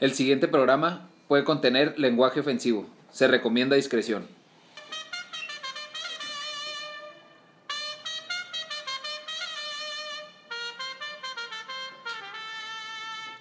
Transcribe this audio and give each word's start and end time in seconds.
El 0.00 0.14
siguiente 0.14 0.46
programa 0.46 1.08
puede 1.26 1.42
contener 1.42 1.98
lenguaje 1.98 2.38
ofensivo. 2.38 2.86
Se 3.10 3.26
recomienda 3.26 3.74
discreción. 3.74 4.28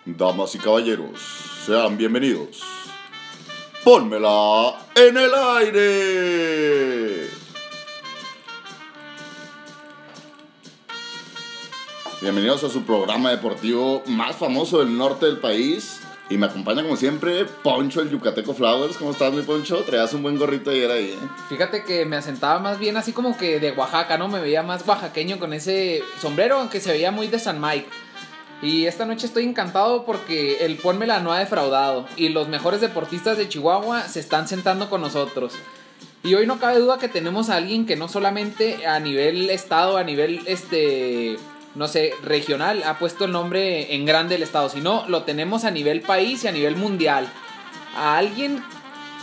Damas 0.05 0.55
y 0.55 0.57
caballeros, 0.57 1.19
sean 1.63 1.95
bienvenidos. 1.95 2.63
Pónmela 3.83 4.79
en 4.95 5.15
el 5.15 5.31
aire. 5.35 7.29
Bienvenidos 12.19 12.63
a 12.63 12.69
su 12.69 12.81
programa 12.81 13.29
deportivo 13.29 14.01
más 14.07 14.35
famoso 14.35 14.79
del 14.79 14.97
norte 14.97 15.27
del 15.27 15.37
país. 15.37 16.01
Y 16.29 16.37
me 16.37 16.47
acompaña 16.47 16.83
como 16.83 16.97
siempre 16.97 17.45
Poncho 17.45 18.01
el 18.01 18.09
Yucateco 18.09 18.53
Flowers. 18.53 18.97
¿Cómo 18.97 19.11
estás 19.11 19.33
mi 19.33 19.43
Poncho? 19.43 19.77
Traías 19.83 20.13
un 20.13 20.23
buen 20.23 20.37
gorrito 20.37 20.71
ayer 20.71 20.91
ahí, 20.91 21.11
¿eh? 21.11 21.27
Fíjate 21.47 21.83
que 21.83 22.05
me 22.05 22.17
asentaba 22.17 22.59
más 22.59 22.79
bien 22.79 22.97
así 22.97 23.13
como 23.13 23.37
que 23.37 23.59
de 23.59 23.71
Oaxaca, 23.71 24.17
¿no? 24.17 24.27
Me 24.27 24.41
veía 24.41 24.61
más 24.61 24.85
oaxaqueño 24.85 25.39
con 25.39 25.53
ese 25.53 26.03
sombrero, 26.19 26.59
aunque 26.59 26.81
se 26.81 26.91
veía 26.91 27.11
muy 27.11 27.27
de 27.27 27.39
San 27.39 27.61
Mike. 27.61 27.87
Y 28.61 28.87
esta 28.87 29.05
noche 29.05 29.27
estoy 29.27 29.45
encantado 29.45 30.03
porque 30.03 30.65
el 30.65 30.77
Pónmela 30.77 31.19
no 31.19 31.31
ha 31.31 31.39
defraudado 31.39 32.07
y 32.17 32.29
los 32.29 32.49
mejores 32.49 32.81
deportistas 32.81 33.37
de 33.37 33.47
Chihuahua 33.47 34.01
se 34.01 34.19
están 34.19 34.47
sentando 34.47 34.89
con 34.89 34.99
nosotros. 35.01 35.53
Y 36.23 36.33
hoy 36.33 36.47
no 36.47 36.59
cabe 36.59 36.79
duda 36.79 36.97
que 36.97 37.07
tenemos 37.07 37.49
a 37.49 37.55
alguien 37.55 37.85
que 37.85 37.95
no 37.95 38.09
solamente 38.09 38.85
a 38.87 38.99
nivel 38.99 39.49
estado, 39.49 39.97
a 39.97 40.03
nivel 40.03 40.41
este 40.47 41.37
no 41.77 41.87
sé, 41.87 42.13
regional 42.23 42.81
ha 42.83 42.97
puesto 42.97 43.25
el 43.25 43.31
nombre 43.31 43.93
en 43.93 44.05
grande 44.05 44.35
del 44.35 44.43
estado, 44.43 44.67
sino 44.67 45.05
lo 45.07 45.23
tenemos 45.23 45.63
a 45.63 45.71
nivel 45.71 46.01
país 46.01 46.43
y 46.43 46.47
a 46.47 46.51
nivel 46.51 46.75
mundial. 46.75 47.31
A 47.95 48.17
alguien 48.17 48.63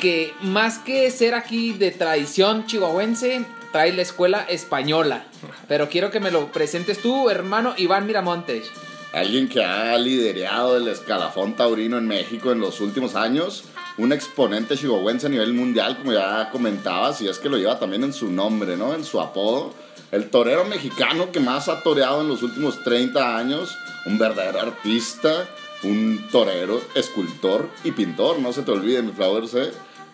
que 0.01 0.33
más 0.41 0.78
que 0.78 1.11
ser 1.11 1.34
aquí 1.34 1.73
de 1.73 1.91
tradición 1.91 2.67
chihuahuense, 2.67 3.45
trae 3.73 3.93
la 3.93 4.03
escuela 4.03 4.47
española. 4.48 5.27
Pero 5.69 5.89
quiero 5.89 6.12
que 6.12 6.20
me 6.20 6.31
lo 6.31 6.53
presentes 6.53 7.03
tú, 7.03 7.28
hermano 7.28 7.75
Iván 7.77 8.06
Miramontes. 8.06 8.71
Alguien 9.12 9.48
que 9.48 9.65
ha 9.65 9.97
liderado 9.98 10.77
el 10.77 10.87
escalafón 10.89 11.55
taurino 11.55 11.98
en 11.98 12.06
México 12.06 12.53
en 12.53 12.61
los 12.61 12.81
últimos 12.81 13.17
años. 13.17 13.65
Un 13.97 14.12
exponente 14.12 14.77
chihuahuense 14.77 15.27
a 15.27 15.31
nivel 15.31 15.55
mundial, 15.55 15.97
como 15.98 16.12
ya 16.12 16.50
comentabas, 16.50 17.21
y 17.21 17.28
es 17.28 17.39
que 17.39 17.48
lo 17.48 17.56
lleva 17.56 17.78
también 17.78 18.03
en 18.03 18.12
su 18.12 18.31
nombre, 18.31 18.77
¿no? 18.77 18.93
En 18.95 19.05
su 19.05 19.21
apodo 19.21 19.73
el 20.15 20.31
torero 20.31 20.65
mexicano 20.65 21.33
que 21.33 21.41
más 21.41 21.69
ha 21.69 21.83
toreado 21.83 22.20
en 22.20 22.29
los 22.29 22.45
últimos 22.45 22.84
30 22.84 23.37
años, 23.37 23.77
un 24.07 24.17
verdadero 24.17 24.61
artista, 24.61 25.48
un 25.83 26.29
torero, 26.31 26.81
escultor 26.95 27.69
y 27.83 27.91
pintor, 27.91 28.39
no 28.39 28.53
se 28.53 28.62
te 28.62 28.71
olvide, 28.71 29.03
mi 29.03 29.11
flowers. 29.11 29.56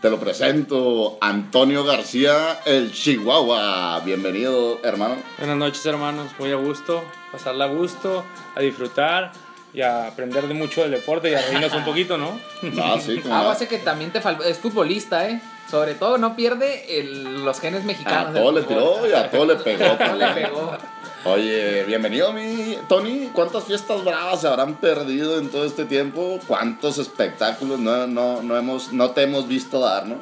Te 0.00 0.08
lo 0.08 0.18
presento, 0.18 1.18
Antonio 1.20 1.84
García, 1.84 2.60
el 2.64 2.92
Chihuahua. 2.92 4.00
Bienvenido, 4.02 4.80
hermano. 4.82 5.16
Buenas 5.36 5.58
noches, 5.58 5.84
hermanos. 5.84 6.30
Muy 6.38 6.50
a 6.50 6.56
gusto, 6.56 7.04
pasarla 7.30 7.66
a 7.66 7.68
gusto, 7.68 8.24
a 8.54 8.60
disfrutar 8.60 9.32
y 9.72 9.82
a 9.82 10.08
aprender 10.08 10.48
de 10.48 10.54
mucho 10.54 10.82
del 10.82 10.90
deporte 10.90 11.30
y 11.30 11.34
a 11.34 11.42
reírnos 11.42 11.72
un 11.74 11.84
poquito, 11.84 12.18
¿no? 12.18 12.38
Ah, 12.82 12.98
sí. 13.00 13.20
Ah, 13.30 13.44
base 13.44 13.68
que 13.68 13.78
también 13.78 14.10
te 14.10 14.20
falta, 14.20 14.46
es 14.48 14.58
futbolista, 14.58 15.28
¿eh? 15.28 15.40
Sobre 15.70 15.94
todo 15.94 16.18
no 16.18 16.34
pierde 16.34 16.98
el, 16.98 17.44
los 17.44 17.60
genes 17.60 17.84
mexicanos. 17.84 18.30
A 18.30 18.40
todo 18.40 18.52
le 18.52 18.62
tiró 18.62 19.06
y 19.08 19.12
a 19.12 19.30
todo 19.30 19.46
le 19.46 19.56
pegó. 19.56 19.84
A 19.84 19.98
todo 20.06 20.16
le 20.16 20.26
pegó. 20.28 20.76
Oye, 21.24 21.84
bienvenido 21.84 22.32
mi 22.32 22.76
Tony. 22.88 23.30
¿Cuántas 23.32 23.64
fiestas 23.64 24.02
bravas 24.02 24.40
se 24.40 24.48
habrán 24.48 24.76
perdido 24.76 25.38
en 25.38 25.50
todo 25.50 25.64
este 25.64 25.84
tiempo? 25.84 26.40
¿Cuántos 26.46 26.98
espectáculos 26.98 27.78
no, 27.78 28.06
no, 28.06 28.42
no, 28.42 28.56
hemos, 28.56 28.92
no 28.92 29.10
te 29.10 29.22
hemos 29.22 29.46
visto 29.46 29.80
dar, 29.80 30.06
no? 30.06 30.16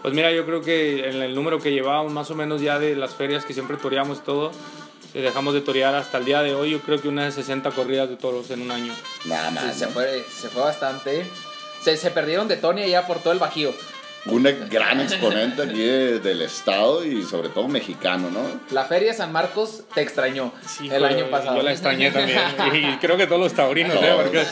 Pues 0.00 0.14
mira, 0.14 0.30
yo 0.32 0.46
creo 0.46 0.60
que 0.62 1.08
en 1.08 1.22
el 1.22 1.34
número 1.34 1.58
que 1.58 1.72
llevábamos 1.72 2.12
más 2.12 2.30
o 2.30 2.34
menos 2.34 2.60
ya 2.60 2.78
de 2.78 2.94
las 2.94 3.14
ferias 3.14 3.44
que 3.44 3.52
siempre 3.52 3.76
toreamos 3.76 4.22
todo, 4.22 4.52
si 5.14 5.20
dejamos 5.20 5.54
de 5.54 5.60
torear 5.60 5.94
hasta 5.94 6.18
el 6.18 6.24
día 6.24 6.42
de 6.42 6.56
hoy, 6.56 6.72
yo 6.72 6.80
creo 6.80 7.00
que 7.00 7.06
unas 7.06 7.34
60 7.34 7.70
corridas 7.70 8.08
de 8.08 8.16
toros 8.16 8.50
en 8.50 8.62
un 8.62 8.72
año. 8.72 8.92
Nada 9.26 9.52
más. 9.52 9.72
Sí, 9.72 9.78
se, 9.78 9.86
fue, 9.86 10.26
se 10.28 10.48
fue 10.48 10.62
bastante. 10.62 11.24
Se, 11.80 11.96
se 11.96 12.10
perdieron 12.10 12.48
de 12.48 12.56
Tony 12.56 12.82
allá 12.82 13.06
por 13.06 13.20
todo 13.20 13.32
el 13.32 13.38
Bajío 13.38 13.72
un 14.26 14.42
gran 14.70 15.00
exponente 15.00 15.62
aquí 15.62 15.82
del 15.82 16.42
estado 16.42 17.04
y 17.04 17.22
sobre 17.24 17.50
todo 17.50 17.68
mexicano, 17.68 18.30
¿no? 18.30 18.40
La 18.70 18.84
Feria 18.84 19.12
San 19.12 19.32
Marcos 19.32 19.82
te 19.94 20.00
extrañó 20.00 20.52
el 20.82 21.04
año 21.04 21.30
pasado. 21.30 21.56
Yo 21.56 21.62
la 21.62 21.72
extrañé 21.72 22.10
también. 22.10 22.40
y 22.72 22.96
creo 22.98 23.16
que 23.16 23.26
todos 23.26 23.40
los 23.40 23.52
taurinos, 23.52 23.96
¿eh? 23.96 24.12
Porque 24.16 24.44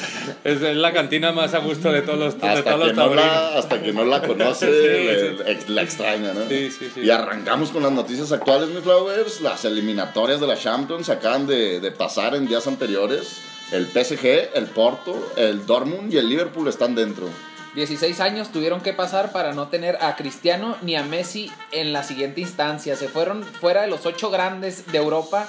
es, 0.45 0.61
la 0.61 0.93
cantina 0.93 1.33
más 1.33 1.55
a 1.55 1.59
gusto 1.59 1.91
de 1.91 2.03
todos 2.03 2.19
los, 2.19 2.35
hasta 2.35 2.63
todos 2.63 2.89
que 2.89 2.95
No 2.95 3.15
la, 3.15 3.57
hasta 3.57 3.81
que 3.81 3.93
no 3.93 4.05
la 4.05 4.23
conoce, 4.23 5.37
la 5.69 5.83
extraña, 5.83 6.35
¿no? 6.35 6.47
Sí, 6.49 6.71
sí, 6.71 6.91
sí. 6.95 7.01
Y 7.01 7.11
arrancamos 7.11 7.71
con 7.71 7.83
las 7.83 7.93
noticias 7.93 8.31
actuales, 8.33 8.69
mi 8.69 8.81
Flowers. 8.83 9.41
Las 9.41 9.65
eliminatorias 9.65 10.41
de 10.41 10.47
la 10.47 10.57
Champions 10.57 11.09
acaban 11.09 11.47
de, 11.47 11.81
de 11.81 11.91
pasar 11.91 12.35
en 12.35 12.47
días 12.47 12.67
anteriores. 12.67 13.41
El 13.73 13.87
PSG, 13.87 14.51
el 14.55 14.67
Porto, 14.67 15.33
el 15.37 15.65
Dortmund 15.65 16.13
y 16.13 16.19
el 16.19 16.29
Liverpool 16.29 16.69
están 16.69 16.95
dentro. 16.95 17.31
16 17.75 18.21
años 18.21 18.53
tuvieron 18.53 18.83
que 18.83 18.93
pasar 18.93 19.33
para 19.33 19.55
no 19.55 19.69
tener 19.69 19.97
a 20.03 20.15
Cristiano 20.17 20.77
ni 20.83 20.95
a 20.95 21.03
Messi 21.03 21.51
en 21.71 21.93
la 21.93 22.03
siguiente 22.03 22.43
instancia. 22.43 22.97
Se 22.97 23.09
fueron 23.09 23.45
fuera 23.45 23.83
de 23.83 23.89
los 23.89 24.05
ocho 24.05 24.31
grandes 24.31 24.93
de 24.93 24.99
Europa. 24.99 25.49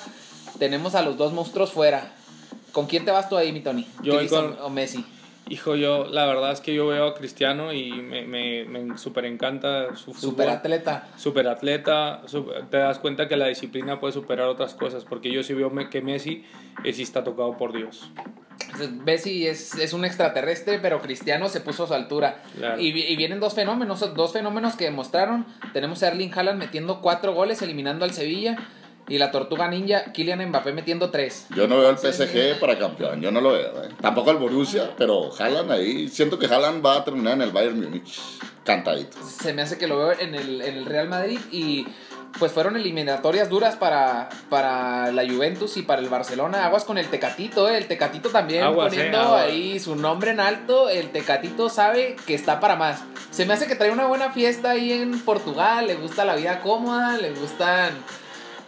Tenemos 0.57 0.95
a 0.95 1.01
los 1.01 1.17
dos 1.17 1.33
monstruos 1.33 1.73
fuera. 1.73 2.13
¿Con 2.72 2.88
quién 2.88 3.03
te 3.03 3.12
vas 3.12 3.28
tú 3.28 3.35
ahí, 3.35 3.51
mi 3.51 3.59
Tony? 3.59 3.88
Yo 4.01 4.13
voy 4.13 4.28
con 4.28 4.57
o 4.62 4.69
Messi. 4.69 5.06
Hijo, 5.50 5.76
yo 5.76 6.06
la 6.06 6.26
verdad 6.26 6.54
es 6.54 6.62
que 6.62 6.74
yo 6.74 6.88
veo 6.88 7.06
a 7.06 7.14
Cristiano 7.16 7.74
y 7.74 7.92
me, 7.92 8.26
me, 8.26 8.64
me 8.64 8.98
super 8.98 9.26
encanta 9.26 9.94
su 9.96 10.14
fútbol. 10.14 10.31
Super 10.31 10.50
atleta. 10.50 11.08
Super 11.18 11.48
atleta. 11.48 12.22
te 12.70 12.78
das 12.78 13.00
cuenta 13.00 13.28
que 13.28 13.36
la 13.36 13.48
disciplina 13.48 14.00
puede 14.00 14.14
superar 14.14 14.48
otras 14.48 14.74
cosas. 14.74 15.04
Porque 15.04 15.31
yo 15.31 15.44
sí 15.44 15.54
veo 15.54 15.72
que 15.90 16.02
Messi 16.02 16.46
eh, 16.86 16.94
sí 16.94 17.04
está 17.04 17.24
tocado 17.26 17.58
por 17.58 17.74
Dios. 17.74 18.09
Messi 19.04 19.46
es, 19.46 19.76
es, 19.76 19.94
un 19.94 20.06
extraterrestre, 20.06 20.80
pero 20.80 21.02
Cristiano 21.02 21.50
se 21.50 21.60
puso 21.60 21.84
a 21.84 21.88
su 21.88 21.94
altura. 21.94 22.42
Y, 22.80 22.88
y, 22.88 23.16
vienen 23.18 23.40
dos 23.40 23.54
fenómenos, 23.54 24.00
dos 24.16 24.31
fenómenos 24.31 24.75
que 24.75 24.86
demostraron. 24.86 25.46
Tenemos 25.74 26.04
a 26.04 26.08
Erling 26.08 26.31
Haaland 26.34 26.60
metiendo 26.60 27.02
cuatro 27.02 27.34
goles, 27.34 27.62
eliminando 27.62 28.06
al 28.06 28.12
Sevilla. 28.12 28.58
Y 29.08 29.18
la 29.18 29.31
tortuga 29.31 29.68
ninja, 29.68 30.12
Kylian 30.14 30.47
Mbappé 30.47 30.72
metiendo 30.72 31.09
tres. 31.09 31.47
Yo 31.56 31.68
no 31.68 31.78
veo 31.78 31.90
al 31.90 31.97
PSG 31.97 32.59
para 32.59 32.78
campeón, 32.78 33.22
yo 33.22 33.31
no 33.31 33.41
lo 33.41 33.52
veo. 33.52 33.84
¿eh? 33.84 33.90
Tampoco 34.02 34.30
al 34.30 34.38
Borussia, 34.38 34.91
pero 34.97 35.30
Haaland 35.38 35.72
ahí. 35.72 36.08
Siento 36.08 36.40
que 36.40 36.46
Haaland 36.46 36.86
va 36.86 36.97
a 36.97 37.03
terminar 37.03 37.34
en 37.34 37.42
el 37.42 37.52
Bayern 37.52 37.81
Múnich. 37.81 38.19
Cantadito. 38.63 39.18
Se 39.25 39.53
me 39.53 39.62
hace 39.62 39.78
que 39.78 39.88
lo 39.88 39.97
veo 39.97 40.19
en 40.19 40.36
el, 40.36 40.62
en 40.62 40.78
el 40.78 40.86
Real 40.86 41.09
Madrid 41.09 41.40
y 41.52 41.86
pues 42.40 42.52
fueron 42.52 42.75
eliminatorias 42.75 43.50
duras 43.50 43.75
para, 43.75 44.30
para 44.50 45.12
la 45.12 45.28
Juventus 45.28 45.78
y 45.78 45.84
para 45.84 46.02
el 46.02 46.09
Barcelona. 46.09 46.66
Aguas 46.66 46.84
con 46.84 46.97
el 46.97 47.08
Tecatito, 47.08 47.69
¿eh? 47.69 47.78
el 47.78 47.88
Tecatito 47.88 48.30
también 48.30 48.74
poniendo 48.74 49.36
ahí 49.36 49.80
su 49.80 49.96
nombre 49.96 50.31
en 50.31 50.40
alto. 50.40 50.90
El 50.90 51.12
Tecatito 51.12 51.69
sabe 51.69 52.16
que 52.25 52.34
está 52.34 52.59
para 52.59 52.75
más. 52.75 53.03
Se 53.31 53.46
me 53.46 53.53
hace 53.53 53.68
que 53.68 53.75
trae 53.75 53.92
una 53.92 54.08
buena 54.08 54.31
fiesta 54.31 54.72
ahí 54.72 54.92
en 54.94 55.19
Portugal. 55.19 55.88
Le 55.88 55.96
gusta 55.96 56.25
la 56.25 56.36
vida 56.36 56.62
cómoda, 56.62 57.18
le 57.18 57.31
gustan 57.31 57.94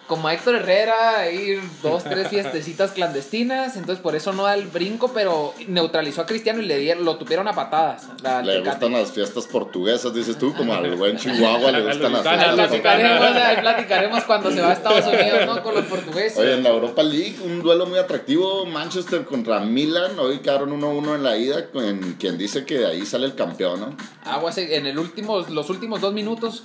como 0.08 0.28
a 0.28 0.34
Héctor 0.34 0.56
Herrera, 0.56 1.32
ir 1.32 1.62
dos, 1.82 2.04
tres 2.04 2.28
fiestecitas 2.28 2.92
clandestinas, 2.92 3.76
entonces 3.76 4.02
por 4.02 4.16
eso 4.16 4.34
no 4.34 4.44
da 4.44 4.54
el 4.54 4.68
brinco, 4.68 5.12
pero 5.14 5.54
neutralizó 5.68 6.22
a 6.22 6.26
Cristiano 6.26 6.62
y 6.62 6.66
le 6.66 6.78
dieron, 6.78 7.06
lo 7.06 7.18
tuvieron 7.18 7.48
a 7.48 7.54
patadas. 7.54 8.08
le 8.44 8.60
gustan 8.62 8.92
las 8.92 9.12
fiestas 9.12 9.48
portuguesas, 9.48 10.14
dices 10.14 10.38
tú, 10.38 10.54
como 10.54 10.74
al 10.74 10.96
buen 10.96 11.18
Chihuahua 11.18 11.72
le 11.72 11.82
gustan 11.88 12.14
las 12.14 12.22
fiestas. 12.22 12.56
Platicaremos, 12.56 13.32
platicaremos 13.62 14.24
cuando 14.26 14.52
se 14.52 14.62
va 14.62 14.70
a 14.70 14.74
Estados 14.74 15.08
Unidos, 15.08 15.46
¿no? 15.48 15.64
Con 15.64 15.76
los 15.76 15.86
portugueses. 15.86 16.38
Oye, 16.38 16.54
en 16.54 16.64
la 16.64 16.70
Europa 16.70 17.02
League, 17.02 17.38
un 17.44 17.62
duelo 17.62 17.88
muy 17.88 17.98
atractivo, 17.98 18.66
Manchester 18.66 19.26
contra 19.26 19.60
Milan, 19.62 20.20
hoy 20.20 20.40
quedaron 20.40 20.70
1-1 20.80 21.16
en 21.16 21.24
la 21.24 21.38
ida, 21.38 21.70
con 21.72 22.16
quien 22.20 22.38
dice 22.38 22.66
que 22.66 22.80
de 22.80 22.88
ahí 22.88 23.06
sale 23.06 23.26
el 23.26 23.36
campeón, 23.36 23.80
¿no? 23.80 23.98
Aguas, 24.24 24.58
en 24.58 24.86
el 24.86 25.00
último, 25.00 25.42
los 25.42 25.70
últimos 25.70 26.02
dos 26.02 26.14
minutos, 26.14 26.64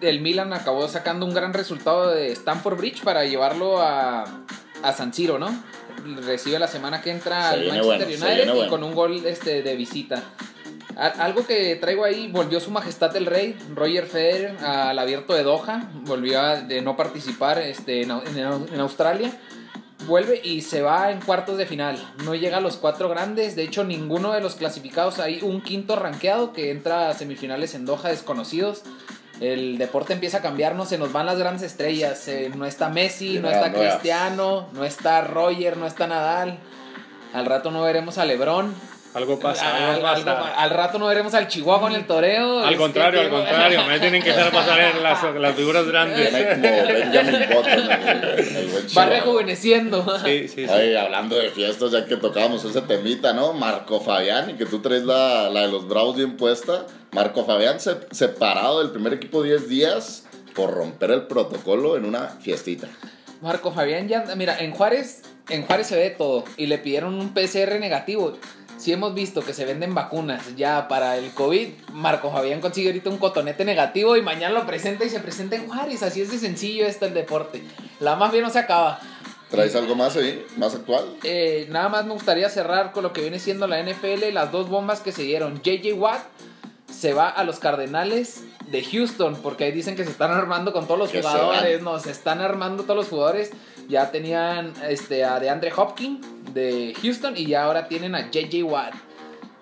el 0.00 0.20
Milan 0.20 0.52
acabó 0.52 0.86
sacando 0.88 1.26
un 1.26 1.34
gran 1.34 1.52
resultado 1.52 2.10
de 2.10 2.32
Stamford 2.32 2.78
Bridge 2.78 3.02
para 3.02 3.24
llevarlo 3.24 3.80
a, 3.80 4.24
a 4.82 4.92
San 4.92 5.12
Siro, 5.12 5.38
¿no? 5.38 5.48
Recibe 6.24 6.58
la 6.58 6.68
semana 6.68 7.00
que 7.02 7.10
entra 7.10 7.50
al 7.50 7.66
Manchester 7.66 8.08
United 8.08 8.66
y 8.66 8.68
con 8.68 8.84
un 8.84 8.94
gol 8.94 9.24
este, 9.26 9.62
de 9.62 9.76
visita. 9.76 10.22
Algo 10.96 11.46
que 11.46 11.76
traigo 11.76 12.04
ahí, 12.04 12.28
volvió 12.28 12.58
su 12.58 12.72
majestad 12.72 13.14
el 13.16 13.26
rey, 13.26 13.56
Roger 13.72 14.06
Federer, 14.06 14.56
al 14.64 14.98
abierto 14.98 15.32
de 15.32 15.44
Doha, 15.44 15.88
volvió 16.02 16.40
a 16.40 16.56
de 16.56 16.82
no 16.82 16.96
participar 16.96 17.58
este, 17.60 18.02
en, 18.02 18.10
en, 18.10 18.80
Australia, 18.80 19.30
vuelve 20.08 20.40
y 20.42 20.62
se 20.62 20.82
va 20.82 21.12
en 21.12 21.20
cuartos 21.20 21.56
de 21.56 21.66
final, 21.66 22.04
no 22.24 22.34
llega 22.34 22.56
a 22.56 22.60
los 22.60 22.78
cuatro 22.78 23.08
grandes, 23.08 23.54
de 23.54 23.62
hecho 23.62 23.84
ninguno 23.84 24.32
de 24.32 24.40
los 24.40 24.56
clasificados, 24.56 25.20
hay 25.20 25.38
un 25.40 25.60
quinto 25.60 25.94
rankeado 25.94 26.52
que 26.52 26.72
entra 26.72 27.10
a 27.10 27.14
semifinales 27.14 27.76
en 27.76 27.84
Doha 27.84 28.08
desconocidos, 28.08 28.82
el 29.40 29.78
deporte 29.78 30.12
empieza 30.12 30.38
a 30.38 30.42
cambiar, 30.42 30.74
no 30.74 30.84
se 30.86 30.98
nos 30.98 31.12
van 31.12 31.26
las 31.26 31.38
grandes 31.38 31.62
estrellas. 31.62 32.26
Eh, 32.28 32.50
no 32.56 32.64
está 32.66 32.88
Messi, 32.88 33.38
no 33.38 33.50
está 33.50 33.72
Cristiano, 33.72 34.68
no 34.72 34.84
está 34.84 35.20
Roger, 35.22 35.76
no 35.76 35.86
está 35.86 36.06
Nadal. 36.06 36.58
Al 37.32 37.46
rato 37.46 37.70
no 37.70 37.82
veremos 37.82 38.18
a 38.18 38.24
Lebron. 38.24 38.74
Algo 39.14 39.38
pasa, 39.40 39.94
algo 39.94 40.06
Al, 40.06 40.22
pasa. 40.22 40.30
algo- 40.38 40.54
al 40.58 40.70
rato 40.70 40.98
no 40.98 41.06
veremos 41.06 41.32
al 41.34 41.48
Chihuahua 41.48 41.88
en 41.88 41.96
el 41.96 42.06
toreo. 42.06 42.60
Al 42.62 42.74
Es 42.74 42.78
contrario, 42.78 43.20
que- 43.20 43.26
al 43.26 43.32
contrario, 43.32 43.84
me 43.86 43.98
tienen 44.00 44.22
que 44.22 44.28
dejar 44.32 44.52
pasar 44.52 44.78
en 44.80 45.02
las, 45.02 45.22
las 45.34 45.54
figuras 45.54 45.86
grandes. 45.88 46.30
Viene 46.32 46.56
como 46.60 46.82
Benjamin 46.92 47.46
Button, 47.50 47.90
el, 47.90 48.56
el 48.56 48.68
buen 48.68 48.86
Va 48.96 49.06
rejuveneciendo. 49.06 50.18
Sí, 50.24 50.46
sí, 50.48 50.66
sí. 50.66 50.72
Ay, 50.72 50.94
hablando 50.94 51.36
de 51.36 51.50
fiestas, 51.50 51.90
ya 51.92 52.04
que 52.04 52.16
tocábamos 52.16 52.64
ese 52.64 52.82
temita, 52.82 53.32
¿no? 53.32 53.54
Marco 53.54 53.98
Fabián, 54.00 54.50
y 54.50 54.54
que 54.54 54.66
tú 54.66 54.80
traes 54.80 55.02
la, 55.04 55.48
la 55.48 55.62
de 55.62 55.68
los 55.68 55.88
Bravos 55.88 56.14
bien 56.16 56.36
puesta. 56.36 56.84
Marco 57.12 57.44
Fabián 57.44 57.80
se, 57.80 57.96
separado 58.10 58.80
del 58.80 58.90
primer 58.90 59.14
equipo 59.14 59.42
10 59.42 59.68
días 59.68 60.24
por 60.54 60.74
romper 60.74 61.10
el 61.10 61.26
protocolo 61.26 61.96
en 61.96 62.04
una 62.04 62.28
fiestita. 62.28 62.88
Marco 63.40 63.72
Fabián 63.72 64.08
ya, 64.08 64.24
mira, 64.36 64.58
en 64.58 64.72
Juárez, 64.72 65.22
en 65.48 65.64
Juárez 65.64 65.86
se 65.86 65.96
ve 65.96 66.10
todo 66.10 66.44
y 66.56 66.66
le 66.66 66.78
pidieron 66.78 67.14
un 67.14 67.32
PCR 67.32 67.78
negativo. 67.78 68.36
Si 68.76 68.92
hemos 68.92 69.14
visto 69.14 69.42
que 69.42 69.54
se 69.54 69.64
venden 69.64 69.94
vacunas 69.94 70.56
ya 70.56 70.86
para 70.86 71.16
el 71.16 71.32
COVID, 71.32 71.68
Marco 71.92 72.30
Fabián 72.30 72.60
consigue 72.60 72.88
ahorita 72.88 73.10
un 73.10 73.18
cotonete 73.18 73.64
negativo 73.64 74.16
y 74.16 74.22
mañana 74.22 74.54
lo 74.54 74.66
presenta 74.66 75.04
y 75.04 75.10
se 75.10 75.18
presenta 75.18 75.56
en 75.56 75.66
Juárez. 75.66 76.02
Así 76.02 76.20
es 76.20 76.30
de 76.30 76.38
sencillo 76.38 76.86
esto 76.86 77.06
el 77.06 77.14
deporte. 77.14 77.62
La 77.98 78.14
más 78.14 78.30
bien 78.30 78.44
no 78.44 78.50
se 78.50 78.60
acaba. 78.60 79.00
¿Traes 79.50 79.74
algo 79.74 79.96
más 79.96 80.14
ahí? 80.16 80.44
¿Más 80.56 80.74
actual? 80.74 81.06
Eh, 81.24 81.66
nada 81.70 81.88
más 81.88 82.04
me 82.04 82.12
gustaría 82.12 82.48
cerrar 82.50 82.92
con 82.92 83.02
lo 83.02 83.12
que 83.12 83.22
viene 83.22 83.38
siendo 83.40 83.66
la 83.66 83.82
NFL, 83.82 84.32
las 84.32 84.52
dos 84.52 84.68
bombas 84.68 85.00
que 85.00 85.10
se 85.10 85.22
dieron. 85.22 85.60
JJ 85.62 85.94
Watt 85.94 86.22
se 86.98 87.12
va 87.14 87.28
a 87.28 87.44
los 87.44 87.60
Cardenales 87.60 88.42
de 88.72 88.82
Houston, 88.82 89.36
porque 89.40 89.64
ahí 89.64 89.72
dicen 89.72 89.94
que 89.94 90.04
se 90.04 90.10
están 90.10 90.32
armando 90.32 90.72
con 90.72 90.86
todos 90.86 90.98
los 90.98 91.10
Que 91.10 91.22
se 91.22 91.28
jugadores, 91.28 91.80
no, 91.80 92.00
se 92.00 92.10
están 92.10 92.40
armando 92.40 92.82
todos 92.82 92.96
los 92.96 93.08
jugadores. 93.08 93.52
Ya 93.88 94.10
tenían 94.10 94.72
este, 94.88 95.24
a 95.24 95.38
DeAndre 95.38 95.72
Hopkins 95.74 96.26
de 96.52 96.94
Houston 97.00 97.36
y 97.36 97.46
ya 97.46 97.64
ahora 97.64 97.86
tienen 97.86 98.16
a 98.16 98.30
JJ 98.30 98.64
Watt. 98.64 98.94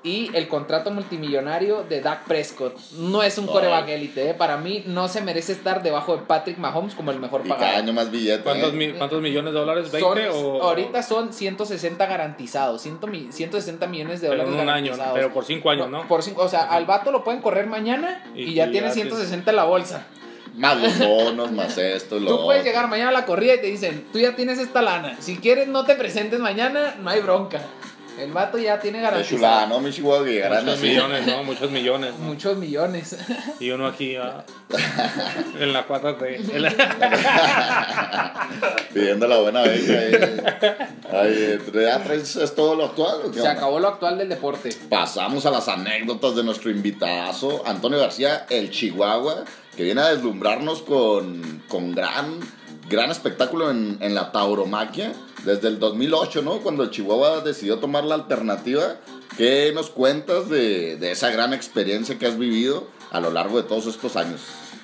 Y 0.07 0.31
el 0.35 0.47
contrato 0.47 0.93
multimillonario 0.93 1.83
de 1.83 2.01
Dak 2.01 2.27
Prescott. 2.29 2.79
No 2.93 3.25
es 3.25 3.39
un 3.39 3.47
coreback 3.49 3.89
élite, 3.89 4.31
¿eh? 4.31 4.35
para 4.35 4.57
mí 4.57 4.85
no 4.87 5.09
se 5.09 5.21
merece 5.21 5.51
estar 5.51 5.83
debajo 5.83 6.17
de 6.17 6.23
Patrick 6.23 6.59
Mahomes 6.59 6.95
como 6.95 7.11
el 7.11 7.19
mejor 7.19 7.43
Y 7.45 7.49
cada 7.49 7.79
año 7.79 7.93
más 7.93 8.13
billetes. 8.13 8.45
¿Cuántos, 8.45 8.73
¿eh? 8.73 8.77
mi- 8.77 8.93
¿Cuántos 8.93 9.21
millones 9.21 9.53
de 9.53 9.59
dólares? 9.59 9.93
¿20 9.93 9.99
Son- 10.01 10.19
o...? 10.33 10.63
ahorita 10.63 11.03
son 11.03 11.33
160 11.33 12.07
garantizados, 12.07 12.83
100 12.83 12.99
mi- 13.11 13.33
160 13.33 13.89
millones 13.89 14.21
de 14.21 14.29
Pero 14.29 14.45
dólares 14.45 14.61
en 14.61 14.69
un 14.69 14.73
año, 14.73 14.93
pero 15.13 15.33
por 15.33 15.45
5 15.45 15.71
años, 15.71 15.91
¿no? 15.91 16.07
Por 16.07 16.23
cinco, 16.23 16.43
o 16.43 16.49
sea, 16.49 16.63
al 16.71 16.87
vato 16.87 17.11
lo 17.11 17.25
pueden 17.25 17.43
correr 17.43 17.67
mañana 17.67 18.25
y, 18.37 18.43
Y- 18.51 18.55
ya 18.55 18.69
y 18.69 18.71
tiene 18.71 18.87
ya 18.87 18.95
160 18.95 19.51
en 19.51 19.57
la 19.57 19.65
bolsa. 19.65 20.07
Más 20.55 20.81
los 20.81 20.99
bonos, 21.01 21.51
más 21.51 21.77
esto, 21.79 22.21
lo 22.21 22.31
Tú 22.31 22.45
puedes 22.45 22.61
otro. 22.61 22.71
llegar 22.73 22.89
mañana 22.89 23.11
a 23.11 23.13
la 23.13 23.27
corrida 23.27 23.55
y 23.57 23.61
te 23.61 23.67
dicen, 23.67 24.07
tú 24.13 24.21
ya 24.21 24.37
tienes 24.37 24.59
esta 24.61 24.81
lana. 24.83 25.17
Si 25.21 25.37
quieres 25.37 25.67
no 25.69 25.85
te 25.85 25.97
presentes 25.97 26.39
mañana, 26.41 26.95
no 27.03 27.11
hay 27.11 27.21
bronca. 27.21 27.61
El 28.19 28.33
vato 28.33 28.57
ya 28.59 28.79
tiene 28.81 28.99
Qué 28.99 29.03
garantizado 29.05 29.37
chulada, 29.37 29.67
¿no? 29.67 29.81
Mi 29.81 29.91
Chihuahua 29.93 30.25
que 30.25 30.49
Muchos 30.49 30.81
millones, 30.81 31.27
¿no? 31.27 31.45
Muchos 31.45 31.71
millones. 31.71 32.15
¿no? 32.19 32.25
muchos 32.25 32.57
millones. 32.57 33.17
Y 33.61 33.71
uno 33.71 33.87
aquí 33.87 34.17
ah, 34.17 34.45
en 35.61 35.73
la 35.73 35.87
4T. 35.87 36.39
Pidiendo 38.95 39.29
la 39.29 39.39
buena 39.39 39.63
beca. 39.63 39.93
ahí. 39.93 40.13
Ay, 41.13 41.59
¿Ya 41.75 42.03
traes 42.03 42.37
es 42.37 42.55
todo 42.55 42.75
lo 42.75 42.87
actual? 42.87 43.21
o 43.25 43.31
qué 43.31 43.35
Se 43.35 43.41
onda? 43.41 43.53
acabó 43.53 43.79
lo 43.81 43.89
actual 43.89 44.19
del 44.19 44.29
deporte. 44.29 44.71
Pasamos 44.89 45.45
a 45.47 45.51
las 45.51 45.69
anécdotas 45.69 46.35
de 46.37 46.43
nuestro 46.43 46.71
invitadazo, 46.71 47.63
Antonio 47.67 47.99
García, 47.99 48.47
el 48.49 48.71
Chihuahua, 48.71 49.45
que 49.77 49.83
viene 49.85 50.01
a 50.01 50.09
deslumbrarnos 50.15 50.83
con, 50.83 51.63
con 51.69 51.95
gran, 51.95 52.41
gran 52.89 53.11
espectáculo 53.11 53.71
en, 53.71 53.99
en 54.01 54.15
la 54.15 54.33
tauromaquia 54.33 55.13
desde 55.47 55.69
el 55.69 55.79
2008, 55.79 56.43
¿no? 56.43 56.59
Cuando 56.59 56.83
el 56.83 56.91
Chihuahua 56.91 57.41
decidió 57.41 57.79
tomar 57.79 58.05
la 58.05 58.17
alternativa. 58.17 58.97
¿Qué 59.39 59.71
nos 59.73 59.91
cuentas 59.91 60.49
de, 60.49 60.97
de 60.97 61.13
esa 61.13 61.31
gran 61.31 61.55
experiencia 61.55 62.19
que 62.19 62.27
has 62.27 62.37
vivido 62.37 62.89
a 63.13 63.21
lo 63.21 63.31
largo 63.31 63.57
de 63.57 63.69
todos 63.69 63.87
estos 63.87 64.17
años? 64.17 64.41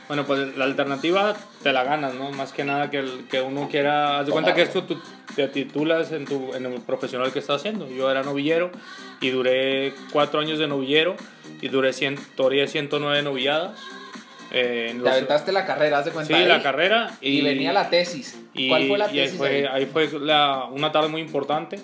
Bueno, 0.06 0.24
pues 0.24 0.56
la 0.56 0.64
alternativa 0.64 1.34
te 1.62 1.72
la 1.72 1.84
ganas, 1.84 2.14
¿no? 2.14 2.30
Más 2.30 2.52
que 2.52 2.64
nada 2.64 2.90
que, 2.90 2.98
el, 2.98 3.26
que 3.28 3.40
uno 3.40 3.68
quiera... 3.70 4.20
Haz 4.20 4.26
de 4.26 4.32
cuenta 4.32 4.54
que 4.54 4.62
esto 4.62 4.84
tú 4.84 5.00
te 5.34 5.48
titulas 5.48 6.12
en, 6.12 6.26
tu, 6.26 6.54
en 6.54 6.66
el 6.66 6.80
profesional 6.80 7.32
que 7.32 7.38
estás 7.38 7.56
haciendo. 7.56 7.88
Yo 7.88 8.10
era 8.10 8.22
novillero 8.22 8.70
y 9.20 9.30
duré 9.30 9.94
cuatro 10.12 10.40
años 10.40 10.58
de 10.58 10.68
novillero 10.68 11.16
y 11.60 11.68
duré 11.68 11.92
100, 11.92 12.18
toreé 12.36 12.68
109 12.68 13.22
novilladas. 13.22 13.78
Eh, 14.52 14.88
en 14.90 14.98
Te 14.98 15.04
los- 15.04 15.12
aventaste 15.12 15.50
la 15.50 15.64
carrera, 15.64 15.98
haz 15.98 16.04
de 16.04 16.10
cuenta. 16.12 16.28
Sí, 16.34 16.40
ahí, 16.42 16.46
la 16.46 16.62
carrera. 16.62 17.10
Y, 17.20 17.40
venía 17.40 17.72
la 17.72 17.88
tesis. 17.88 18.38
y- 18.54 18.68
¿Cuál 18.68 18.86
fue 18.86 18.98
la 18.98 19.06
y 19.06 19.18
ahí 19.18 19.24
tesis? 19.24 19.38
fue, 19.38 19.48
ahí? 19.48 19.64
ahí 19.72 19.86
fue 19.86 20.08
la- 20.20 20.66
una 20.70 20.92
tarde 20.92 21.08
muy 21.08 21.22
importante 21.22 21.80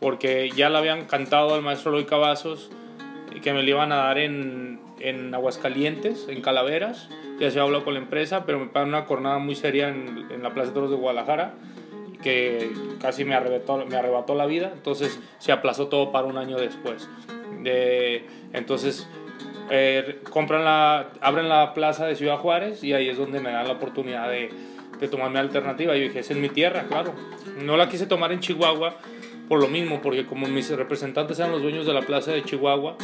porque 0.00 0.50
ya 0.54 0.68
le 0.68 0.76
habían 0.78 1.06
cantado 1.06 1.54
al 1.54 1.62
maestro 1.62 1.92
Eloy 1.92 2.04
Cavazos 2.04 2.70
que 3.42 3.52
me 3.52 3.62
le 3.62 3.70
iban 3.70 3.90
a 3.90 3.96
dar 3.96 4.18
en, 4.18 4.80
en 5.00 5.34
Aguascalientes, 5.34 6.26
en 6.28 6.40
Calaveras. 6.42 7.08
Ya 7.40 7.50
se 7.50 7.58
habló 7.58 7.84
con 7.84 7.94
la 7.94 8.00
empresa, 8.00 8.44
pero 8.46 8.60
me 8.60 8.66
pagan 8.66 8.90
una 8.90 9.02
jornada 9.02 9.38
muy 9.38 9.54
seria 9.56 9.88
en, 9.88 10.26
en 10.30 10.42
la 10.42 10.50
Plaza 10.54 10.68
de 10.68 10.74
Toros 10.74 10.90
de 10.90 10.96
Guadalajara 10.96 11.54
que 12.22 12.70
casi 13.02 13.24
me 13.24 13.34
arrebató, 13.34 13.84
me 13.86 13.96
arrebató 13.96 14.34
la 14.34 14.46
vida. 14.46 14.70
Entonces 14.72 15.18
se 15.38 15.52
aplazó 15.52 15.88
todo 15.88 16.12
para 16.12 16.26
un 16.26 16.38
año 16.38 16.56
después. 16.58 17.08
De, 17.62 18.24
entonces 18.52 19.06
eh, 19.70 20.20
compran 20.30 20.64
la, 20.64 21.08
abren 21.20 21.48
la 21.48 21.74
plaza 21.74 22.06
de 22.06 22.16
Ciudad 22.16 22.38
Juárez 22.38 22.82
y 22.84 22.92
ahí 22.92 23.08
es 23.08 23.16
donde 23.16 23.40
me 23.40 23.50
dan 23.50 23.66
la 23.66 23.74
oportunidad 23.74 24.28
de, 24.28 24.50
de 25.00 25.08
tomar 25.08 25.30
mi 25.30 25.38
alternativa. 25.38 25.96
Yo 25.96 26.04
dije, 26.04 26.20
es 26.20 26.30
mi 26.36 26.48
tierra, 26.48 26.84
claro. 26.88 27.14
No 27.58 27.76
la 27.76 27.88
quise 27.88 28.06
tomar 28.06 28.32
en 28.32 28.40
Chihuahua 28.40 28.96
por 29.48 29.60
lo 29.60 29.68
mismo, 29.68 30.00
porque 30.02 30.24
como 30.24 30.46
mis 30.48 30.70
representantes 30.70 31.38
eran 31.38 31.52
los 31.52 31.62
dueños 31.62 31.86
de 31.86 31.92
la 31.92 32.02
plaza 32.02 32.32
de 32.32 32.42
Chihuahua, 32.42 32.96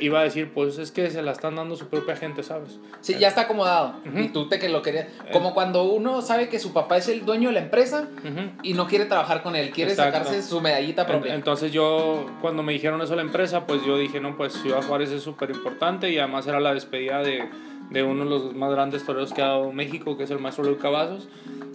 iba 0.00 0.20
a 0.20 0.24
decir, 0.24 0.50
pues 0.52 0.78
es 0.78 0.90
que 0.90 1.10
se 1.10 1.22
la 1.22 1.32
están 1.32 1.56
dando 1.56 1.74
su 1.74 1.88
propia 1.88 2.14
gente, 2.16 2.42
¿sabes? 2.42 2.78
Sí, 3.00 3.16
ya 3.18 3.28
está 3.28 3.42
acomodado. 3.42 3.94
Ujú. 4.06 4.18
Y 4.18 4.28
tú 4.28 4.48
te 4.48 4.58
que 4.58 4.68
lo 4.68 4.82
querías. 4.82 5.06
Como 5.32 5.54
cuando 5.54 5.84
uno 5.84 6.20
sabe 6.20 6.48
que 6.48 6.58
su 6.58 6.72
papá 6.72 6.98
es 6.98 7.08
el 7.08 7.24
dueño 7.24 7.48
de 7.48 7.54
la 7.54 7.60
empresa 7.60 8.08
Ujú. 8.18 8.50
y 8.62 8.74
no 8.74 8.86
quiere 8.86 9.06
trabajar 9.06 9.42
con 9.42 9.56
él, 9.56 9.70
quiere 9.70 9.92
Exacto. 9.92 10.18
sacarse 10.18 10.42
su 10.42 10.60
medallita 10.60 11.06
propia. 11.06 11.34
Entonces 11.34 11.72
yo, 11.72 12.26
cuando 12.42 12.62
me 12.62 12.72
dijeron 12.74 13.00
eso 13.00 13.14
a 13.14 13.16
la 13.16 13.22
empresa, 13.22 13.66
pues 13.66 13.84
yo 13.86 13.96
dije, 13.96 14.20
no, 14.20 14.36
pues 14.36 14.52
Ciudad 14.52 14.82
Juárez 14.82 15.10
es 15.12 15.22
súper 15.22 15.50
importante 15.50 16.10
y 16.10 16.18
además 16.18 16.46
era 16.46 16.60
la 16.60 16.74
despedida 16.74 17.22
de, 17.22 17.48
de 17.90 18.02
uno 18.02 18.24
de 18.24 18.30
los 18.30 18.54
más 18.54 18.70
grandes 18.70 19.04
toreros 19.04 19.32
que 19.32 19.40
ha 19.40 19.46
dado 19.48 19.72
México, 19.72 20.16
que 20.18 20.24
es 20.24 20.30
el 20.30 20.38
maestro 20.40 20.64
Luis 20.64 20.78
Cavazos. 20.78 21.26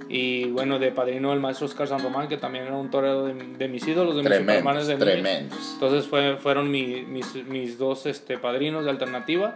Y 0.07 0.45
bueno, 0.51 0.77
de 0.77 0.91
padrino 0.91 1.33
el 1.33 1.39
maestro 1.39 1.65
Oscar 1.65 1.87
San 1.87 1.99
Román, 2.01 2.27
que 2.27 2.37
también 2.37 2.65
era 2.65 2.75
un 2.75 2.91
torero 2.91 3.25
de, 3.25 3.33
de 3.33 3.67
mis 3.67 3.87
ídolos, 3.87 4.15
de 4.15 4.21
mis 4.21 4.29
supermanes 4.53 4.85
Tremendos, 4.85 5.07
de 5.07 5.13
tremendos. 5.21 5.71
Entonces 5.73 6.05
fue, 6.07 6.37
fueron 6.37 6.69
mi- 6.69 7.01
mis, 7.03 7.33
mis 7.47 7.77
dos 7.79 8.05
este, 8.05 8.37
padrinos 8.37 8.83
de 8.85 8.91
alternativa. 8.91 9.55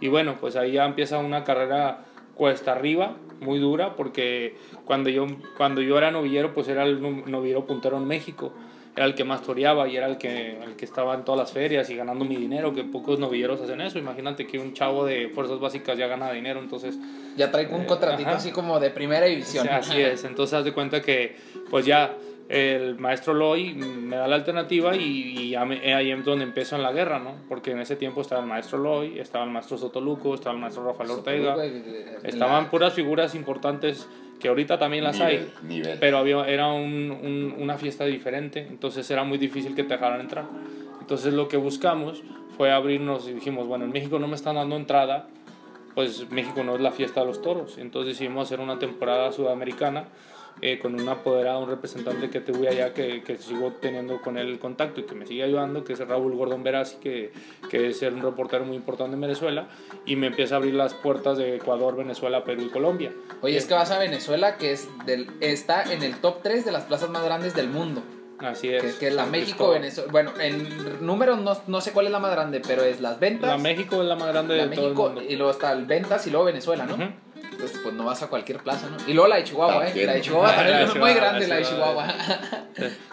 Y 0.00 0.08
bueno, 0.08 0.36
pues 0.40 0.54
ahí 0.56 0.72
ya 0.72 0.84
empieza 0.84 1.18
una 1.18 1.42
carrera 1.44 2.04
cuesta 2.34 2.72
arriba, 2.72 3.16
muy 3.40 3.58
dura, 3.58 3.96
porque 3.96 4.56
cuando 4.84 5.10
yo, 5.10 5.26
cuando 5.56 5.82
yo 5.82 5.98
era 5.98 6.10
novillero, 6.10 6.54
pues 6.54 6.68
era 6.68 6.84
el 6.84 7.00
novillero 7.30 7.66
puntero 7.66 7.96
en 7.98 8.06
México. 8.06 8.52
Era 9.00 9.06
el 9.06 9.14
que 9.14 9.24
más 9.24 9.40
toreaba 9.40 9.88
y 9.88 9.96
era 9.96 10.06
el 10.08 10.18
que, 10.18 10.62
el 10.62 10.76
que 10.76 10.84
estaba 10.84 11.14
en 11.14 11.24
todas 11.24 11.38
las 11.40 11.52
ferias 11.52 11.88
y 11.88 11.96
ganando 11.96 12.22
mi 12.26 12.36
dinero, 12.36 12.74
que 12.74 12.84
pocos 12.84 13.18
novilleros 13.18 13.58
hacen 13.62 13.80
eso. 13.80 13.98
Imagínate 13.98 14.46
que 14.46 14.58
un 14.58 14.74
chavo 14.74 15.06
de 15.06 15.30
fuerzas 15.30 15.58
básicas 15.58 15.96
ya 15.96 16.06
gana 16.06 16.30
dinero, 16.32 16.60
entonces 16.60 16.98
Ya 17.34 17.50
traigo 17.50 17.76
un 17.76 17.84
Eh, 17.84 17.86
contratito 17.86 18.28
ajá. 18.28 18.36
así 18.36 18.50
como 18.50 18.78
de 18.78 18.90
primera 18.90 19.24
división. 19.24 19.64
Sí, 19.66 19.70
así 19.72 20.00
es. 20.02 20.24
Entonces, 20.24 20.52
haz 20.52 20.66
de 20.66 20.72
cuenta 20.74 21.00
que, 21.00 21.34
pues 21.70 21.86
ya, 21.86 22.14
el 22.50 22.98
maestro 22.98 23.32
Loy 23.32 23.74
me 23.74 24.16
da 24.16 24.26
la 24.26 24.34
alternativa 24.34 24.96
y, 24.96 25.02
y 25.38 25.50
ya 25.50 25.64
me- 25.64 25.94
ahí 25.94 26.10
es 26.10 26.24
donde 26.24 26.44
empiezo 26.44 26.74
en 26.74 26.82
la 26.82 26.90
guerra, 26.92 27.20
¿no? 27.20 27.34
Porque 27.48 27.70
en 27.70 27.78
ese 27.80 27.94
tiempo 27.96 28.20
estaba 28.20 28.40
el 28.40 28.48
maestro 28.48 28.78
Loy, 28.78 29.20
estaba 29.20 29.44
el 29.44 29.50
maestro 29.50 29.78
Sotoluco, 29.78 30.34
estaba 30.34 30.54
el 30.56 30.60
maestro 30.60 30.84
Rafael 30.84 31.10
Ortega. 31.10 31.54
Estaban 32.24 32.68
puras 32.70 32.92
figuras 32.92 33.34
importantes 33.36 34.08
que 34.40 34.48
ahorita 34.48 34.78
también 34.80 35.04
las 35.04 35.20
hay. 35.20 35.36
Nivel, 35.36 35.52
nivel. 35.84 35.98
Pero 36.00 36.18
había, 36.18 36.44
era 36.48 36.68
un- 36.72 37.10
un- 37.22 37.54
una 37.58 37.78
fiesta 37.78 38.04
diferente, 38.04 38.66
entonces 38.68 39.08
era 39.10 39.22
muy 39.22 39.38
difícil 39.38 39.74
que 39.76 39.84
te 39.84 39.94
dejaran 39.94 40.20
entrar. 40.20 40.46
Entonces 41.00 41.32
lo 41.32 41.46
que 41.46 41.56
buscamos 41.56 42.22
fue 42.56 42.72
abrirnos 42.72 43.28
y 43.28 43.32
dijimos, 43.32 43.68
bueno, 43.68 43.84
en 43.84 43.92
México 43.92 44.18
no 44.18 44.26
me 44.26 44.34
están 44.34 44.56
dando 44.56 44.74
entrada, 44.76 45.28
pues 45.94 46.28
México 46.30 46.64
no 46.64 46.74
es 46.74 46.80
la 46.80 46.90
fiesta 46.90 47.20
de 47.20 47.26
los 47.26 47.42
toros. 47.42 47.78
Entonces 47.78 48.14
decidimos 48.14 48.48
hacer 48.48 48.60
una 48.60 48.78
temporada 48.78 49.30
sudamericana 49.32 50.04
eh, 50.62 50.78
con 50.78 50.94
un 51.00 51.08
apoderado, 51.08 51.60
un 51.60 51.68
representante 51.70 52.28
que 52.30 52.40
tuve 52.40 52.68
allá 52.68 52.92
que, 52.92 53.22
que 53.22 53.36
sigo 53.36 53.72
teniendo 53.80 54.20
con 54.20 54.36
él 54.38 54.48
el 54.48 54.58
contacto 54.58 55.00
y 55.00 55.04
que 55.04 55.14
me 55.14 55.26
sigue 55.26 55.42
ayudando, 55.42 55.84
que 55.84 55.94
es 55.94 55.98
Raúl 56.00 56.34
Gordón 56.36 56.62
Verazzi, 56.62 56.96
que, 56.96 57.32
que 57.70 57.88
es 57.88 58.02
un 58.02 58.22
reportero 58.22 58.64
muy 58.64 58.76
importante 58.76 59.14
en 59.14 59.20
Venezuela, 59.20 59.68
y 60.06 60.16
me 60.16 60.26
empieza 60.28 60.54
a 60.54 60.58
abrir 60.58 60.74
las 60.74 60.94
puertas 60.94 61.38
de 61.38 61.56
Ecuador, 61.56 61.96
Venezuela, 61.96 62.44
Perú 62.44 62.62
y 62.66 62.68
Colombia. 62.68 63.12
Oye, 63.42 63.56
es 63.56 63.66
que 63.66 63.74
vas 63.74 63.90
a 63.90 63.98
Venezuela, 63.98 64.56
que 64.56 64.72
es 64.72 64.88
del, 65.06 65.28
está 65.40 65.82
en 65.92 66.02
el 66.02 66.16
top 66.16 66.42
3 66.42 66.64
de 66.64 66.72
las 66.72 66.84
plazas 66.84 67.10
más 67.10 67.24
grandes 67.24 67.54
del 67.54 67.68
mundo. 67.68 68.02
Así 68.38 68.68
Que, 68.68 68.76
es. 68.78 68.94
que 68.94 69.08
es 69.08 69.14
la 69.14 69.26
México. 69.26 69.70
Venezuela. 69.70 70.10
Bueno, 70.10 70.32
en 70.40 71.04
números 71.06 71.38
no, 71.42 71.58
no 71.66 71.80
sé 71.82 71.92
cuál 71.92 72.06
es 72.06 72.12
la 72.12 72.20
más 72.20 72.30
grande, 72.32 72.62
pero 72.66 72.82
es 72.84 72.98
las 73.00 73.20
ventas. 73.20 73.50
La 73.50 73.58
México 73.58 74.00
es 74.00 74.08
la 74.08 74.16
más 74.16 74.28
grande 74.28 74.56
la 74.56 74.66
de 74.66 74.74
todo 74.74 74.86
el 74.86 74.90
México 74.94 75.08
mundo. 75.10 75.22
y 75.28 75.36
luego 75.36 75.52
está 75.52 75.72
el 75.72 75.84
ventas 75.84 76.26
y 76.26 76.30
luego 76.30 76.46
Venezuela, 76.46 76.86
¿no? 76.86 76.94
Ujú. 76.94 77.02
Entonces, 77.02 77.20
pues 77.82 77.94
no 77.94 78.04
vas 78.04 78.22
a 78.22 78.28
cualquier 78.28 78.58
plaza, 78.58 78.86
¿no? 78.90 78.96
Y 79.06 79.12
luego 79.14 79.28
la 79.28 79.36
de 79.36 79.44
Chihuahua, 79.44 79.86
¿eh? 79.88 80.06
La 80.06 80.12
de 80.14 80.20
Chihuahua 80.20 80.50
Ah, 80.52 80.56
también 80.56 80.78
es 80.80 80.94
muy 80.96 81.14
grande, 81.14 81.46
la 81.46 81.56
de 81.56 81.62
Chihuahua. 81.64 82.06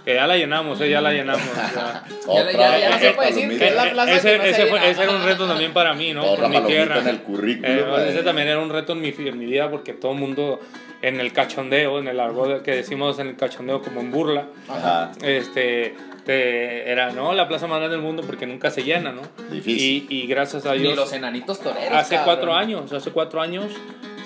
Que 0.06 0.16
ya 0.16 0.26
la 0.28 0.38
llenamos, 0.38 0.80
eh, 0.82 0.90
ya 0.90 1.02
la 1.02 1.12
llenamos. 1.12 1.44
ya. 1.56 2.04
Ya 2.28 2.44
la- 2.44 2.52
ya- 2.54 2.80
ya 2.80 2.90
no 2.92 3.00
se 3.00 3.12
puede 3.12 3.28
decir 3.34 3.58
que 3.60 3.68
es 3.68 3.76
la 3.76 3.90
plaza 3.92 4.12
ese, 4.14 4.32
que 4.32 4.38
no 4.38 4.44
se 4.44 4.50
ese, 4.52 4.66
fue- 4.68 4.90
ese 4.90 5.04
era 5.04 5.12
un 5.12 5.24
reto 5.24 5.48
también 5.48 5.74
para 5.74 5.94
mí, 5.94 6.14
¿no? 6.14 6.24
Otra 6.26 6.48
Por 6.50 6.62
mi 6.62 6.68
tierra. 6.68 7.00
en 7.00 7.08
el 7.08 7.20
currículum, 7.22 7.70
Eh, 7.72 8.06
ese 8.10 8.24
también 8.24 8.48
era 8.48 8.60
un 8.60 8.70
reto 8.70 8.94
en 8.94 9.02
mi, 9.02 9.10
en 9.18 9.38
mi 9.38 9.46
vida 9.46 9.70
porque 9.70 9.94
todo 9.94 10.14
el 10.14 10.20
mundo 10.20 10.60
en 11.02 11.20
el 11.20 11.34
cachondeo, 11.34 12.00
en 12.00 12.08
el 12.08 12.20
argot 12.20 12.62
que 12.64 12.72
decimos 12.72 13.20
en 13.20 13.28
el 13.28 13.36
cachondeo 13.36 13.82
como 13.82 14.00
en 14.02 14.12
burla, 14.12 14.46
Ajá. 14.70 15.12
este, 15.22 15.96
te- 16.28 16.92
era, 16.92 17.12
¿no? 17.12 17.34
La 17.34 17.48
plaza 17.48 17.66
más 17.66 17.80
grande 17.80 17.96
del 17.96 18.06
mundo 18.06 18.22
porque 18.24 18.46
nunca 18.46 18.70
se 18.70 18.84
llena, 18.84 19.12
¿no? 19.12 19.22
Difícil. 19.50 20.06
Y, 20.10 20.24
y 20.24 20.28
gracias 20.28 20.66
a 20.68 20.74
Dios, 20.74 20.96
los 20.96 21.12
enanitos 21.14 21.60
toreros. 21.60 21.92
hace 21.98 22.16
cabrón. 22.16 22.36
cuatro 22.36 22.54
años, 22.54 22.94
hace 22.94 23.12
cuatro 23.12 23.42
años 23.42 23.66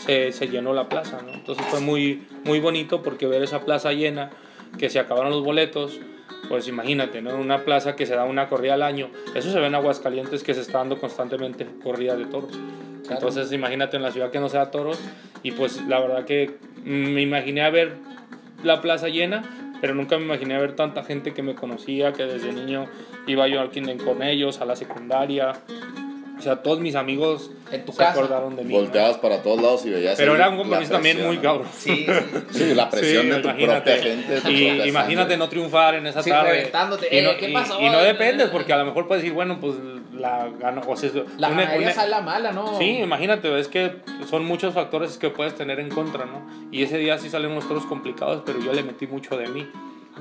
se, 0.06 0.34
se 0.34 0.48
llenó 0.50 0.74
la 0.74 0.90
plaza, 0.90 1.22
¿no? 1.26 1.32
Entonces 1.34 1.66
fue 1.68 1.80
muy, 1.80 2.24
muy 2.44 2.60
bonito 2.60 3.02
porque 3.02 3.28
ver 3.28 3.42
esa 3.44 3.62
plaza 3.62 3.94
llena, 3.94 4.32
que 4.78 4.90
se 4.90 5.00
acabaron 5.00 5.30
los 5.32 5.44
boletos, 5.44 6.00
pues 6.50 6.68
imagínate, 6.68 7.22
¿no? 7.22 7.36
Una 7.38 7.60
plaza 7.64 7.96
que 7.96 8.06
se 8.06 8.16
da 8.16 8.26
una 8.26 8.50
corrida 8.50 8.74
al 8.74 8.82
año, 8.84 9.10
eso 9.36 9.52
se 9.52 9.60
ve 9.60 9.68
en 9.68 9.76
Aguascalientes 9.76 10.44
que 10.44 10.54
se 10.54 10.62
está 10.62 10.80
dando 10.80 10.98
constantemente 11.00 11.66
corrida 11.84 12.16
de 12.18 12.26
toros. 12.26 12.52
Claro. 12.52 13.16
Entonces 13.28 13.52
imagínate 13.52 13.98
en 13.98 14.04
la 14.04 14.12
ciudad 14.12 14.32
que 14.32 14.40
no 14.40 14.50
sea 14.50 14.72
toros 14.72 15.00
y 15.44 15.52
pues 15.52 15.82
la 15.88 16.00
verdad 16.00 16.26
que 16.26 16.56
me 16.84 17.22
imaginé 17.22 17.62
a 17.62 17.70
ver 17.70 17.96
la 18.64 18.82
plaza 18.82 19.08
llena, 19.10 19.44
pero 19.82 19.96
nunca 19.96 20.18
me 20.18 20.26
imaginé 20.26 20.58
ver 20.58 20.76
tanta 20.76 21.04
gente 21.04 21.34
que 21.34 21.42
me 21.42 21.56
conocía, 21.56 22.14
que 22.14 22.24
desde 22.24 22.54
niño 22.54 22.86
iba 23.28 23.48
yo 23.48 23.60
al 23.60 23.72
kinder 23.72 23.98
con 23.98 24.22
ellos, 24.22 24.62
a 24.62 24.66
la 24.66 24.76
secundaria. 24.76 25.54
O 26.42 26.44
sea, 26.44 26.56
todos 26.64 26.80
mis 26.80 26.96
amigos 26.96 27.52
En 27.72 27.86
tu 27.86 27.92
se 27.92 28.00
casa. 28.00 28.12
acordaron 28.12 28.56
de 28.56 28.64
mí. 28.64 28.74
¿no? 28.74 28.80
Volteabas 28.82 29.18
para 29.20 29.44
todos 29.44 29.62
lados 29.62 29.86
y 29.86 29.92
veías. 29.92 30.18
Pero 30.18 30.34
era 30.36 30.50
un 30.50 30.58
compromiso 30.58 30.92
también 30.92 31.24
muy 31.26 31.36
¿no? 31.38 31.42
cabrón. 31.44 31.68
Sí, 31.78 32.06
sí. 32.08 32.14
Sí, 32.52 32.74
la 32.76 32.90
presión 32.90 33.24
Sí, 33.26 33.30
de 33.30 33.36
tu 33.38 33.48
imagínate. 33.48 33.92
propia 33.92 34.04
gente. 34.04 34.42
tu 34.42 34.50
Y 34.50 34.66
propia 34.66 34.88
imagínate 34.88 35.22
sangre. 35.34 35.38
no 35.38 35.50
triunfar 35.50 35.96
en 35.96 36.08
esa 36.08 36.24
Sí, 36.24 36.30
tarde. 36.32 36.52
reventándote. 36.52 37.08
Y 37.12 37.18
Eh, 37.20 37.22
no, 37.22 37.38
¿qué 37.38 37.50
y- 37.50 37.54
pasó? 37.54 37.80
y 37.80 37.90
no 37.90 38.00
dependes, 38.02 38.50
porque 38.50 38.74
a 38.74 38.78
lo 38.78 38.86
mejor 38.86 39.08
puedes 39.08 39.22
decir, 39.24 39.34
bueno, 39.36 39.60
pues 39.62 39.76
la 40.18 40.50
ganó. 40.60 40.82
O 40.88 40.96
sea, 40.98 41.10
La 41.38 41.50
una- 41.50 41.74
una- 41.78 41.92
sale 41.94 42.10
la 42.10 42.22
mala, 42.22 42.52
¿no? 42.52 42.78
Sí, 42.78 42.98
imagínate, 42.98 43.58
es 43.60 43.68
que 43.68 43.92
son 44.30 44.44
muchos 44.46 44.74
factores 44.74 45.18
que 45.18 45.30
puedes 45.30 45.56
tener 45.56 45.80
en 45.80 45.90
contra, 45.90 46.26
¿no? 46.26 46.48
Y 46.72 46.82
ese 46.84 46.98
día 46.98 47.18
sí 47.20 47.30
salen 47.30 47.52
unos 47.52 47.68
toros 47.68 47.86
complicados, 47.86 48.42
pero 48.46 48.60
yo 48.60 48.74
le 48.74 48.82
metí 48.84 49.06
mucho 49.08 49.38
de 49.38 49.48
mí. 49.48 49.68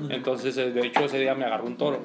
Entonces, 0.09 0.55
eh, 0.57 0.71
de 0.71 0.87
hecho, 0.87 1.05
ese 1.05 1.19
día 1.19 1.35
me 1.35 1.45
agarró 1.45 1.65
un 1.65 1.77
toro. 1.77 1.99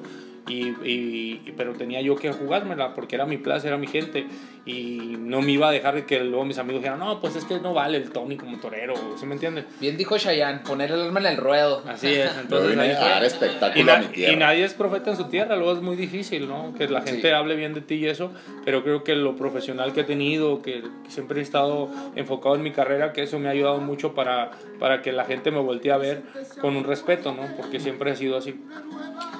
Y, 0.47 0.69
y- 0.83 1.41
y- 1.45 1.53
pero 1.57 1.73
tenía 1.73 2.01
yo 2.01 2.15
que 2.15 2.31
jugármela 2.31 2.93
porque 2.93 3.15
era 3.15 3.25
mi 3.25 3.37
plaza, 3.37 3.67
era 3.67 3.77
mi 3.77 3.87
gente. 3.87 4.25
Y 4.65 5.15
no 5.19 5.41
me 5.41 5.53
iba 5.53 5.69
a 5.69 5.71
dejar 5.71 5.95
de 5.95 6.05
que 6.05 6.19
luego 6.23 6.43
mis 6.43 6.57
amigos 6.57 6.81
dijeran, 6.81 6.99
no, 6.99 7.21
pues 7.21 7.35
es 7.37 7.45
que 7.45 7.59
no 7.61 7.73
vale 7.73 7.97
el 7.97 8.09
Tony 8.11 8.35
como 8.35 8.57
torero, 8.57 8.95
¿sí 9.17 9.25
me 9.25 9.33
entiendes? 9.35 9.63
Bien 9.79 9.95
dijo 9.95 10.17
Chayanne, 10.17 10.59
poner 10.59 10.91
el 10.91 11.01
alma 11.03 11.21
en 11.21 11.25
el 11.27 11.37
ruedo. 11.37 11.83
Así 11.87 12.07
es, 12.13 12.29
entonces 12.41 12.71
vine 12.71 12.81
ahí 12.83 12.91
a 12.91 12.99
dar 12.99 13.23
Y, 13.23 13.27
espectáculo 13.27 13.85
na- 13.85 13.95
a 13.95 13.99
mi 13.99 14.05
tierra. 14.07 14.33
y 14.33 14.35
nadie 14.35 14.65
es 14.65 14.73
profeta 14.73 15.11
en 15.11 15.15
su 15.17 15.23
tierra, 15.25 15.55
luego 15.55 15.71
es 15.73 15.81
muy 15.81 15.95
difícil, 15.95 16.49
¿no? 16.49 16.73
Que 16.77 16.87
la 16.89 17.01
gente 17.01 17.21
Sí. 17.21 17.27
hable 17.29 17.55
bien 17.55 17.73
de 17.73 17.79
ti 17.81 17.95
y 17.95 18.07
eso, 18.07 18.31
pero 18.65 18.83
creo 18.83 19.05
que 19.05 19.15
lo 19.15 19.37
profesional 19.37 19.93
que 19.93 20.01
he 20.01 20.05
tenido, 20.05 20.61
que, 20.61 20.81
que 21.03 21.11
siempre 21.11 21.39
he 21.39 21.43
estado 21.43 21.89
enfocado 22.17 22.55
en 22.55 22.63
mi 22.63 22.71
carrera, 22.71 23.13
que 23.13 23.23
eso 23.23 23.39
me 23.39 23.47
ha 23.47 23.51
ayudado 23.51 23.79
mucho 23.79 24.13
para, 24.15 24.51
para 24.79 25.01
que 25.01 25.13
la 25.13 25.23
gente 25.23 25.49
me 25.49 25.59
voltee 25.59 25.93
a 25.93 25.97
ver 25.97 26.23
con 26.59 26.75
un 26.75 26.83
respeto, 26.83 27.33
¿no? 27.33 27.43
Porque 27.55 27.79
siempre 27.79 28.11
ha 28.11 28.15
sido 28.17 28.35
así. 28.37 28.59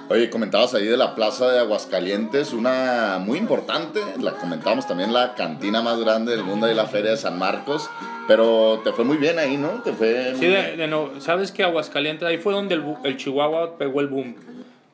Oye, 0.10 0.30
comentabas 0.30 0.74
ahí 0.74 0.86
de 0.86 0.96
la 0.96 1.16
plaza 1.16 1.52
de 1.52 1.60
Aguascalientes, 1.60 2.54
una 2.54 3.18
muy 3.20 3.38
importante, 3.38 4.00
la 4.22 4.32
comentábamos 4.32 4.88
también, 4.88 5.12
la 5.12 5.36
cantina 5.36 5.82
más 5.82 6.00
grande 6.00 6.32
del 6.32 6.46
mundo 6.46 6.72
y 6.72 6.74
la 6.74 6.86
feria 6.86 7.12
de 7.12 7.18
San 7.18 7.38
Marcos, 7.38 7.90
pero 8.26 8.80
te 8.86 8.94
fue 8.94 9.04
muy 9.04 9.18
bien 9.18 9.38
ahí, 9.38 9.58
¿no? 9.58 9.82
Te 9.84 9.92
fue... 9.92 10.34
Sí, 10.40 10.46
de, 10.46 10.78
de 10.78 10.88
no, 10.88 11.20
sabes 11.20 11.52
que 11.52 11.64
Aguascalientes, 11.64 12.26
ahí 12.26 12.38
fue 12.38 12.54
donde 12.54 12.76
el, 12.76 12.86
el 13.04 13.18
Chihuahua 13.18 13.78
pegó 13.78 14.00
el 14.00 14.08
boom. 14.08 14.36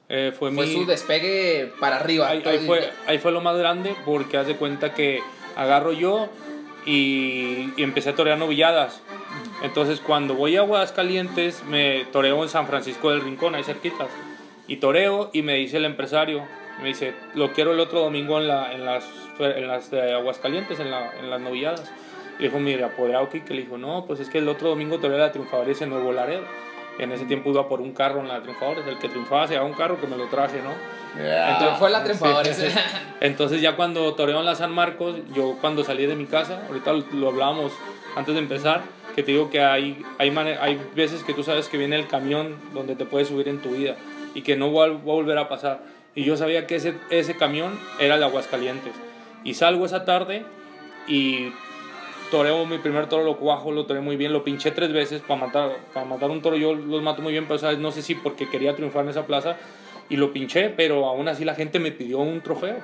Eh, 0.10 0.34
fue 0.38 0.51
Fue 0.51 0.65
mi, 0.65 0.74
su 0.74 0.86
despegue 0.88 1.72
para 1.79 1.98
arriba. 1.98 2.29
ahí, 2.29 2.41
ahí 2.46 2.60
fue, 2.65 2.91
ahí 3.05 3.20
fue 3.20 3.32
lo 3.32 3.41
más 3.41 3.55
grande 3.55 3.96
porque 4.05 4.38
haz 4.38 4.48
de 4.48 4.55
cuenta 4.55 4.96
que 4.96 5.22
agarro 5.55 5.93
yo 5.93 6.27
y, 6.88 7.70
y 7.77 7.84
empecé 7.84 8.10
a 8.10 8.15
torear 8.15 8.39
novilladas. 8.39 9.01
Entonces 9.62 10.00
cuando 10.00 10.34
voy 10.34 10.58
a 10.58 10.62
Aguascalientes 10.62 11.63
me 11.65 12.05
toreo 12.12 12.41
en 12.41 12.50
San 12.50 12.65
Francisco 12.67 13.12
del 13.12 13.22
Rincón, 13.22 13.53
ahí 13.53 13.63
cerquitas. 13.63 14.08
Y 14.67 14.77
toreo 14.77 15.29
y 15.34 15.41
me 15.41 15.55
dice 15.55 15.77
el 15.77 15.86
empresario, 15.86 16.46
me 16.82 16.88
dice, 16.89 17.13
lo 17.36 17.51
quiero 17.53 17.74
el 17.74 17.79
otro 17.79 18.00
domingo 18.00 18.39
en, 18.39 18.48
la, 18.48 18.74
en 18.74 18.86
las, 18.86 19.05
en 19.39 19.67
las 19.67 19.91
de 19.91 20.13
Aguascalientes, 20.13 20.79
en, 20.79 20.89
la, 20.91 21.12
en 21.20 21.29
las 21.29 21.41
novilladas. 21.41 21.91
Y 22.39 22.43
le 22.43 22.48
dijo, 22.50 22.60
mira, 22.60 22.88
apoderado 22.88 23.29
que 23.29 23.41
le 23.50 23.62
dijo, 23.62 23.77
no, 23.77 24.05
pues 24.05 24.20
es 24.20 24.29
que 24.29 24.39
el 24.39 24.48
otro 24.50 24.70
domingo 24.70 25.00
toreo 25.00 25.17
la 25.17 25.32
Triunfadores 25.32 25.82
en 25.82 25.89
Nuevo 25.89 26.12
Laredo. 26.12 26.43
En 27.00 27.12
ese 27.12 27.25
tiempo 27.25 27.50
iba 27.50 27.67
por 27.67 27.82
un 27.82 27.91
carro 27.91 28.20
en 28.22 28.27
la 28.27 28.41
Triunfadores, 28.41 28.86
el 28.88 29.00
que 29.00 29.10
triunfaba 29.10 29.48
se 29.48 29.55
daba 29.55 29.65
un 29.65 29.74
carro 29.74 30.00
que 30.00 30.05
me 30.08 30.15
lo 30.15 30.27
traje, 30.27 30.60
¿no? 30.62 30.72
Ya. 31.24 31.53
Entonces 31.53 31.77
fue 31.79 31.89
la 31.89 32.00
Sí, 32.00 32.03
triunfadora. 32.05 32.53
sí. 32.53 32.67
Entonces 33.20 33.62
ya 33.62 33.75
cuando 33.75 34.13
toreo 34.13 34.39
en 34.39 34.46
la 34.46 34.55
San 34.55 34.72
Marcos, 34.72 35.15
yo 35.34 35.58
cuando 35.60 35.84
salí 35.84 36.05
de 36.05 36.15
mi 36.15 36.25
casa, 36.25 36.63
ahorita 36.67 36.93
lo, 36.93 37.03
lo 37.13 37.29
hablábamos 37.29 37.72
antes 38.15 38.36
de 38.36 38.41
empezar, 38.41 38.82
que 39.15 39.24
te 39.24 39.32
digo 39.32 39.50
que 39.50 39.62
hay, 39.62 40.03
hay, 40.20 40.29
hay 40.60 40.82
veces 40.96 41.24
que 41.24 41.34
tú 41.34 41.43
sabes 41.43 41.67
que 41.67 41.77
viene 41.77 41.96
el 41.96 42.08
camión 42.08 42.58
donde 42.74 42.96
te 42.96 43.05
puedes 43.05 43.27
subir 43.27 43.48
en 43.48 43.60
tu 43.60 43.70
vida 43.70 43.96
y 44.33 44.41
que 44.41 44.55
no 44.55 44.71
va, 44.73 44.85
a 44.85 44.89
volver 44.89 45.37
a 45.37 45.49
pasar. 45.49 45.81
Y 46.15 46.23
yo 46.23 46.37
sabía 46.37 46.67
que 46.67 46.75
ese, 46.75 46.95
ese 47.09 47.35
camión 47.35 47.77
era 47.99 48.15
el 48.15 48.19
de 48.19 48.25
Aguascalientes. 48.25 48.93
Y 49.43 49.55
salgo 49.55 49.85
esa 49.85 50.05
tarde 50.05 50.45
y 51.07 51.51
toreo 52.31 52.65
mi 52.65 52.79
primer 52.79 53.07
toro, 53.07 53.23
lo 53.23 53.37
cuajo, 53.37 53.71
lo 53.71 53.85
toré 53.85 54.01
muy 54.01 54.15
bien, 54.15 54.33
lo 54.33 54.43
pinché 54.43 54.71
tres 54.71 54.91
veces 54.91 55.21
para 55.21 55.45
matar, 55.45 55.77
para 55.93 56.05
matar 56.05 56.31
un 56.31 56.41
toro, 56.41 56.55
yo 56.55 56.73
los 56.73 57.01
mato 57.03 57.21
muy 57.21 57.31
bien, 57.31 57.45
pero 57.45 57.59
¿sabes? 57.59 57.77
no 57.77 57.91
sé 57.91 58.01
si 58.01 58.15
porque 58.15 58.49
quería 58.49 58.75
triunfar 58.75 59.03
en 59.03 59.09
esa 59.09 59.27
plaza 59.27 59.57
y 60.09 60.17
lo 60.17 60.33
pinché, 60.33 60.69
pero 60.69 61.05
aún 61.05 61.27
así 61.27 61.45
la 61.45 61.55
gente 61.55 61.79
me 61.79 61.91
pidió 61.91 62.19
un 62.19 62.41
trofeo. 62.41 62.77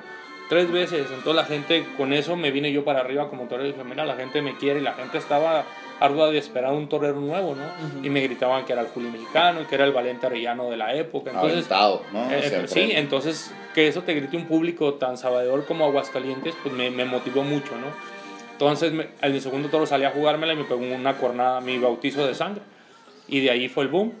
Tres 0.48 0.70
veces, 0.70 1.06
entonces 1.08 1.34
la 1.34 1.44
gente, 1.44 1.84
con 1.96 2.12
eso 2.12 2.36
me 2.36 2.50
vine 2.50 2.72
yo 2.72 2.84
para 2.84 3.00
arriba 3.00 3.28
como 3.28 3.44
torero 3.44 3.68
y 3.68 3.72
dije, 3.72 3.84
mira, 3.84 4.04
la 4.04 4.16
gente 4.16 4.42
me 4.42 4.56
quiere 4.56 4.80
y 4.80 4.82
la 4.82 4.94
gente 4.94 5.18
estaba 5.18 5.64
ardua 6.00 6.30
de 6.30 6.38
esperar 6.38 6.72
un 6.72 6.88
torero 6.88 7.20
nuevo, 7.20 7.54
¿no? 7.54 7.62
Ujú. 7.64 8.04
Y 8.06 8.10
me 8.10 8.20
gritaban 8.22 8.64
que 8.64 8.72
era 8.72 8.82
el 8.82 8.88
Juli 8.88 9.08
Mexicano 9.10 9.60
y 9.60 9.64
que 9.66 9.74
era 9.74 9.84
el 9.84 9.92
Valente 9.92 10.26
Arellano 10.26 10.70
de 10.70 10.76
la 10.78 10.94
época. 10.94 11.30
Entonces, 11.30 11.58
Aventado, 11.58 12.02
¿no? 12.12 12.30
eh, 12.30 12.64
sí, 12.66 12.90
entonces 12.94 13.52
que 13.74 13.86
eso 13.86 14.02
te 14.02 14.14
grite 14.14 14.36
un 14.36 14.46
público 14.46 14.94
tan 14.94 15.16
sabedor 15.18 15.66
como 15.66 15.84
Aguascalientes, 15.84 16.54
pues 16.62 16.74
me, 16.74 16.90
me 16.90 17.04
motivó 17.04 17.42
mucho, 17.44 17.72
¿no? 17.76 17.86
Entonces, 18.52 18.92
me, 18.92 19.08
al 19.20 19.40
segundo 19.40 19.68
toro 19.68 19.86
salí 19.86 20.04
a 20.04 20.10
jugármela 20.10 20.52
y 20.52 20.56
me 20.56 20.64
pegó 20.64 20.80
una 20.80 21.16
cornada, 21.16 21.60
mi 21.60 21.78
bautizo 21.78 22.26
de 22.26 22.34
sangre. 22.34 22.62
Y 23.28 23.40
de 23.40 23.50
ahí 23.50 23.68
fue 23.68 23.84
el 23.84 23.90
boom. 23.90 24.12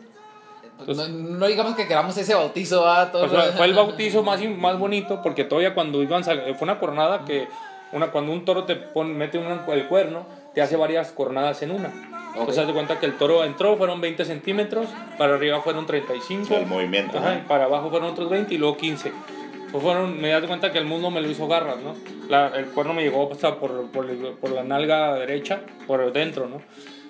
no, 0.86 1.08
no 1.08 1.46
digamos 1.46 1.74
que 1.76 1.86
queramos 1.86 2.16
ese 2.16 2.34
bautizo 2.34 2.88
a 2.88 3.10
todos. 3.10 3.28
Pues 3.30 3.42
fue, 3.42 3.52
fue 3.52 3.66
el 3.66 3.74
bautizo 3.74 4.22
más, 4.24 4.40
más 4.42 4.78
bonito 4.78 5.20
porque 5.22 5.44
todavía 5.44 5.74
cuando 5.74 6.02
iban 6.02 6.24
fue 6.24 6.34
una 6.62 6.78
cornada 6.78 7.24
que 7.24 7.48
una, 7.92 8.10
cuando 8.12 8.32
un 8.32 8.44
toro 8.44 8.64
te 8.64 8.76
pone, 8.76 9.12
mete 9.12 9.36
un- 9.36 9.60
el 9.72 9.86
cuerno, 9.88 10.24
te 10.54 10.62
hace 10.62 10.76
varias 10.76 11.12
cornadas 11.12 11.62
en 11.62 11.70
una. 11.70 11.92
Entonces, 12.34 12.58
haz 12.58 12.66
de 12.68 12.72
cuenta 12.72 12.98
que 13.00 13.06
el 13.06 13.18
toro 13.18 13.44
entró, 13.44 13.76
fueron 13.76 14.00
20 14.00 14.24
centímetros, 14.24 14.86
para 15.18 15.34
arriba 15.34 15.60
fueron 15.62 15.86
35. 15.86 16.54
El 16.54 16.66
movimiento, 16.66 17.18
Ajá, 17.18 17.34
¿no? 17.34 17.38
y 17.40 17.42
para 17.42 17.64
abajo 17.64 17.90
fueron 17.90 18.10
otros 18.10 18.30
20 18.30 18.54
y 18.54 18.58
luego 18.58 18.76
15. 18.76 19.12
Pues 19.72 19.82
fueron, 19.82 20.20
me 20.20 20.28
das 20.30 20.44
cuenta 20.44 20.70
que 20.72 20.78
el 20.78 20.84
mundo 20.84 21.10
me 21.10 21.20
lo 21.20 21.28
hizo 21.30 21.46
garras, 21.48 21.76
¿no? 21.78 21.94
La- 22.28 22.48
el 22.56 22.66
cuerno 22.66 22.92
me 22.94 23.02
llegó 23.02 23.30
hasta 23.32 23.56
por, 23.58 23.90
por, 23.90 24.06
por 24.36 24.50
la 24.50 24.62
nalga 24.64 25.14
derecha, 25.14 25.60
por 25.86 26.12
dentro, 26.12 26.48
¿no? 26.48 26.60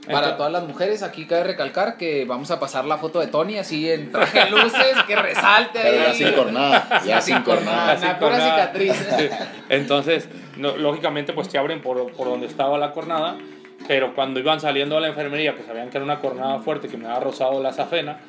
Para 0.06 0.18
Entonces- 0.18 0.36
todas 0.38 0.52
las 0.52 0.62
mujeres, 0.64 1.02
aquí 1.02 1.26
cabe 1.26 1.44
recalcar 1.44 1.96
que 1.96 2.24
vamos 2.24 2.50
a 2.50 2.58
pasar 2.58 2.84
la 2.86 2.96
foto 2.96 3.20
de 3.20 3.26
Tony 3.26 3.58
así 3.58 3.90
en 3.90 4.10
traje 4.10 4.44
de 4.44 4.50
luces, 4.50 4.96
que 5.06 5.14
resalte 5.14 5.78
ahí. 5.78 5.90
Pero 5.92 6.04
ya 6.06 6.14
sin 6.14 6.32
cornada, 6.32 7.02
ya 7.04 7.20
sin 7.20 7.42
cornada. 7.42 7.96
Una 7.98 8.18
pura 8.18 8.18
cornada. 8.18 8.50
cicatriz. 8.72 8.92
Sí. 9.18 9.28
Entonces, 9.68 10.28
no- 10.56 10.76
lógicamente, 10.76 11.32
pues 11.32 11.48
te 11.48 11.58
abren 11.58 11.82
por, 11.82 12.12
por 12.12 12.28
donde 12.28 12.46
estaba 12.46 12.78
la 12.78 12.92
cornada, 12.92 13.36
pero 13.88 14.14
cuando 14.14 14.40
iban 14.40 14.58
saliendo 14.60 14.94
de 14.94 15.02
la 15.02 15.08
enfermería, 15.08 15.54
que 15.54 15.62
sabían 15.64 15.90
que 15.90 15.98
era 15.98 16.04
una 16.04 16.18
cornada 16.20 16.58
fuerte, 16.60 16.88
que 16.88 16.96
me 16.96 17.06
había 17.06 17.20
rozado 17.20 17.62
la 17.62 17.72
safena, 17.72 18.20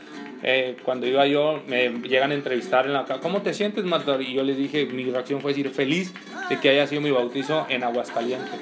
eh, 0.44 0.76
cuando 0.84 1.06
iba 1.08 1.26
yo, 1.28 1.62
me 1.68 1.90
llegan 1.90 2.32
a 2.32 2.34
entrevistar 2.34 2.86
en 2.86 2.94
la 2.94 3.06
¿cómo 3.22 3.42
te 3.44 3.54
sientes, 3.54 3.84
Matador? 3.86 4.22
Y 4.24 4.34
yo 4.34 4.44
les 4.44 4.58
dije, 4.58 4.86
mi 4.88 5.06
reacción 5.10 5.40
fue 5.40 5.52
decir, 5.52 5.70
feliz 5.70 6.14
de 6.50 6.60
que 6.60 6.70
haya 6.70 6.86
sido 6.88 7.00
mi 7.02 7.12
bautizo 7.12 7.66
en 7.70 7.84
Aguascalientes. 7.84 8.60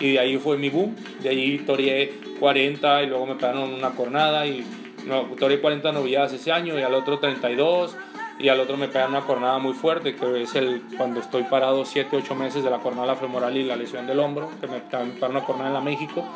Y 0.00 0.12
de 0.12 0.18
ahí 0.18 0.38
fue 0.38 0.56
mi 0.56 0.70
boom, 0.70 0.96
de 1.22 1.28
ahí 1.28 1.58
toreé 1.58 2.12
40 2.40 3.02
y 3.02 3.06
luego 3.06 3.26
me 3.26 3.34
pegaron 3.34 3.72
una 3.72 3.90
cornada 3.90 4.46
y 4.46 4.64
no, 5.06 5.22
toreé 5.38 5.60
40 5.60 5.92
novilladas 5.92 6.32
ese 6.32 6.52
año 6.52 6.78
y 6.78 6.82
al 6.82 6.94
otro 6.94 7.18
32 7.18 7.96
y 8.38 8.48
al 8.48 8.58
otro 8.58 8.76
me 8.78 8.88
pegan 8.88 9.10
una 9.10 9.20
cornada 9.20 9.58
muy 9.58 9.74
fuerte, 9.74 10.14
que 10.16 10.42
es 10.42 10.54
el 10.54 10.82
cuando 10.96 11.20
estoy 11.20 11.42
parado 11.42 11.84
7, 11.84 12.16
8 12.16 12.34
meses 12.34 12.64
de 12.64 12.70
la 12.70 12.78
cornada 12.78 13.14
femoral 13.14 13.54
y 13.56 13.64
la 13.64 13.76
lesión 13.76 14.06
del 14.06 14.18
hombro, 14.18 14.48
que 14.60 14.66
me 14.66 14.80
también 14.80 15.08
me 15.08 15.14
pegaron 15.14 15.36
una 15.36 15.44
cornada 15.44 15.68
en 15.68 15.74
la 15.74 15.80
México. 15.80 16.26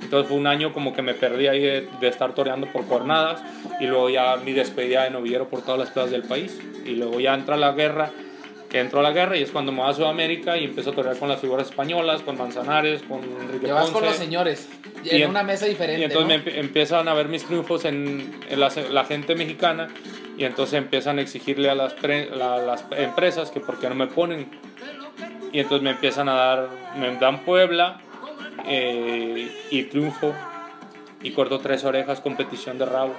Entonces 0.00 0.28
fue 0.28 0.38
un 0.38 0.46
año 0.46 0.72
como 0.72 0.94
que 0.94 1.02
me 1.02 1.12
perdí 1.12 1.48
ahí 1.48 1.60
de, 1.60 1.88
de 2.00 2.08
estar 2.08 2.34
toreando 2.34 2.66
por 2.68 2.86
cornadas 2.86 3.42
y 3.80 3.86
luego 3.86 4.08
ya 4.08 4.36
mi 4.36 4.52
despedida 4.52 5.04
de 5.04 5.10
novillero 5.10 5.48
por 5.48 5.60
todas 5.62 5.78
las 5.78 5.90
plazas 5.90 6.12
del 6.12 6.22
país. 6.22 6.58
Y 6.86 6.96
luego 6.96 7.20
ya 7.20 7.34
entra 7.34 7.56
la 7.56 7.72
guerra 7.72 8.10
que 8.72 8.80
entró 8.80 9.00
a 9.00 9.02
la 9.02 9.10
guerra 9.12 9.36
y 9.36 9.42
es 9.42 9.50
cuando 9.50 9.70
me 9.70 9.82
voy 9.82 9.90
a 9.90 9.92
Sudamérica 9.92 10.56
y 10.56 10.64
empiezo 10.64 10.90
a 10.90 10.94
torear 10.94 11.18
con 11.18 11.28
las 11.28 11.38
figuras 11.40 11.68
españolas, 11.68 12.22
con 12.22 12.38
Manzanares, 12.38 13.02
con 13.02 13.20
Enrique 13.22 13.66
Te 13.66 13.72
vas 13.72 13.82
Ponce. 13.84 13.92
con 13.92 14.04
los 14.06 14.16
señores. 14.16 14.66
Y 15.04 15.10
en 15.16 15.22
en- 15.24 15.28
una 15.30 15.42
mesa 15.42 15.66
diferente. 15.66 16.00
Y 16.00 16.04
entonces 16.04 16.26
¿no? 16.38 16.44
me 16.44 16.52
empie- 16.52 16.58
empiezan 16.58 17.06
a 17.06 17.12
ver 17.12 17.28
mis 17.28 17.44
triunfos 17.44 17.84
en, 17.84 18.34
en 18.48 18.58
la, 18.60 18.72
la 18.90 19.04
gente 19.04 19.34
mexicana 19.34 19.88
y 20.38 20.44
entonces 20.44 20.74
empiezan 20.78 21.18
a 21.18 21.22
exigirle 21.22 21.68
a 21.68 21.74
las, 21.74 21.92
pre- 21.92 22.30
la- 22.34 22.56
las 22.58 22.86
empresas 22.96 23.50
que 23.50 23.60
por 23.60 23.78
qué 23.78 23.90
no 23.90 23.94
me 23.94 24.06
ponen. 24.06 24.48
Y 25.52 25.58
entonces 25.60 25.82
me 25.82 25.90
empiezan 25.90 26.30
a 26.30 26.34
dar, 26.34 26.68
me 26.96 27.14
dan 27.16 27.44
Puebla 27.44 28.00
eh, 28.66 29.52
y 29.70 29.82
triunfo 29.84 30.32
y 31.22 31.32
corto 31.32 31.58
tres 31.58 31.84
orejas, 31.84 32.20
competición 32.20 32.78
de 32.78 32.86
rabo. 32.86 33.14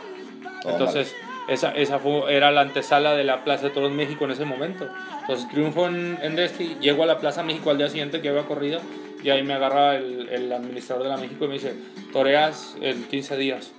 Entonces 0.65 1.13
esa, 1.47 1.71
esa 1.71 2.00
fue, 2.00 2.33
era 2.33 2.51
la 2.51 2.62
antesala 2.62 3.15
de 3.15 3.23
la 3.23 3.43
Plaza 3.43 3.65
de 3.65 3.69
Toros 3.71 3.91
México 3.91 4.25
en 4.25 4.31
ese 4.31 4.45
momento. 4.45 4.88
Entonces 5.21 5.47
triunfo 5.50 5.88
en, 5.88 6.17
en 6.21 6.35
Desti, 6.35 6.77
llego 6.79 7.03
a 7.03 7.05
la 7.05 7.19
Plaza 7.19 7.43
México 7.43 7.69
al 7.69 7.77
día 7.77 7.89
siguiente 7.89 8.21
que 8.21 8.29
había 8.29 8.43
corrida 8.43 8.79
y 9.23 9.29
ahí 9.29 9.43
me 9.43 9.53
agarra 9.53 9.95
el, 9.95 10.29
el 10.29 10.51
administrador 10.51 11.03
de 11.03 11.09
la 11.09 11.17
México 11.17 11.45
y 11.45 11.47
me 11.47 11.53
dice, 11.55 11.73
toreas 12.12 12.75
en 12.81 13.03
15 13.05 13.38
días. 13.38 13.71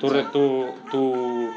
Tu, 0.00 0.08
tu, 0.08 0.66
tu, 0.90 1.50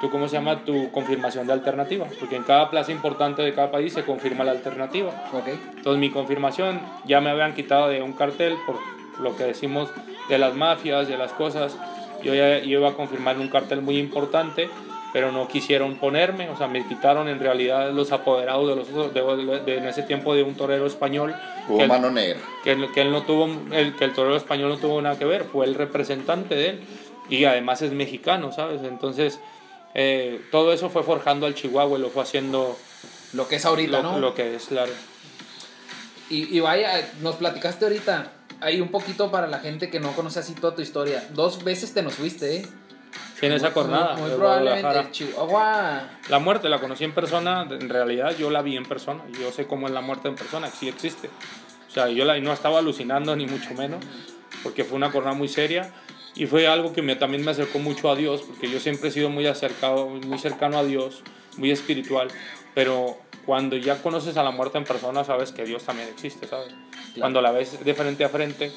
tu, 0.00 0.10
¿cómo 0.10 0.28
se 0.28 0.36
llama? 0.36 0.64
Tu 0.64 0.90
confirmación 0.92 1.46
de 1.48 1.52
alternativa. 1.52 2.06
Porque 2.20 2.36
en 2.36 2.44
cada 2.44 2.70
plaza 2.70 2.92
importante 2.92 3.42
de 3.42 3.52
cada 3.52 3.72
país 3.72 3.92
se 3.92 4.04
confirma 4.04 4.44
la 4.44 4.52
alternativa. 4.52 5.10
Ok. 5.32 5.48
Entonces 5.76 5.98
mi 5.98 6.10
confirmación 6.10 6.80
ya 7.04 7.20
me 7.20 7.30
habían 7.30 7.54
quitado 7.54 7.88
de 7.88 8.02
un 8.02 8.12
cartel 8.12 8.54
por 8.64 8.78
lo 9.20 9.36
que 9.36 9.44
decimos 9.44 9.90
de 10.28 10.38
las 10.38 10.54
mafias, 10.54 11.08
de 11.08 11.18
las 11.18 11.32
cosas. 11.32 11.76
Yo 12.22 12.34
ya 12.34 12.58
yo 12.60 12.78
iba 12.80 12.88
a 12.90 12.94
confirmar 12.94 13.38
un 13.38 13.48
cartel 13.48 13.80
muy 13.82 13.98
importante, 13.98 14.68
pero 15.12 15.32
no 15.32 15.48
quisieron 15.48 15.96
ponerme, 15.96 16.50
o 16.50 16.56
sea, 16.56 16.66
me 16.68 16.86
quitaron 16.86 17.28
en 17.28 17.40
realidad 17.40 17.90
los 17.92 18.12
apoderados 18.12 18.68
de 18.68 18.76
los 18.76 19.14
de, 19.14 19.60
de- 19.64 19.78
en 19.78 19.86
ese 19.86 20.02
tiempo 20.02 20.34
de 20.34 20.42
un 20.42 20.54
torero 20.54 20.86
español 20.86 21.34
Hubo 21.68 21.78
que 21.78 21.82
él, 21.84 21.88
mano 21.88 22.10
negra. 22.10 22.38
que, 22.62 22.72
él- 22.72 22.88
que 22.92 23.00
él 23.00 23.10
no 23.10 23.22
tuvo 23.22 23.48
el, 23.72 23.94
que 23.96 24.04
el 24.04 24.12
torero 24.12 24.36
español 24.36 24.68
no 24.68 24.76
tuvo 24.78 25.00
nada 25.00 25.18
que 25.18 25.24
ver, 25.24 25.44
fue 25.44 25.64
el 25.66 25.74
representante 25.74 26.54
de 26.54 26.68
él 26.70 26.80
y 27.30 27.44
además 27.44 27.80
es 27.82 27.92
mexicano, 27.92 28.52
¿sabes? 28.52 28.82
Entonces 28.82 29.40
eh, 29.94 30.42
todo 30.50 30.72
eso 30.74 30.90
fue 30.90 31.02
forjando 31.02 31.46
al 31.46 31.54
Chihuahua 31.54 31.98
y 31.98 32.02
lo 32.02 32.10
fue 32.10 32.22
haciendo 32.22 32.76
Lo 33.32 33.48
que 33.48 33.56
es 33.56 33.64
ahorita, 33.64 34.02
lo, 34.02 34.12
¿no? 34.12 34.18
lo 34.18 34.34
que 34.34 34.54
es 34.56 34.66
claro. 34.66 34.92
Y, 36.30 36.54
y 36.54 36.60
vaya, 36.60 37.10
nos 37.22 37.36
platicaste 37.36 37.86
ahorita. 37.86 38.32
Ahí 38.60 38.80
un 38.80 38.88
poquito 38.90 39.30
para 39.30 39.46
la 39.46 39.60
gente 39.60 39.88
que 39.90 40.00
no 40.00 40.12
conoce 40.12 40.40
así 40.40 40.54
toda 40.54 40.74
tu 40.74 40.82
historia. 40.82 41.24
Dos 41.34 41.62
veces 41.64 41.94
te 41.94 42.02
nos 42.02 42.14
fuiste, 42.14 42.56
¿eh? 42.56 42.66
Sí, 43.38 43.46
en 43.46 43.52
esa 43.52 43.66
Muy- 43.66 43.74
jornada. 43.74 44.16
Muy, 44.16 44.30
de 44.30 44.36
probablemente 44.36 45.10
Chihuahua. 45.12 46.08
La 46.28 46.38
muerte 46.40 46.68
la 46.68 46.80
conocí 46.80 47.04
en 47.04 47.12
persona, 47.14 47.66
en 47.70 47.88
realidad 47.88 48.34
yo 48.36 48.50
la 48.50 48.62
vi 48.62 48.76
en 48.76 48.84
persona, 48.84 49.22
yo 49.40 49.52
sé 49.52 49.66
cómo 49.66 49.86
es 49.86 49.92
la 49.94 50.00
muerte 50.00 50.28
en 50.28 50.34
persona, 50.34 50.68
sí 50.68 50.88
existe. 50.88 51.30
O 51.88 51.90
sea, 51.90 52.08
yo 52.08 52.24
la, 52.24 52.38
no 52.40 52.52
estaba 52.52 52.80
alucinando 52.80 53.34
ni 53.36 53.46
mucho 53.46 53.72
menos, 53.74 54.04
porque 54.62 54.82
fue 54.84 54.96
una 54.96 55.10
jornada 55.10 55.36
muy 55.36 55.48
seria 55.48 55.92
y 56.34 56.46
fue 56.46 56.66
algo 56.66 56.92
que 56.92 57.00
me, 57.00 57.14
también 57.16 57.44
me 57.44 57.52
acercó 57.52 57.78
mucho 57.78 58.10
a 58.10 58.16
Dios, 58.16 58.42
porque 58.42 58.68
yo 58.70 58.80
siempre 58.80 59.08
he 59.08 59.12
sido 59.12 59.30
muy 59.30 59.46
acercado, 59.46 60.08
muy 60.08 60.38
cercano 60.38 60.76
a 60.78 60.84
Dios, 60.84 61.22
muy 61.56 61.70
espiritual, 61.70 62.28
pero 62.74 63.18
cuando 63.46 63.76
ya 63.76 64.02
conoces 64.02 64.36
a 64.36 64.42
la 64.42 64.50
muerte 64.50 64.78
en 64.78 64.84
persona, 64.84 65.24
sabes 65.24 65.52
que 65.52 65.64
Dios 65.64 65.84
también 65.84 66.08
existe, 66.08 66.46
¿sabes? 66.46 66.74
Cuando 67.20 67.40
la 67.42 67.50
ves 67.52 67.84
de 67.84 67.94
frente 67.94 68.24
a 68.24 68.28
frente 68.28 68.70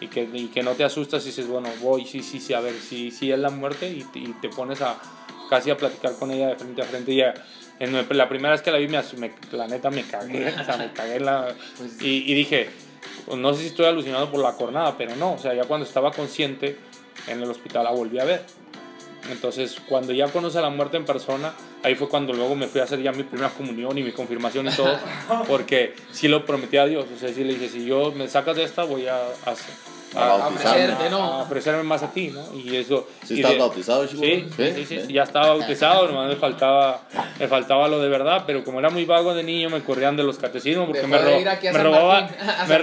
y 0.00 0.08
que, 0.08 0.28
y 0.32 0.48
que 0.48 0.62
no 0.62 0.72
te 0.72 0.84
asustas 0.84 1.22
y 1.24 1.26
dices, 1.26 1.46
bueno, 1.48 1.68
voy, 1.80 2.06
sí, 2.06 2.22
sí, 2.22 2.40
sí, 2.40 2.52
a 2.54 2.60
ver, 2.60 2.74
sí, 2.74 3.10
sí 3.10 3.30
es 3.32 3.38
la 3.38 3.50
muerte 3.50 3.88
y, 3.88 4.02
te- 4.04 4.18
y 4.18 4.34
te 4.40 4.48
pones 4.48 4.82
a 4.82 4.96
casi 5.48 5.70
a 5.70 5.76
platicar 5.76 6.16
con 6.18 6.30
ella 6.30 6.48
de 6.48 6.56
frente 6.56 6.82
a 6.82 6.84
frente 6.84 7.12
y 7.12 7.16
ya, 7.16 7.32
en 7.78 7.92
la 8.16 8.28
primera 8.28 8.52
vez 8.52 8.62
que 8.62 8.70
la 8.70 8.78
vi, 8.78 8.88
me, 8.88 9.00
me- 9.18 9.32
la 9.52 9.66
neta 9.68 9.90
me 9.90 10.02
cagué, 10.02 10.48
o 10.48 10.64
sea, 10.64 10.76
me 10.76 10.92
cagué 10.92 11.20
la... 11.20 11.48
Pues- 11.78 12.02
Y, 12.02 12.30
y 12.30 12.34
dije, 12.34 12.68
no 13.36 13.54
sé 13.54 13.60
si 13.62 13.66
estoy 13.68 13.86
alucinado 13.86 14.30
por 14.30 14.40
la 14.40 14.52
cornada, 14.52 14.96
pero 14.98 15.14
no, 15.16 15.34
o 15.34 15.38
sea, 15.38 15.54
ya 15.54 15.64
cuando 15.64 15.86
estaba 15.86 16.10
consciente 16.12 16.76
en 17.28 17.42
el 17.42 17.50
hospital 17.50 17.84
la 17.84 17.90
volví 17.90 18.18
a 18.18 18.24
ver. 18.24 18.42
Entonces, 19.30 19.76
cuando 19.88 20.12
ya 20.12 20.28
conoce 20.28 20.58
a 20.58 20.62
la 20.62 20.70
muerte 20.70 20.96
en 20.96 21.04
persona, 21.04 21.52
ahí 21.86 21.94
fue 21.94 22.08
cuando 22.08 22.32
luego 22.32 22.56
me 22.56 22.66
fui 22.66 22.80
a 22.80 22.84
hacer 22.84 23.00
ya 23.00 23.12
mi 23.12 23.22
primera 23.22 23.48
comunión 23.50 23.96
y 23.96 24.02
mi 24.02 24.10
confirmación 24.10 24.66
y 24.66 24.70
todo, 24.70 24.98
porque 25.46 25.94
sí 26.10 26.26
lo 26.26 26.44
prometí 26.44 26.78
a 26.78 26.86
Dios, 26.86 27.06
o 27.14 27.16
sea, 27.16 27.32
sí 27.32 27.44
le 27.44 27.54
dije, 27.54 27.68
si 27.68 27.86
yo 27.86 28.10
me 28.10 28.26
sacas 28.26 28.56
de 28.56 28.64
esta, 28.64 28.82
voy 28.82 29.06
a, 29.06 29.16
a, 29.16 29.54
A 30.14 30.34
ofrecerte, 30.46 31.10
¿no? 31.10 31.18
a 31.22 31.38
ofrecerme 31.42 31.82
más 31.82 32.02
a 32.02 32.10
ti, 32.12 32.28
¿no? 32.28 32.42
Y 32.54 32.76
eso... 32.76 33.06
¿Sí 33.24 33.34
y 33.34 33.36
estás 33.40 33.52
de- 33.52 33.58
bautizado, 33.58 34.06
Chihuahua? 34.06 34.28
Sí, 34.56 34.74
sí, 34.74 34.84
sí, 34.86 35.00
sí, 35.06 35.12
ya 35.12 35.24
estaba 35.24 35.48
bautizado, 35.48 36.06
nomás 36.08 36.28
me 36.28 36.36
faltaba, 36.36 37.00
me 37.38 37.48
faltaba 37.48 37.88
lo 37.88 38.00
de 38.00 38.08
verdad, 38.08 38.44
pero 38.46 38.64
como 38.64 38.78
era 38.78 38.88
muy 38.88 39.04
vago 39.04 39.34
de 39.34 39.42
niño 39.42 39.68
me 39.68 39.82
corrían 39.82 40.16
de 40.16 40.22
los 40.22 40.38
catecismos 40.38 40.86
porque 40.86 41.06
me, 41.06 41.18
ro- 41.18 41.30
me 41.40 41.72
San 41.72 41.84
robaba, 41.84 42.20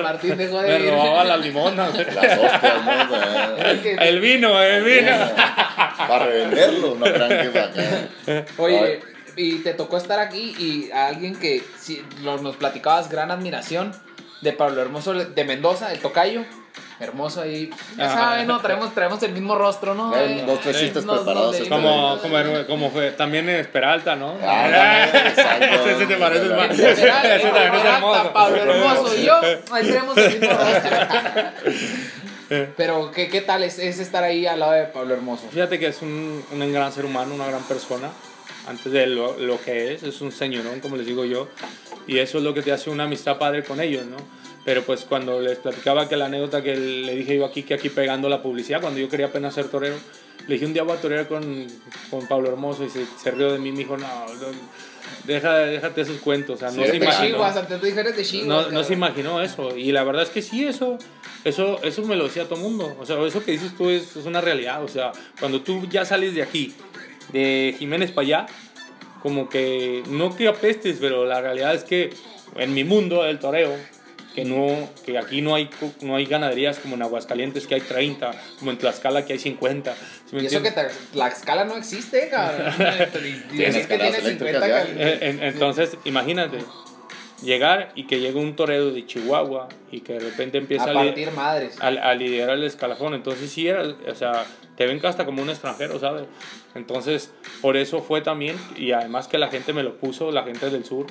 Martín. 0.04 0.38
Me, 0.38 0.48
me 0.48 0.92
robaba 0.92 1.24
las 1.24 1.40
limonas. 1.40 1.94
Las 2.14 2.38
hostias, 2.38 2.86
¿no? 2.86 4.02
El 4.02 4.20
vino, 4.20 4.62
el 4.62 4.84
vino. 4.84 5.12
Para 6.08 6.26
revenderlo, 6.26 6.96
no 6.96 7.06
crean 7.06 7.52
que 7.52 7.60
acá. 7.60 8.46
Oye, 8.58 9.00
y 9.36 9.60
te 9.60 9.74
tocó 9.74 9.98
estar 9.98 10.20
aquí 10.20 10.54
y 10.60 10.92
a 10.92 11.08
alguien 11.08 11.36
que 11.36 11.64
lo- 12.22 12.38
nos 12.38 12.56
platicabas 12.58 13.10
gran 13.10 13.32
admiración 13.32 13.92
de 14.42 14.54
Pablo 14.54 14.82
Hermoso 14.82 15.14
de 15.14 15.44
Mendoza, 15.46 15.92
el 15.94 16.00
tocayo. 16.00 16.44
Hermoso 17.00 17.42
ahí. 17.42 17.70
Ya 17.98 18.10
saben, 18.10 18.48
¿no? 18.48 18.60
Traemos, 18.60 18.94
traemos 18.94 19.22
el 19.24 19.32
mismo 19.34 19.56
rostro, 19.56 19.96
¿no? 19.96 20.16
Eh, 20.16 20.44
dos, 20.46 20.60
tres 20.62 20.80
chistes 20.80 21.04
preparados. 21.04 21.52
nos 21.52 21.56
esta 21.56 21.76
Como, 21.76 22.20
como, 22.20 22.68
como 22.68 22.92
fue, 22.92 23.12
también 23.12 23.50
es 23.50 23.68
Peralta, 23.68 24.16
¿no? 24.16 24.36
Ah, 24.44 25.06
exacto. 25.14 25.90
Ese 25.90 26.06
te 26.06 26.16
parece 26.18 26.46
más. 26.50 26.70
Ese 26.72 27.08
también 27.08 27.76
es 27.76 27.86
hermoso. 27.86 28.34
Pablo 28.34 28.58
Hermoso 28.58 29.16
y 29.16 29.26
yo, 29.26 29.34
ahí 29.72 29.86
tenemos 29.86 30.18
el 30.18 30.40
mismo 30.40 30.58
rostro. 30.58 30.92
Pero, 32.78 33.12
¿qué, 33.12 33.30
qué 33.30 33.42
tal 33.42 33.64
es, 33.64 33.80
es 33.80 34.00
estar 34.00 34.24
ahí 34.24 34.46
al 34.46 34.60
lado 34.60 34.74
de 34.74 34.84
Pablo 34.84 35.16
Hermoso? 35.16 35.48
Fíjate 35.52 35.80
que 35.80 35.88
es 35.88 36.02
un, 36.02 36.44
un 36.52 36.74
gran 36.74 36.92
ser 36.92 37.06
humano, 37.06 37.34
una 37.34 37.48
gran 37.48 37.64
persona. 37.64 38.10
Antes 38.68 38.92
de 38.92 39.08
lo, 39.08 39.38
lo 39.40 39.60
que 39.60 39.94
es, 39.94 40.04
es 40.04 40.22
un 40.22 40.32
señorón, 40.32 40.80
como 40.80 40.96
les 40.96 41.06
digo 41.06 41.26
yo. 41.26 41.48
Y 42.06 42.20
eso 42.20 42.38
es 42.38 42.44
lo 42.44 42.54
que 42.54 42.62
te 42.62 42.72
hace 42.72 42.90
una 42.90 43.06
amistad 43.06 43.38
padre 43.38 43.64
con 43.64 43.82
ellos, 43.82 44.06
¿no? 44.06 44.18
Pero 44.66 44.84
pues 44.84 45.04
cuando 45.04 45.42
les 45.42 45.58
platicaba 45.60 46.08
que 46.08 46.16
la 46.16 46.26
anécdota 46.26 46.64
que 46.64 46.76
le 46.76 47.16
dije 47.16 47.38
yo 47.38 47.46
aquí, 47.46 47.64
que 47.64 47.74
aquí 47.74 47.90
pegando 47.90 48.30
la 48.30 48.42
publicidad, 48.42 48.82
cuando 48.82 49.00
yo 49.00 49.10
quería 49.10 49.28
apenas 49.28 49.54
ser 49.54 49.68
torero, 49.68 49.96
le 50.48 50.54
dije 50.54 50.66
un 50.66 50.74
día 50.74 50.84
voy 50.84 50.98
a 50.98 51.02
torear 51.02 51.28
con, 51.28 51.68
con 52.10 52.28
Pablo 52.28 52.50
Hermoso 52.50 52.86
y 52.86 52.90
se, 52.90 53.06
se 53.22 53.32
rió 53.32 53.52
de 53.52 53.60
mí 53.60 53.70
y 53.70 53.72
me 53.74 53.78
dijo, 53.80 53.98
no, 53.98 54.08
no, 54.08 54.48
deja, 55.26 55.58
déjate 55.60 56.02
esos 56.02 56.18
cuentos, 56.18 56.56
o 56.56 56.60
sea, 56.60 56.72
no 56.72 56.84
Sí, 56.84 56.92
se 56.92 56.98
imaginó. 56.98 57.44
Antes 57.44 57.82
dijeras 57.82 58.16
de. 58.16 58.44
No, 58.46 58.84
se 58.84 58.94
imaginó 58.94 59.42
eso. 59.42 59.76
Y 59.78 59.92
la 59.92 60.04
verdad 60.04 60.24
es 60.24 60.30
que 60.30 60.42
sí, 60.42 60.66
eso, 60.66 60.98
eso, 61.44 61.80
eso 61.84 62.02
me 62.04 62.16
lo 62.16 62.26
decía 62.26 62.46
todo 62.46 62.56
el 62.56 62.62
mundo. 62.62 62.96
O 63.00 63.06
sea, 63.06 63.22
eso 63.26 63.44
que 63.44 63.52
dices 63.52 63.76
tú 63.78 63.90
es, 63.90 64.16
es 64.16 64.26
una 64.26 64.42
realidad. 64.42 64.84
O 64.84 64.88
sea, 64.88 65.12
cuando 65.40 65.62
tú 65.62 65.88
ya 65.90 66.06
sales 66.06 66.36
de 66.36 66.44
aquí, 66.44 66.74
de 67.32 67.76
Jiménez 67.78 68.12
para 68.12 68.26
allá, 68.26 68.46
como 69.22 69.50
que 69.50 70.04
no 70.08 70.36
que 70.36 70.48
apestes, 70.48 70.98
pero 71.00 71.26
la 71.26 71.42
realidad 71.42 71.74
es 71.74 71.84
que 71.84 72.12
en 72.56 72.74
mi 72.74 72.84
mundo 72.84 73.24
del 73.24 73.40
toreo, 73.40 73.76
que, 74.34 74.46
no, 74.46 74.90
que 75.06 75.18
aquí 75.18 75.42
no 75.42 75.56
hay, 75.56 75.70
no 76.02 76.16
hay 76.16 76.26
ganaderías 76.26 76.80
como 76.80 76.96
en 76.96 77.02
Aguascalientes 77.04 77.68
que 77.68 77.76
hay 77.76 77.82
30, 77.82 78.32
como 78.60 78.72
en 78.72 78.78
Tlaxcala 78.78 79.26
que 79.26 79.34
hay 79.34 79.40
50. 79.40 79.94
¿sí 79.94 80.36
me 80.36 80.44
Y 80.44 80.46
eso 80.48 80.62
que 80.62 80.68
entiendes? 80.70 80.98
te- 81.12 81.18
la 81.18 81.28
escala 81.28 81.66
no 81.66 81.76
existe, 81.78 82.30
cabrón. 82.30 82.74
Y- 83.24 83.28
y 83.54 83.58
Tienes 83.58 83.88
que 83.88 83.98
tiene 83.98 84.12
50 84.22 84.28
eléctricas 84.28 84.62
ya. 84.68 84.84
cal- 84.86 84.96
Eh, 84.98 85.18
en- 85.22 85.44
entonces, 85.44 85.98
imagínate, 86.06 86.58
llegar 87.44 87.92
y 87.96 88.06
que 88.08 88.20
llegue 88.20 88.40
un 88.40 88.56
torero 88.56 88.92
de 88.92 89.06
Chihuahua 89.06 89.68
y 89.92 90.00
que 90.02 90.14
de 90.14 90.20
repente 90.20 90.58
empieza 90.58 90.86
a 90.86 90.90
a, 90.92 91.04
li- 91.04 91.10
partir 91.10 91.32
madres. 91.32 91.80
a, 91.82 91.88
a 91.88 92.14
liderar 92.16 92.56
el 92.58 92.64
escalafón. 92.64 93.14
Entonces 93.14 93.52
sí 93.52 93.68
era, 93.68 93.84
o 93.84 94.16
sea, 94.16 94.46
te 94.76 94.86
ven 94.88 95.00
hasta 95.06 95.26
como 95.26 95.42
un 95.42 95.50
extranjero, 95.50 96.00
¿sabes? 96.00 96.24
Entonces, 96.76 97.32
por 97.62 97.78
eso 97.78 98.02
fue 98.02 98.22
también, 98.22 98.58
y 98.76 98.92
además 98.92 99.28
que 99.28 99.38
la 99.38 99.50
gente 99.50 99.74
me 99.74 99.84
lo 99.84 99.98
puso, 99.98 100.32
la 100.32 100.44
gente 100.44 100.70
del 100.72 100.84
sur, 100.84 101.06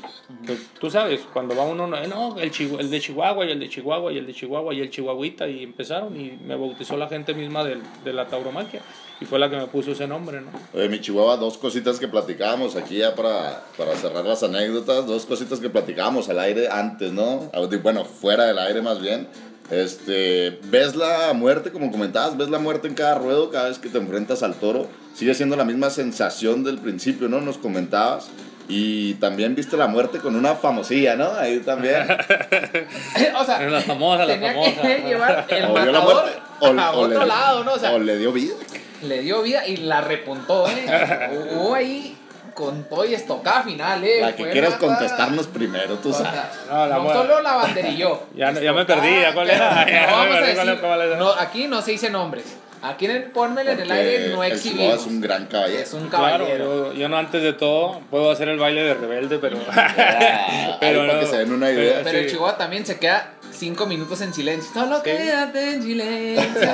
que 0.46 0.56
tú 0.80 0.90
sabes, 0.90 1.20
cuando 1.32 1.54
va 1.54 1.62
uno, 1.64 1.86
no, 1.86 2.04
no, 2.08 2.38
el, 2.38 2.50
el 2.80 2.90
de 2.90 3.00
Chihuahua 3.00 3.46
y 3.46 3.52
el 3.52 3.60
de 3.60 3.68
Chihuahua 3.68 4.12
y 4.12 4.18
el 4.18 4.26
de 4.26 4.34
Chihuahua 4.34 4.74
y 4.74 4.80
el 4.80 4.90
Chihuahuita, 4.90 5.48
y 5.48 5.62
empezaron 5.62 6.18
y 6.20 6.32
me 6.44 6.56
bautizó 6.56 6.96
la 6.96 7.08
gente 7.08 7.34
misma 7.34 7.62
del- 7.62 7.82
de 8.04 8.12
la 8.12 8.26
tauromaquia, 8.26 8.80
y 9.20 9.24
fue 9.24 9.38
la 9.38 9.48
que 9.48 9.56
me 9.56 9.66
puso 9.68 9.92
ese 9.92 10.08
nombre, 10.08 10.40
¿no? 10.40 10.48
Oye, 10.74 10.88
mi 10.88 11.00
Chihuahua, 11.00 11.36
dos 11.36 11.56
cositas 11.58 12.00
que 12.00 12.08
platicábamos 12.08 12.74
aquí 12.74 12.96
ya 12.96 13.14
para, 13.14 13.62
para 13.78 13.94
cerrar 13.94 14.24
las 14.24 14.42
anécdotas, 14.42 15.06
dos 15.06 15.24
cositas 15.26 15.60
que 15.60 15.70
platicábamos 15.70 16.28
al 16.28 16.40
aire 16.40 16.68
antes, 16.68 17.12
¿no? 17.12 17.48
Bueno, 17.82 18.04
fuera 18.04 18.46
del 18.46 18.58
aire 18.58 18.82
más 18.82 19.00
bien. 19.00 19.28
Este, 19.70 20.58
ves 20.64 20.96
la 20.96 21.32
muerte, 21.32 21.70
como 21.70 21.90
comentabas, 21.90 22.36
ves 22.36 22.50
la 22.50 22.58
muerte 22.58 22.88
en 22.88 22.94
cada 22.94 23.14
ruedo, 23.16 23.50
cada 23.50 23.68
vez 23.68 23.78
que 23.78 23.88
te 23.88 23.98
enfrentas 23.98 24.42
al 24.42 24.54
toro. 24.54 24.88
Sigue 25.14 25.34
siendo 25.34 25.56
la 25.56 25.64
misma 25.64 25.90
sensación 25.90 26.64
del 26.64 26.78
principio, 26.78 27.28
¿no? 27.28 27.40
Nos 27.40 27.58
comentabas. 27.58 28.28
Y 28.68 29.14
también 29.14 29.54
viste 29.54 29.76
la 29.76 29.86
muerte 29.86 30.18
con 30.18 30.36
una 30.36 30.54
famosilla, 30.54 31.16
¿no? 31.16 31.32
Ahí 31.32 31.58
también. 31.60 32.02
o 33.38 33.44
sea, 33.44 33.60
La 33.68 33.80
famosa, 33.80 34.24
la 34.24 34.34
tenía 34.34 34.52
famosa. 34.52 34.82
que 34.82 34.98
llevar 35.06 35.46
el 35.48 35.64
O 35.64 35.74
vio 35.74 35.92
la 35.92 36.00
muerte, 36.00 36.30
o, 36.60 36.66
a 36.66 36.92
o 36.92 37.08
le, 37.08 37.16
otro 37.16 37.26
lado, 37.26 37.64
¿no? 37.64 37.72
O 37.74 37.78
sea, 37.78 37.92
o 37.92 37.98
le 37.98 38.18
dio 38.18 38.32
vida. 38.32 38.54
le 39.02 39.20
dio 39.20 39.42
vida 39.42 39.66
y 39.66 39.78
la 39.78 40.00
repuntó, 40.00 40.66
¿eh? 40.68 41.30
Hubo 41.54 41.74
ahí 41.74 42.16
con 42.54 42.84
todo 42.84 43.04
y 43.04 43.14
estocada 43.14 43.62
final, 43.62 44.02
eh. 44.04 44.20
La 44.20 44.34
que 44.34 44.44
Fue 44.44 44.52
quieras 44.52 44.72
nada- 44.80 44.86
contestarnos 44.86 45.46
primero, 45.48 45.94
tú 45.96 46.12
sabes. 46.12 46.30
No, 46.70 46.86
la 46.86 46.98
no 46.98 47.12
solo 47.12 47.40
la 47.42 47.54
banderilló. 47.54 48.22
Ya 48.34 48.50
no- 48.52 48.60
ya 48.60 48.72
me 48.72 48.84
perdí, 48.84 49.20
¿ya 49.20 49.32
cuál 49.34 49.50
era? 49.50 49.82
pero 49.84 49.90
Ya 50.00 50.06
no 50.10 50.16
vamos 50.16 50.36
a 50.36 50.38
perdí, 50.40 50.54
¿cuál 50.54 50.66
decir, 50.66 50.78
era? 50.84 50.88
¿Cuál 50.88 51.00
era? 51.02 51.16
no, 51.16 51.30
aquí 51.32 51.66
no 51.68 51.82
se 51.82 51.90
dice 51.92 52.10
nombres. 52.10 52.44
Aquí 52.84 53.04
en 53.04 53.12
el 53.12 53.22
Pónmelo 53.30 53.70
en 53.70 53.78
el 53.80 53.90
aire 53.92 54.28
no 54.30 54.42
el 54.42 54.50
exhibimos. 54.52 54.80
Chihuahua 54.86 55.00
es 55.00 55.06
un 55.06 55.20
gran 55.20 55.46
caballero. 55.46 55.80
Es 55.82 55.92
un 55.94 56.08
Claro, 56.08 56.44
caballero. 56.44 56.86
yo, 56.86 56.92
yo 56.94 57.08
no 57.08 57.16
antes 57.16 57.40
de 57.40 57.52
todo 57.52 58.00
puedo 58.10 58.32
hacer 58.32 58.48
el 58.48 58.58
baile 58.58 58.82
de 58.82 58.94
rebelde, 58.94 59.38
pero. 59.38 59.56
Para 59.66 61.20
que 61.20 61.26
se 61.26 61.38
den 61.38 61.52
una 61.52 61.70
idea. 61.70 62.00
Pero 62.02 62.18
el 62.18 62.24
sí. 62.24 62.30
Chihuahua 62.32 62.56
también 62.58 62.84
se 62.84 62.98
queda 62.98 63.34
cinco 63.52 63.86
minutos 63.86 64.20
en 64.22 64.34
silencio. 64.34 64.72
Solo 64.74 64.96
Sí. 64.96 65.02
quédate 65.04 65.74
en 65.74 65.82
silencio, 65.84 66.70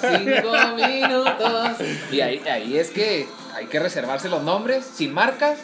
cinco 0.00 0.76
minutos. 0.76 1.70
Y 2.10 2.20
ahí, 2.20 2.42
ahí 2.50 2.76
es 2.78 2.90
que 2.90 3.28
hay 3.54 3.66
que 3.66 3.78
reservarse 3.78 4.28
los 4.28 4.42
nombres, 4.42 4.84
sin 4.84 5.12
marcas. 5.12 5.58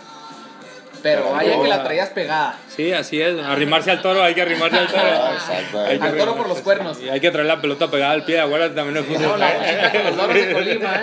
Pero 1.02 1.22
Pero 1.22 1.32
vaya 1.36 1.56
no. 1.56 1.62
que 1.62 1.68
la 1.68 1.84
traías 1.84 2.08
pegada. 2.08 2.58
Sí, 2.74 2.92
así 2.92 3.20
es. 3.22 3.38
Arrimarse 3.44 3.92
al 3.92 4.02
toro, 4.02 4.22
hay 4.24 4.34
que 4.34 4.42
arrimarse 4.42 4.78
al 4.78 4.88
toro. 4.88 5.02
Ah, 5.06 5.32
exacto. 5.34 5.80
Hay 5.84 5.98
que 6.00 6.04
Al 6.06 6.16
toro 6.16 6.36
por 6.36 6.48
los 6.48 6.58
cuernos. 6.58 7.00
Y 7.00 7.08
hay 7.08 7.20
que 7.20 7.30
traer 7.30 7.46
la 7.46 7.60
pelota 7.60 7.88
pegada 7.88 8.12
al 8.12 8.24
pie, 8.24 8.40
acuérdate 8.40 8.74
también 8.74 8.96
es 9.04 9.08
No, 9.08 9.16
fútbol. 9.28 9.38
la 9.40 9.92
con 9.92 10.04
los 10.04 10.16
loros 10.16 10.34
de 10.34 10.52
Colima, 10.52 11.02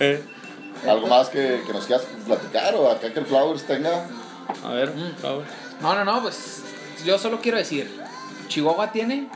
¿eh? 0.00 0.22
¿Algo 0.88 1.06
más 1.08 1.30
que, 1.30 1.62
que 1.66 1.72
nos 1.72 1.86
quieras 1.86 2.06
platicar 2.26 2.74
o 2.76 2.90
acá 2.90 3.12
que 3.12 3.18
el 3.18 3.26
Flowers 3.26 3.64
tenga? 3.66 4.04
A 4.64 4.72
ver, 4.72 4.90
Mm. 4.90 5.14
favor. 5.20 5.44
No, 5.80 5.94
no, 5.96 6.04
no, 6.04 6.22
pues 6.22 6.62
yo 7.04 7.18
solo 7.18 7.40
quiero 7.40 7.58
decir, 7.58 7.90
Chihuahua 8.48 8.92
tiene 8.92 9.28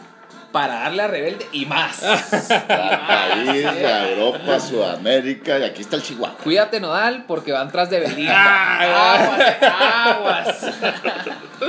para 0.52 0.80
darle 0.80 1.02
a 1.02 1.06
Rebelde 1.08 1.46
y 1.52 1.66
más. 1.66 2.00
País, 2.68 3.66
a 3.66 4.08
Europa, 4.10 4.60
Sudamérica, 4.60 5.58
y 5.58 5.64
aquí 5.64 5.82
está 5.82 5.96
el 5.96 6.02
Chihuahua. 6.02 6.38
Cuídate, 6.42 6.80
Nodal, 6.80 7.24
porque 7.26 7.52
van 7.52 7.70
tras 7.70 7.90
de 7.90 8.00
Belinda. 8.00 8.78
Aguas, 8.80 9.56
aguas. 10.06 10.56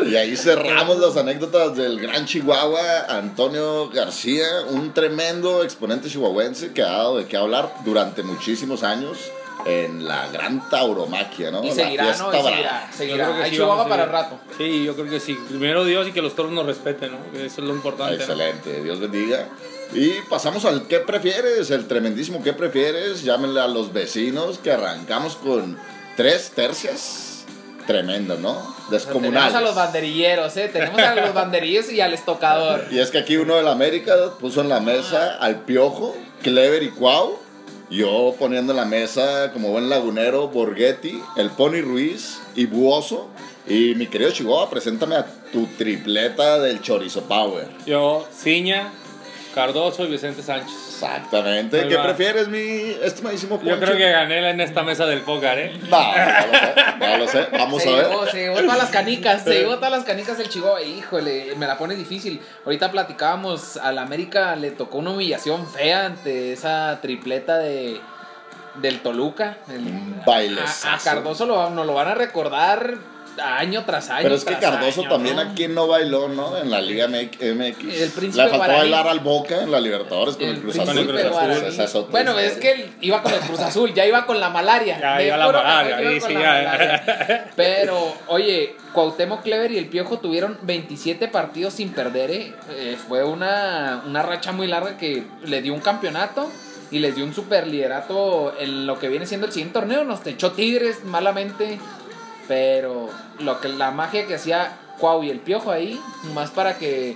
Y 0.06 0.15
ahí 0.15 0.36
cerramos 0.38 0.98
las 1.00 1.18
anécdotas 1.18 1.76
del 1.76 2.00
gran 2.00 2.26
Chihuahua, 2.26 3.06
Antonio 3.10 3.89
García, 3.89 4.46
un 4.70 4.94
tremendo 4.94 5.63
exponente 5.63 6.10
chihuahuense 6.10 6.74
que 6.74 6.82
ha 6.82 6.92
dado 6.92 7.18
de 7.18 7.26
qué 7.26 7.38
hablar 7.38 7.74
durante 7.84 8.24
muchísimos 8.24 8.84
años 8.84 9.32
en 9.65 10.08
la 10.08 10.28
gran 10.30 10.69
tauromaquia, 10.69 11.52
¿no? 11.52 11.63
Y 11.63 11.67
La 11.69 11.74
seguirá, 11.74 12.04
fiesta 12.06 12.24
¿no? 12.24 12.30
Y 12.30 12.32
brava. 12.32 12.50
seguirá, 12.52 12.88
Yo 12.91 12.98
seguirá. 12.98 13.26
creo 13.26 13.36
que 13.38 13.43
Hay 13.43 13.50
sí 13.50 13.56
Chihuahua 13.56 13.76
vamos 13.76 13.86
a 13.86 13.89
para 13.89 14.06
rato. 14.06 14.39
Sí, 14.58 14.84
yo 14.86 14.95
creo 14.95 15.10
que 15.10 15.19
sí. 15.19 15.38
Primero 15.50 15.84
Dios 15.86 16.08
y 16.08 16.12
que 16.12 16.22
los 16.22 16.36
toros 16.36 16.52
nos 16.52 16.65
respeten, 16.65 17.12
¿no? 17.12 17.17
Que 17.32 17.45
Eso 17.45 17.62
es 17.62 17.67
lo 17.67 17.74
importante. 17.74 18.15
¿no? 18.15 18.22
Excelente, 18.22 18.82
Dios 18.84 19.00
bendiga. 19.00 19.48
Y 19.93 20.12
pasamos 20.30 20.65
al 20.65 20.88
¿qué 20.88 21.00
prefieres? 21.00 21.72
El 21.72 21.88
tremendísimo 21.88 22.43
¿qué 22.43 22.54
prefieres? 22.54 23.24
Llámenle 23.24 23.60
a 23.60 23.67
los 23.67 23.91
vecinos 23.91 24.60
que 24.60 24.72
arrancamos 24.72 25.36
con 25.36 25.78
tres 26.15 26.52
tercias. 26.52 27.26
Tremendo, 27.88 28.38
¿no? 28.38 28.76
Descomunales. 28.91 29.52
Tenemos 29.52 29.56
a 29.56 29.62
los 29.62 29.76
banderilleros, 29.76 30.56
¿eh? 30.58 30.69
Tenemos 30.72 31.02
a 31.02 31.15
los 31.15 31.34
banderilleros 31.34 31.91
y 31.91 32.02
al 32.02 32.13
estocador. 32.13 32.86
Y 32.91 33.00
es 33.00 33.10
que 33.10 33.17
aquí 33.17 33.38
uno 33.38 33.56
de 33.56 33.63
la 33.63 33.72
América 33.72 34.13
puso 34.39 34.62
en 34.62 34.69
la 34.69 34.80
mesa 34.80 35.38
al 35.39 35.62
Piojo, 35.62 36.15
Clever 36.43 36.84
y 36.84 36.91
Cuau. 36.91 37.38
Yo 37.89 38.36
poniendo 38.38 38.73
en 38.73 38.78
la 38.78 38.86
mesa 38.86 39.52
como 39.52 39.71
buen 39.71 39.89
lagunero, 39.89 40.47
Borghetti, 40.49 41.23
el 41.38 41.49
Pony 41.49 41.82
Ruiz 41.82 42.39
y 42.56 42.65
Buoso. 42.67 43.30
Y 43.67 43.95
mi 43.95 44.06
querido 44.06 44.32
Chihuahua, 44.32 44.69
preséntame 44.69 45.15
a 45.15 45.25
tu 45.52 45.65
tripleta 45.78 46.60
del 46.60 46.82
Chorizo 46.82 47.23
Power. 47.23 47.67
Yo, 47.88 48.28
Ciña, 48.32 48.91
Cardoso 49.54 50.04
y 50.06 50.08
Vicente 50.12 50.42
Sánchez. 50.44 50.72
Exactamente. 50.90 51.88
¿Qué 51.88 51.98
prefieres, 51.98 52.48
mi 52.48 52.60
estimadísimo 53.04 53.58
Poncho? 53.58 53.72
Yo 53.74 53.80
creo 53.80 53.98
que 53.98 54.12
gané 54.12 54.50
en 54.50 54.62
esta 54.62 54.84
mesa 54.84 55.06
del 55.06 55.22
póker, 55.22 55.58
¿eh? 55.60 55.80
No, 55.90 55.98
no 55.98 56.18
lo 56.48 56.52
sé, 56.52 57.00
no 57.00 57.18
lo 57.18 57.28
sé. 57.28 57.48
Vamos 57.52 57.82
se 57.84 57.90
a 57.90 57.96
ver. 57.96 58.08
llevó, 58.10 58.26
se 58.28 58.38
llevó 58.38 58.60
todas 58.60 58.78
las 58.78 58.90
canicas, 58.90 59.44
se 59.44 59.54
llevó 59.60 59.76
todas 59.76 59.92
las 59.92 60.04
canicas 60.04 60.38
del 60.38 60.50
Chihuahua. 60.50 60.82
Híjole, 60.82 61.54
me 61.58 61.66
la 61.68 61.78
pone 61.78 61.96
difícil. 61.96 62.40
Ahorita 62.66 62.92
platicábamos, 62.92 63.78
al 63.78 63.98
América 63.98 64.56
le 64.56 64.72
tocó 64.72 64.98
una 65.00 65.12
humillación 65.12 65.68
fea 65.68 66.06
ante 66.08 66.54
esa 66.54 67.00
tripleta 67.02 67.58
de 67.58 68.00
del 68.76 69.00
Toluca. 69.02 69.58
El- 69.68 69.80
Un 69.88 70.24
a, 70.26 70.94
a 70.94 70.98
Cardoso 71.04 71.46
lo, 71.46 71.70
nos 71.72 71.86
lo 71.86 71.94
van 71.94 72.08
a 72.08 72.16
recordar 72.16 72.96
año 73.39 73.84
tras 73.86 74.10
año. 74.10 74.23
Pero 74.23 74.36
es 74.36 74.45
que 74.45 74.56
Cardoso 74.58 75.02
año, 75.02 75.10
también 75.10 75.36
¿no? 75.36 75.41
aquí 75.41 75.67
no 75.67 75.88
bailó, 75.88 76.28
¿no? 76.30 76.58
En 76.58 76.69
la 76.69 76.82
Liga 76.82 77.08
MX. 77.08 77.41
El 77.41 78.10
príncipe 78.12 78.43
Le 78.43 78.49
faltó 78.49 78.58
guaraní. 78.58 78.80
bailar 78.80 79.08
al 79.08 79.19
Boca 79.19 79.62
en 79.62 79.71
la 79.71 79.80
Libertadores 79.80 80.36
con 80.36 80.47
el, 80.47 80.56
El 80.56 80.62
Cruz 80.62 80.80
Azul. 80.80 81.08
Cruz 81.08 81.80
es 81.80 82.10
bueno, 82.10 82.38
es 82.38 82.54
que 82.54 82.71
él 82.71 82.91
iba 83.02 83.21
con 83.21 83.34
el 83.34 83.39
Cruz 83.39 83.60
Azul, 83.60 83.93
ya 83.93 84.06
iba 84.06 84.25
con 84.25 84.39
la 84.39 84.49
malaria. 84.49 84.99
Ya 84.99 85.21
iba 85.23 85.38
la 85.38 85.52
malaria, 85.52 86.02
iba 86.02 86.19
con 86.19 86.30
sí, 86.30 86.34
la 86.36 86.41
ya. 86.41 86.71
malaria. 86.71 87.52
Pero, 87.56 88.13
oye, 88.28 88.75
Cuauhtémoc 88.93 89.43
Clever 89.43 89.71
y 89.71 89.78
el 89.78 89.88
Piojo 89.88 90.19
tuvieron 90.19 90.58
27 90.63 91.28
partidos 91.28 91.73
sin 91.73 91.89
perder, 91.91 92.32
¿eh? 92.32 92.54
Eh, 92.71 92.97
fue 93.08 93.23
una, 93.23 94.04
una 94.06 94.23
racha 94.23 94.52
muy 94.52 94.67
larga 94.67 94.97
que 94.97 95.23
le 95.43 95.62
dio 95.62 95.73
un 95.73 95.82
campeonato 95.82 96.49
y 96.91 96.99
les 96.99 97.15
dio 97.15 97.23
un 97.23 97.34
super 97.34 97.67
liderato 97.67 98.54
en 98.60 98.88
lo 98.88 98.97
que 98.97 99.10
viene 99.10 99.25
siendo 99.25 99.45
el 99.47 99.54
siguiente 99.54 99.80
torneo. 99.80 100.04
Nos 100.04 100.25
echó 100.25 100.52
Tigres 100.54 101.04
malamente, 101.04 101.80
pero 102.50 103.08
lo 103.40 103.62
que 103.62 103.70
la 103.70 103.92
magia 103.92 104.26
que 104.28 104.36
hacía 104.36 104.72
Cuau 105.00 105.24
y 105.24 105.30
el 105.30 105.40
Piojo 105.40 105.72
ahí, 105.72 105.98
más 106.34 106.50
para 106.52 106.78
que 106.78 107.16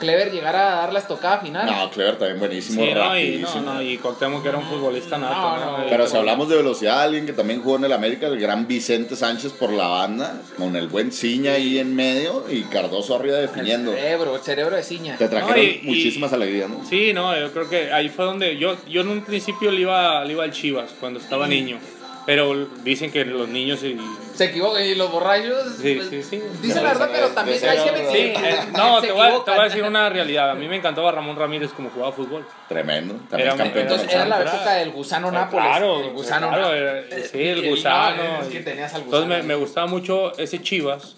Clever 0.00 0.32
llegara 0.32 0.72
a 0.72 0.76
dar 0.80 0.92
la 0.92 0.98
estocada 0.98 1.38
final. 1.38 1.66
No, 1.66 1.88
Clever 1.90 2.18
también 2.18 2.40
buenísimo, 2.40 2.82
Sí, 2.84 2.90
no, 2.90 2.90
y, 2.90 2.94
no, 2.94 3.04
rapidísimo. 3.04 3.60
no, 3.74 3.80
y 3.82 3.96
Cuauhtémoc 3.98 4.42
que 4.42 4.48
era 4.48 4.58
un 4.58 4.64
futbolista 4.64 5.16
nato, 5.18 5.34
No, 5.34 5.56
¿no? 5.64 5.78
no, 5.78 5.86
Y- 5.86 5.88
Pero 5.88 6.08
si 6.08 6.16
hablamos 6.16 6.48
de 6.48 6.56
velocidad, 6.56 7.00
alguien 7.02 7.26
que 7.26 7.32
también 7.32 7.62
jugó 7.62 7.76
en 7.76 7.84
el 7.84 7.92
América, 7.92 8.26
el 8.26 8.40
gran 8.40 8.66
Vicente 8.66 9.14
Sánchez 9.14 9.52
por 9.52 9.70
la 9.72 9.86
banda, 9.86 10.40
con 10.58 10.74
el 10.74 10.88
buen 10.88 11.12
Ciña 11.12 11.52
ahí 11.52 11.78
en 11.78 11.94
medio 11.94 12.44
y 12.50 12.62
Cardoso 12.64 13.14
arriba 13.14 13.38
el 13.38 13.46
definiendo. 13.46 13.92
cerebro, 13.92 14.34
el 14.34 14.42
cerebro 14.42 14.74
de 14.74 14.82
ciña. 14.82 15.16
Te 15.16 15.28
trajeron 15.28 15.56
No, 15.56 15.62
y- 15.62 15.80
y- 15.82 15.86
muchísimas 15.86 16.32
alegrías, 16.32 16.68
¿no? 16.68 16.84
Sí, 16.84 17.12
no, 17.12 17.38
yo 17.38 17.52
creo 17.52 17.70
que 17.70 17.92
ahí 17.92 18.08
fue 18.08 18.24
donde 18.24 18.58
yo, 18.58 18.76
yo 18.88 19.02
en 19.02 19.08
un 19.08 19.20
principio 19.22 19.70
le 19.70 19.82
iba, 19.82 20.24
le 20.24 20.32
iba 20.32 20.42
al 20.42 20.50
Chivas 20.50 20.90
cuando 20.98 21.20
estaba 21.20 21.46
niño. 21.46 21.78
Pero 22.26 22.66
dicen 22.82 23.12
que 23.12 23.24
los 23.24 23.48
niños 23.48 23.82
y... 23.82 23.98
Se 24.34 24.46
equivocan 24.46 24.82
y 24.82 24.94
los 24.94 25.12
borrachos. 25.12 25.76
Sí, 25.80 25.96
pues, 25.96 26.08
sí, 26.08 26.22
sí. 26.22 26.42
Dicen 26.62 26.82
la 26.82 26.90
verdad, 26.94 27.10
pero 27.12 27.28
también 27.28 27.58
hay 27.68 27.76
que 27.78 28.10
Sí, 28.10 28.18
eh, 28.44 28.58
no, 28.72 29.00
te 29.00 29.12
voy, 29.12 29.26
a, 29.26 29.44
te 29.44 29.50
voy 29.50 29.60
a 29.60 29.64
decir 29.64 29.82
una 29.84 30.08
realidad. 30.08 30.50
A 30.50 30.54
mí 30.54 30.66
me 30.66 30.76
encantaba 30.76 31.12
Ramón 31.12 31.36
Ramírez 31.36 31.70
como 31.72 31.90
jugaba 31.90 32.12
fútbol. 32.12 32.46
Tremendo. 32.68 33.14
También 33.28 33.48
Era- 33.50 33.56
campeón 33.58 33.82
Entonces 33.82 34.10
era 34.12 34.24
la 34.24 34.40
época 34.40 34.72
del 34.74 34.90
gusano 34.90 35.30
Nápoles. 35.30 35.66
Claro, 35.66 36.00
el 36.00 36.10
gusano 36.12 36.48
claro, 36.48 36.62
Nápoles. 36.72 37.12
era- 37.12 37.28
sí, 37.28 37.42
el 37.42 37.58
Y- 37.58 37.66
y- 37.66 37.70
gusano. 37.70 38.22
no, 38.24 38.40
es 38.42 38.48
que 38.48 38.58
y- 38.60 38.64
tenías 38.64 38.94
al 38.94 39.02
Entonces 39.02 39.44
me 39.44 39.54
gustaba 39.54 39.86
mucho 39.86 40.36
ese 40.38 40.62
Chivas, 40.62 41.16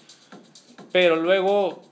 pero 0.91 1.15
luego 1.15 1.86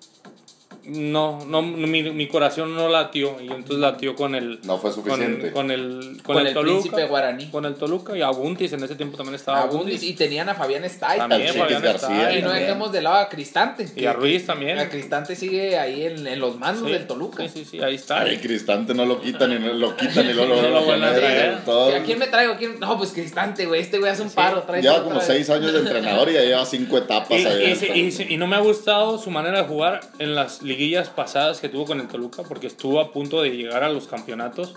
no, 0.87 1.43
no 1.45 1.61
mi, 1.61 2.03
mi 2.03 2.27
corazón 2.27 2.75
no 2.75 2.87
latió 2.89 3.37
y 3.41 3.45
entonces 3.47 3.77
latió 3.77 4.15
con 4.15 4.35
el 4.35 4.59
No 4.63 4.77
fue 4.77 4.91
suficiente. 4.91 5.51
con, 5.51 5.63
con 5.67 5.71
el 5.71 6.17
con, 6.23 6.35
Con 6.35 6.37
el, 6.39 6.47
el 6.47 6.53
Toluca, 6.53 6.79
príncipe 6.79 7.05
guaraní. 7.05 7.45
con 7.49 7.65
el 7.65 7.75
Toluca 7.75 8.15
y 8.17 8.21
Abuntis 8.21 8.73
en 8.73 8.83
ese 8.83 8.95
tiempo 8.95 9.17
también 9.17 9.35
estaba 9.35 9.61
Abundis 9.61 10.03
y 10.03 10.13
tenían 10.13 10.47
a 10.49 10.53
Fabián 10.55 10.83
Stay. 10.85 11.17
también, 11.17 11.41
Chiquis 11.47 11.61
Fabián 11.61 11.81
García. 11.81 12.09
Y 12.37 12.41
no 12.41 12.47
también. 12.49 12.67
dejemos 12.67 12.91
de 12.91 13.01
lado 13.01 13.15
a 13.17 13.29
Cristante. 13.29 13.87
y 13.95 14.05
a 14.05 14.13
Ruiz 14.13 14.45
también. 14.45 14.77
A 14.79 14.89
Cristante 14.89 15.35
sigue 15.35 15.77
ahí 15.79 16.03
en, 16.05 16.25
en 16.27 16.39
los 16.39 16.57
mandos 16.59 16.85
Sí, 16.85 16.91
del 16.93 17.07
Toluca. 17.07 17.43
Sí, 17.43 17.49
sí, 17.49 17.65
sí, 17.65 17.81
ahí 17.81 17.95
está. 17.95 18.21
Ay, 18.21 18.37
Cristante 18.37 18.93
no 18.93 19.05
lo 19.05 19.19
quitan 19.21 19.51
y 19.53 19.59
no 19.59 19.73
lo 19.73 19.95
quitan 19.95 20.29
y 20.29 20.33
lo, 20.33 20.45
lo, 20.45 20.61
No 20.61 20.69
lo 20.69 20.83
vuelven 20.83 21.03
a 21.09 21.13
traer. 21.13 21.57
todo. 21.65 21.95
¿A 21.95 21.99
quién 22.03 22.19
me 22.19 22.27
traigo? 22.27 22.55
¿Quién? 22.57 22.79
No, 22.79 22.97
pues 22.97 23.11
Cristante, 23.11 23.65
güey. 23.65 23.81
Este 23.81 23.97
güey 23.97 24.11
hace 24.11 24.21
un 24.21 24.29
paro. 24.29 24.63
trae 24.63 24.81
Lleva 24.81 25.03
como 25.03 25.19
seis 25.21 25.49
años 25.49 25.73
de 25.73 25.79
entrenador 25.79 26.29
y 26.29 26.33
ya 26.33 26.41
lleva 26.41 26.65
cinco 26.65 26.97
etapas 26.97 27.39
Y, 27.39 27.45
ahí. 27.45 27.79
y- 27.95 27.99
y- 28.23 28.33
y 28.35 28.37
no 28.37 28.47
me 28.47 28.55
ha 28.55 28.59
gustado 28.59 29.17
su 29.17 29.31
manera 29.31 29.61
de 29.63 29.67
jugar 29.67 30.01
en 30.19 30.35
las 30.35 30.61
liguillas 30.75 31.09
pasadas 31.09 31.59
que 31.61 31.69
tuvo 31.69 31.85
con 31.85 31.99
el 31.99 32.07
Toluca, 32.07 32.43
porque 32.43 32.67
estuvo 32.67 32.99
a 32.99 33.11
punto 33.11 33.41
de 33.41 33.51
llegar 33.51 33.83
a 33.83 33.89
los 33.89 34.07
campeonatos, 34.07 34.75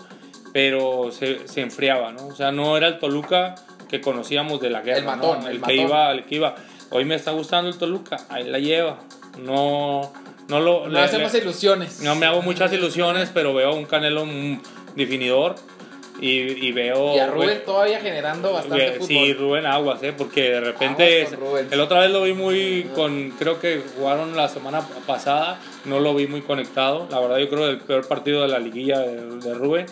pero 0.53 1.11
se, 1.11 1.47
se 1.47 1.61
enfriaba, 1.61 2.11
¿no? 2.11 2.27
O 2.27 2.35
sea, 2.35 2.51
no 2.51 2.75
era 2.77 2.87
el 2.87 2.99
Toluca 2.99 3.55
que 3.89 4.01
conocíamos 4.01 4.61
de 4.61 4.69
la 4.69 4.81
guerra, 4.81 4.99
El 4.99 5.05
matón, 5.05 5.39
¿no? 5.41 5.47
el 5.47 5.55
el, 5.55 5.59
matón. 5.59 5.75
que 5.75 5.81
iba, 5.81 6.11
el 6.11 6.25
que 6.25 6.35
iba. 6.35 6.55
Hoy 6.91 7.05
me 7.05 7.15
está 7.15 7.31
gustando 7.31 7.69
el 7.69 7.77
Toluca, 7.77 8.17
ahí 8.29 8.45
la 8.45 8.59
lleva. 8.59 8.99
No, 9.39 10.11
no 10.47 10.59
lo. 10.59 10.83
No 10.85 10.89
le- 10.89 10.99
hacemos 11.01 11.33
le- 11.33 11.39
ilusiones. 11.39 12.01
no 12.01 12.15
me 12.15 12.25
hago 12.25 12.41
muchas 12.41 12.71
ilusiones, 12.73 13.29
pero 13.33 13.53
veo 13.53 13.75
un 13.75 13.85
Canelo 13.85 14.25
mm, 14.25 14.61
definidor 14.95 15.55
y, 16.21 16.67
y 16.67 16.71
veo. 16.71 17.15
Y 17.15 17.19
a 17.19 17.27
Rubén 17.27 17.61
todavía 17.65 17.99
generando 17.99 18.53
bastante 18.53 18.91
fútbol. 18.93 19.07
Sí, 19.07 19.33
Rubén 19.33 19.65
Aguas, 19.65 20.01
¿eh? 20.03 20.13
Porque 20.17 20.49
de 20.51 20.59
repente. 20.61 21.27
Rubén. 21.37 21.67
el 21.71 21.79
otra 21.79 22.01
vez 22.01 22.11
lo 22.11 22.23
vi 22.23 22.33
muy 22.33 22.89
con. 22.95 23.31
Creo 23.39 23.59
que 23.59 23.81
jugaron 23.97 24.35
la 24.35 24.47
semana 24.49 24.81
pasada. 25.07 25.59
No 25.85 25.99
lo 25.99 26.13
vi 26.15 26.27
muy 26.27 26.41
conectado. 26.41 27.07
La 27.11 27.19
verdad, 27.19 27.37
yo 27.37 27.49
creo 27.49 27.65
que 27.65 27.69
el 27.71 27.77
peor 27.79 28.07
partido 28.07 28.41
de 28.41 28.47
la 28.49 28.59
liguilla 28.59 28.99
de, 28.99 29.37
de 29.37 29.53
Rubén. 29.53 29.85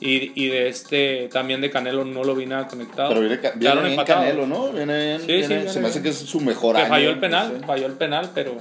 Y, 0.00 0.30
y 0.40 0.48
de 0.48 0.68
este. 0.68 1.28
También 1.32 1.60
de 1.60 1.70
Canelo 1.70 2.04
no 2.04 2.22
lo 2.22 2.34
vi 2.36 2.46
nada 2.46 2.68
conectado. 2.68 3.08
Pero 3.08 3.20
viene, 3.20 3.40
viene 3.56 3.82
bien. 3.82 4.04
Canelo, 4.04 4.46
¿no? 4.46 4.70
Viene 4.70 4.96
bien. 5.06 5.20
Sí, 5.20 5.26
viene- 5.26 5.46
sí, 5.46 5.54
viene 5.54 5.70
se 5.72 5.80
me 5.80 5.88
hace 5.88 6.02
que 6.02 6.10
es 6.10 6.18
su 6.18 6.40
mejor 6.40 6.76
Que 6.76 6.82
año. 6.82 6.88
falló 6.90 7.08
el 7.10 7.14
no 7.16 7.20
penal. 7.20 7.56
sé. 7.60 7.66
Falló 7.66 7.86
el 7.86 7.92
penal, 7.94 8.30
pero. 8.34 8.56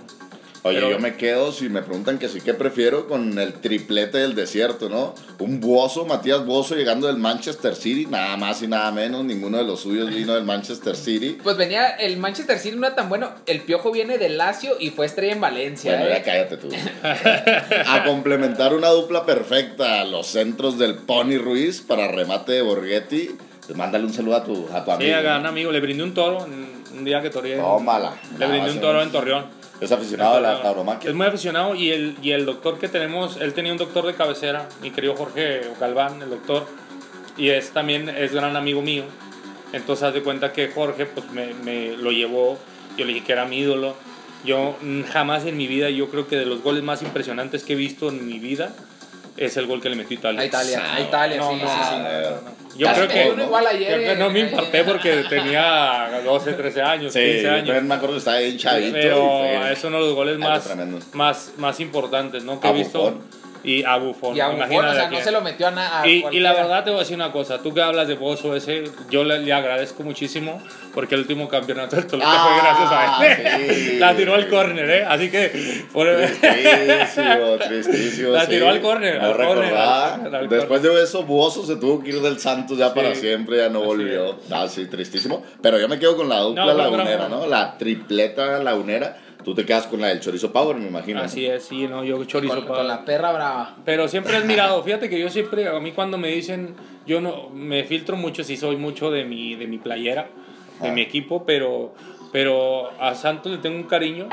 Oye, 0.67 0.77
Pero- 0.79 0.91
yo 0.91 0.99
me 0.99 1.15
quedo, 1.15 1.51
si 1.51 1.69
me 1.69 1.81
preguntan 1.81 2.17
que 2.19 2.27
sí, 2.29 2.41
¿qué 2.41 2.53
prefiero? 2.53 3.07
Con 3.07 3.37
el 3.39 3.53
triplete 3.53 4.17
del 4.19 4.35
desierto, 4.35 4.89
¿no? 4.89 5.15
Un 5.39 5.59
Buoso, 5.59 6.05
Matías 6.05 6.45
Buoso, 6.45 6.75
llegando 6.75 7.07
del 7.07 7.17
Manchester 7.17 7.75
City, 7.75 8.05
nada 8.05 8.37
más 8.37 8.61
y 8.61 8.67
nada 8.67 8.91
menos, 8.91 9.23
ninguno 9.25 9.57
de 9.57 9.63
los 9.63 9.79
suyos 9.81 10.09
vino 10.09 10.33
del 10.33 10.43
Manchester 10.43 10.95
City. 10.95 11.37
Pues 11.43 11.57
venía, 11.57 11.87
el 11.89 12.17
Manchester 12.17 12.57
City 12.59 12.75
no 12.77 12.85
era 12.87 12.95
tan 12.95 13.09
bueno. 13.09 13.31
El 13.45 13.61
Piojo 13.61 13.91
viene 13.91 14.17
del 14.17 14.37
Lazio 14.37 14.75
y 14.79 14.89
fue 14.91 15.05
estrella 15.05 15.33
en 15.33 15.41
Valencia. 15.41 15.91
Bueno, 15.95 16.05
¿eh? 16.07 16.13
ya 16.17 16.23
cállate 16.23 16.57
tú. 16.57 16.69
A 17.87 18.03
complementar 18.05 18.73
una 18.73 18.89
dupla 18.89 19.25
perfecta, 19.25 20.03
los 20.05 20.27
centros 20.27 20.77
del 20.77 20.95
Pony 20.95 21.37
Ruiz 21.37 21.81
para 21.81 22.07
remate 22.07 22.51
de 22.53 22.61
Borghetti. 22.61 23.31
Pues 23.65 23.77
mándale 23.77 24.05
un 24.05 24.13
saludo 24.13 24.35
a 24.37 24.43
tu, 24.43 24.67
a 24.73 24.83
tu 24.85 24.91
Sí, 25.03 25.11
amigo. 25.11 25.29
a 25.29 25.35
amigo. 25.35 25.71
Le 25.71 25.79
brindé 25.81 26.03
un 26.03 26.13
toro 26.13 26.45
un 26.95 27.03
día 27.05 27.21
que 27.21 27.29
toreé. 27.29 27.57
Tómala. 27.57 28.13
Le 28.37 28.47
brindé 28.47 28.71
un 28.71 28.79
toro 28.81 29.01
en 29.01 29.11
Torreón. 29.11 29.45
Es 29.79 29.91
aficionado 29.91 30.37
a 30.37 30.39
la 30.39 30.61
tauromaquia. 30.61 31.09
Es 31.09 31.15
muy 31.15 31.27
aficionado 31.27 31.75
y 31.75 31.91
el, 31.91 32.17
y 32.21 32.31
el 32.31 32.45
doctor 32.45 32.79
que 32.79 32.87
tenemos, 32.87 33.37
él 33.37 33.53
tenía 33.53 33.71
un 33.71 33.77
doctor 33.77 34.05
de 34.05 34.15
cabecera, 34.15 34.67
mi 34.81 34.91
querido 34.91 35.15
Jorge 35.15 35.61
Galván, 35.79 36.21
el 36.21 36.29
doctor, 36.29 36.65
y 37.37 37.49
es 37.49 37.71
también 37.71 38.09
es 38.09 38.33
gran 38.33 38.55
amigo 38.55 38.81
mío. 38.81 39.03
Entonces 39.73 40.03
haz 40.03 40.13
de 40.13 40.23
cuenta 40.23 40.53
que 40.53 40.69
Jorge 40.69 41.05
pues 41.05 41.29
me, 41.31 41.53
me 41.53 41.95
lo 41.95 42.11
llevó, 42.11 42.57
yo 42.97 43.05
le 43.05 43.13
dije 43.13 43.25
que 43.25 43.33
era 43.33 43.45
mi 43.45 43.59
ídolo. 43.59 43.95
Yo 44.45 44.77
mm, 44.81 45.03
jamás 45.03 45.45
en 45.45 45.57
mi 45.57 45.67
vida, 45.67 45.89
yo 45.89 46.09
creo 46.09 46.27
que 46.27 46.37
de 46.37 46.45
los 46.45 46.63
goles 46.63 46.83
más 46.83 47.01
impresionantes 47.01 47.63
que 47.63 47.73
he 47.73 47.75
visto 47.75 48.09
en 48.09 48.25
mi 48.25 48.39
vida 48.39 48.73
es 49.37 49.55
el 49.57 49.67
gol 49.67 49.81
que 49.81 49.89
le 49.89 49.95
metió 49.95 50.17
Italia. 50.17 50.41
A 50.41 50.45
Italia, 50.45 50.95
a 50.95 50.99
Italia, 51.01 51.37
No, 51.37 51.51
sí, 51.51 51.59
no, 51.61 51.67
sí, 51.69 51.75
sí. 51.89 51.95
no, 51.95 52.77
Yo 52.77 52.93
creo 52.93 53.07
que. 53.07 53.43
Igual 53.43 53.67
ayer, 53.67 53.93
creo 53.93 54.13
que 54.13 54.19
no 54.19 54.29
me 54.29 54.41
eh, 54.41 54.83
porque 54.85 55.23
tenía 55.29 56.21
12, 56.25 56.53
13 56.53 56.81
años, 56.81 57.13
Sí, 57.13 57.19
15 57.19 57.41
yo 57.43 57.49
años. 57.51 57.65
también 57.65 57.87
me 57.87 57.95
acuerdo 57.95 58.15
que 58.15 58.19
estaba 58.19 58.37
bien 58.39 58.57
chavito. 58.57 58.93
Pero 58.93 59.67
es 59.67 59.83
uno 59.83 59.97
de 59.99 60.05
los 60.07 60.15
goles 60.15 60.37
más, 60.37 60.75
más, 61.13 61.51
más 61.57 61.79
importantes 61.79 62.43
¿no? 62.43 62.59
que 62.59 62.67
A 62.67 62.71
he 62.71 62.73
visto. 62.73 62.99
Buffon. 62.99 63.46
Y 63.63 63.83
a 63.83 63.97
Buffon. 63.97 64.35
Y 64.35 64.39
a 64.39 64.51
imagínate 64.53 64.87
o 64.89 64.93
sea, 64.93 65.09
no 65.09 65.19
se 65.21 65.31
lo 65.31 65.41
metió 65.41 65.67
a 65.67 65.71
nada. 65.71 66.07
y, 66.07 66.23
y 66.31 66.39
la 66.39 66.53
verdad 66.53 66.83
te 66.83 66.89
voy 66.91 66.97
a 66.97 67.01
decir 67.01 67.15
una 67.15 67.31
cosa, 67.31 67.61
tú 67.61 67.73
que 67.73 67.81
hablas 67.81 68.07
de 68.07 68.15
Bozo 68.15 68.55
ese, 68.55 68.83
yo 69.09 69.23
le, 69.23 69.39
le 69.39 69.53
agradezco 69.53 70.03
muchísimo 70.03 70.61
porque 70.93 71.15
el 71.15 71.21
último 71.21 71.47
campeonato 71.49 71.95
del 71.95 72.07
Toluca 72.07 72.27
Ah, 72.29 72.47
fue 72.47 72.61
gracias 72.61 72.91
a 72.91 73.25
él. 73.65 73.75
sí. 73.93 73.95
la 73.99 74.15
tiró 74.15 74.35
al 74.35 74.47
córner, 74.49 74.89
¿eh? 74.89 75.05
Así 75.07 75.29
que... 75.29 75.83
por- 75.91 76.07
Tristísimo, 76.07 77.57
tristísimo. 77.67 78.29
La 78.31 78.41
sí. 78.45 78.49
tiró 78.51 78.69
al 78.69 78.81
córner, 78.81 79.21
No 79.21 79.33
recordaba. 79.33 80.19
Después 80.49 80.81
de 80.81 81.03
eso, 81.03 81.23
Buoso 81.23 81.65
se 81.65 81.75
tuvo 81.75 82.01
que 82.03 82.09
ir 82.09 82.21
del 82.21 82.39
Santos 82.39 82.77
ya 82.77 82.93
para 82.93 83.13
Sí. 83.15 83.21
siempre, 83.21 83.57
ya 83.57 83.69
no 83.69 83.79
Así 83.79 83.87
volvió. 83.87 84.39
Ah, 84.51 84.67
sí, 84.67 84.85
tristísimo. 84.87 85.43
Pero 85.61 85.79
yo 85.79 85.87
me 85.87 85.99
quedo 85.99 86.15
con 86.17 86.29
la 86.29 86.39
dupla 86.39 86.65
No, 86.65 86.73
lagunera. 86.73 87.27
¿no? 87.29 87.47
La 87.47 87.77
tripleta 87.77 88.59
lagunera. 88.63 89.17
Tú 89.47 89.55
te 89.55 89.63
quedas 89.65 89.87
con 89.87 90.01
la 90.01 90.07
del 90.07 90.19
Chorizo 90.19 90.51
Power, 90.51 90.75
me 90.75 90.89
imagino. 90.89 91.21
Así 91.21 91.45
es, 91.45 91.63
sí, 91.63 91.87
no, 91.87 92.03
yo 92.03 92.21
chorizo 92.25 92.55
con, 92.55 92.65
para- 92.65 92.77
con 92.79 92.87
la 92.89 93.05
perra 93.05 93.31
brava. 93.31 93.77
Pero 93.85 94.09
siempre 94.09 94.33
he 94.33 94.35
admirado, 94.35 94.83
fíjate 94.83 95.09
que 95.09 95.17
yo 95.17 95.29
siempre, 95.29 95.69
a 95.69 95.79
mí 95.79 95.93
cuando 95.93 96.17
me 96.17 96.27
dicen, 96.27 96.75
yo 97.05 97.21
no, 97.21 97.47
me 97.51 97.85
filtro 97.85 98.17
mucho, 98.17 98.43
si 98.43 98.57
soy 98.57 98.75
mucho 98.75 99.09
de 99.09 99.23
mi, 99.23 99.55
de 99.55 99.65
mi 99.67 99.77
playera, 99.77 100.27
de 100.81 100.89
Ah. 100.89 100.91
mi 100.91 100.99
equipo, 100.99 101.45
pero, 101.45 101.93
pero 102.33 102.91
a 103.01 103.15
Santos 103.15 103.49
le 103.53 103.59
tengo 103.59 103.77
un 103.77 103.83
cariño, 103.83 104.27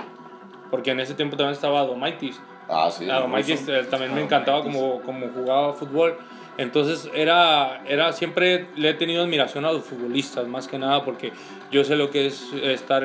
porque 0.72 0.90
en 0.90 0.98
ese 0.98 1.14
tiempo 1.14 1.36
también 1.36 1.54
estaba 1.54 1.84
Domaitis. 1.86 2.40
Ah, 2.68 2.90
sí. 2.90 3.08
A 3.08 3.20
Domaitis 3.20 3.64
también 3.88 4.12
me 4.16 4.20
Ah, 4.20 4.24
encantaba 4.24 4.58
Domaitis. 4.64 4.80
como, 4.82 5.00
como 5.02 5.28
jugaba 5.28 5.74
fútbol. 5.74 6.16
Entonces 6.58 7.08
era, 7.14 7.84
era, 7.86 8.12
siempre 8.12 8.66
le 8.74 8.90
he 8.90 8.94
tenido 8.94 9.22
admiración 9.22 9.64
a 9.64 9.70
los 9.70 9.84
futbolistas, 9.84 10.48
más 10.48 10.66
que 10.66 10.76
nada, 10.76 11.04
porque 11.04 11.32
yo 11.70 11.84
sé 11.84 11.94
lo 11.94 12.10
que 12.10 12.26
es 12.26 12.52
estar 12.64 13.04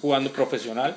jugando 0.00 0.30
profesional 0.30 0.96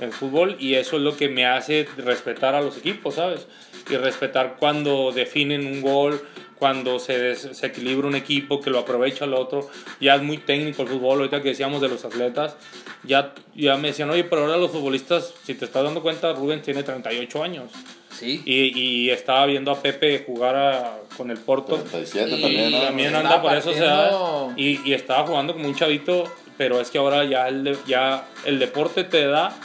en 0.00 0.12
fútbol 0.12 0.56
y 0.58 0.74
eso 0.74 0.96
es 0.96 1.02
lo 1.02 1.16
que 1.16 1.28
me 1.28 1.46
hace 1.46 1.86
respetar 1.96 2.54
a 2.54 2.60
los 2.60 2.76
equipos, 2.78 3.14
¿sabes? 3.16 3.46
Y 3.90 3.96
respetar 3.96 4.56
cuando 4.58 5.12
definen 5.12 5.66
un 5.66 5.80
gol, 5.82 6.20
cuando 6.58 6.98
se, 6.98 7.18
des- 7.18 7.48
se 7.52 7.66
equilibra 7.66 8.06
un 8.06 8.14
equipo, 8.14 8.60
que 8.60 8.70
lo 8.70 8.78
aprovecha 8.78 9.24
el 9.24 9.34
otro. 9.34 9.68
Ya 10.00 10.14
es 10.14 10.22
muy 10.22 10.38
técnico 10.38 10.82
el 10.82 10.88
fútbol, 10.88 11.18
ahorita 11.18 11.42
que 11.42 11.50
decíamos 11.50 11.80
de 11.80 11.88
los 11.88 12.04
atletas, 12.04 12.56
ya, 13.04 13.32
ya 13.54 13.76
me 13.76 13.88
decían, 13.88 14.10
oye, 14.10 14.24
pero 14.24 14.42
ahora 14.42 14.56
los 14.58 14.70
futbolistas, 14.70 15.32
si 15.44 15.54
te 15.54 15.64
estás 15.64 15.82
dando 15.84 16.02
cuenta, 16.02 16.32
Rubén 16.34 16.60
tiene 16.62 16.82
38 16.82 17.42
años. 17.42 17.70
Sí. 18.18 18.42
Y, 18.44 18.78
y 18.78 19.10
estaba 19.10 19.46
viendo 19.46 19.70
a 19.70 19.80
Pepe 19.80 20.22
jugar 20.26 20.54
a- 20.56 20.98
con 21.16 21.30
el 21.30 21.38
Porto. 21.38 21.76
37 21.76 22.30
Y 22.36 22.40
también, 22.42 22.70
¿no? 22.72 22.80
También 22.82 23.14
anda 23.16 23.40
por 23.40 23.54
eso, 23.56 23.70
o 23.70 23.74
sea, 23.74 24.10
partiendo- 24.10 24.52
y, 24.56 24.80
y 24.84 24.92
estaba 24.92 25.26
jugando 25.26 25.54
como 25.54 25.66
un 25.66 25.74
chavito, 25.74 26.24
pero 26.58 26.78
es 26.80 26.90
que 26.90 26.98
ahora 26.98 27.24
ya 27.24 27.48
el, 27.48 27.64
de- 27.64 27.78
ya 27.86 28.28
el 28.44 28.58
deporte 28.58 29.04
te 29.04 29.26
da 29.26 29.56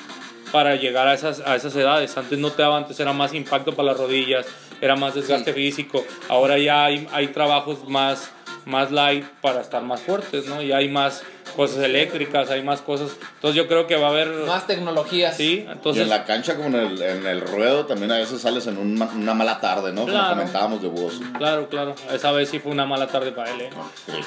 para 0.56 0.78
llegar 0.78 1.06
a 1.06 1.14
esas, 1.14 1.42
a 1.42 1.58
esas 1.58 1.76
edades. 1.76 2.16
Antes 2.16 2.40
no 2.40 2.50
te 2.50 2.62
daba, 2.62 2.78
antes 2.78 2.98
era 2.98 3.12
más 3.12 3.34
impacto 3.34 3.74
para 3.74 3.90
las 3.90 3.98
rodillas, 3.98 4.46
era 4.80 4.96
más 4.96 5.14
desgaste 5.14 5.52
físico. 5.52 6.06
Ahora 6.30 6.58
ya 6.58 6.86
hay, 6.86 7.10
hay 7.12 7.28
trabajos 7.28 7.86
más, 7.90 8.32
más 8.64 8.90
light 8.90 9.26
para 9.42 9.60
estar 9.60 9.84
más 9.84 10.00
fuertes, 10.00 10.46
¿no? 10.46 10.62
Ya 10.62 10.78
hay 10.78 10.88
más 10.88 11.24
cosas 11.56 11.84
eléctricas, 11.84 12.50
hay 12.52 12.62
más 12.62 12.82
cosas. 12.82 13.12
Entonces 13.36 13.56
yo 13.56 13.68
creo 13.68 13.88
que 13.88 13.96
va 13.96 14.08
a 14.08 14.10
haber... 14.12 14.28
Más 14.46 14.68
tecnologías. 14.68 15.36
Sí, 15.38 15.66
y 15.68 15.72
entonces... 15.72 16.04
en 16.04 16.10
la 16.10 16.24
cancha 16.26 16.56
como 16.56 16.68
en 16.70 16.76
el, 16.76 17.02
en 17.02 17.26
el 17.26 17.42
ruedo 17.42 17.86
también 17.86 18.12
a 18.12 18.18
veces 18.18 18.42
sales 18.42 18.68
en 18.68 18.78
un 18.78 19.02
una 19.02 19.34
mala 19.34 19.60
tarde, 19.60 19.92
¿no? 19.94 20.02
Como 20.02 20.14
Claro. 20.14 20.30
comentábamos 20.36 20.82
de 20.82 20.88
Buoso. 20.90 21.22
Claro, 21.38 21.68
claro. 21.70 21.96
Esa 22.14 22.32
vez 22.32 22.50
sí 22.50 22.60
fue 22.60 22.72
una 22.72 22.86
mala 22.86 23.08
tarde 23.08 23.32
para 23.32 23.52
él, 23.52 23.62
¿eh? 23.62 23.70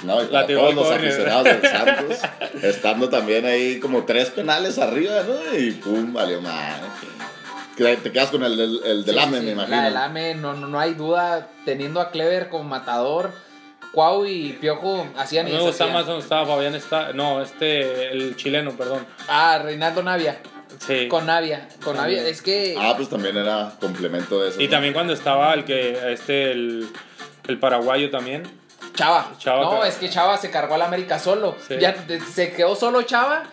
No, 0.03 0.21
y 0.23 0.27
La 0.27 0.31
para 0.33 0.47
todos 0.47 0.75
los 0.75 0.91
aficionados 0.91 1.45
del 1.45 1.63
Santos, 1.71 2.19
estando 2.63 3.09
también 3.09 3.45
ahí 3.47 3.79
como 3.81 4.05
tres 4.05 4.31
penales 4.31 4.79
arriba, 4.79 5.23
¿no? 5.23 5.57
Y 5.59 5.73
pum, 5.73 6.13
valió 6.13 6.41
mal. 6.41 6.81
Que 7.77 7.97
Te 7.97 8.11
quedas 8.11 8.31
con 8.31 8.43
el, 8.43 8.59
el, 8.59 8.81
el 8.85 9.05
del 9.05 9.15
Sí, 9.15 9.21
AME, 9.21 9.39
sí, 9.39 9.45
me 9.47 9.55
La 9.55 9.65
imagino. 9.65 9.83
del 9.85 9.97
AME, 9.97 10.35
no, 10.35 10.55
no, 10.55 10.67
no 10.67 10.81
hay 10.81 10.95
duda. 10.95 11.49
Teniendo 11.65 12.01
a 12.01 12.11
Clever 12.11 12.49
como 12.49 12.65
matador, 12.65 13.31
Cuau 13.93 14.27
y 14.27 14.53
Piojo 14.61 15.07
A 15.17 15.23
hacían 15.23 15.47
mí 15.47 15.53
y 15.53 15.55
me 15.55 15.61
gusta 15.61 15.87
más 15.87 16.07
donde 16.07 16.23
estaba 16.23 16.47
Fabián, 16.47 16.75
está, 16.75 17.13
no, 17.13 17.43
este, 17.43 18.09
el 18.13 18.37
chileno, 18.37 18.73
perdón. 18.73 19.07
Ah, 19.29 19.61
Reinaldo 19.63 20.03
Navia. 20.03 20.41
Sí. 20.79 21.09
Con 21.09 21.27
Navia. 21.27 21.69
Con 21.83 21.97
Navia. 21.97 22.27
Es 22.27 22.43
que. 22.43 22.77
Ah, 22.79 22.95
pues 22.97 23.09
también 23.09 23.37
era 23.37 23.73
complemento 23.81 24.43
de 24.43 24.51
eso. 24.51 24.61
Y 24.61 24.67
¿no? 24.67 24.71
también 24.71 24.95
cuando 24.95 25.13
estaba 25.13 25.53
el 25.55 25.65
que, 25.65 26.13
este, 26.13 26.53
el, 26.53 26.89
el 27.47 27.59
paraguayo 27.59 28.11
también. 28.11 28.45
Chava. 28.95 29.33
Chava, 29.39 29.63
no, 29.63 29.85
es 29.85 29.97
que 29.97 30.09
Chava 30.09 30.37
se 30.37 30.51
cargó 30.51 30.75
al 30.75 30.83
América 30.83 31.19
solo. 31.19 31.57
Sí. 31.67 31.77
Ya 31.81 31.95
se 32.33 32.53
quedó 32.53 32.75
solo 32.77 33.03
Chava. 33.03 33.45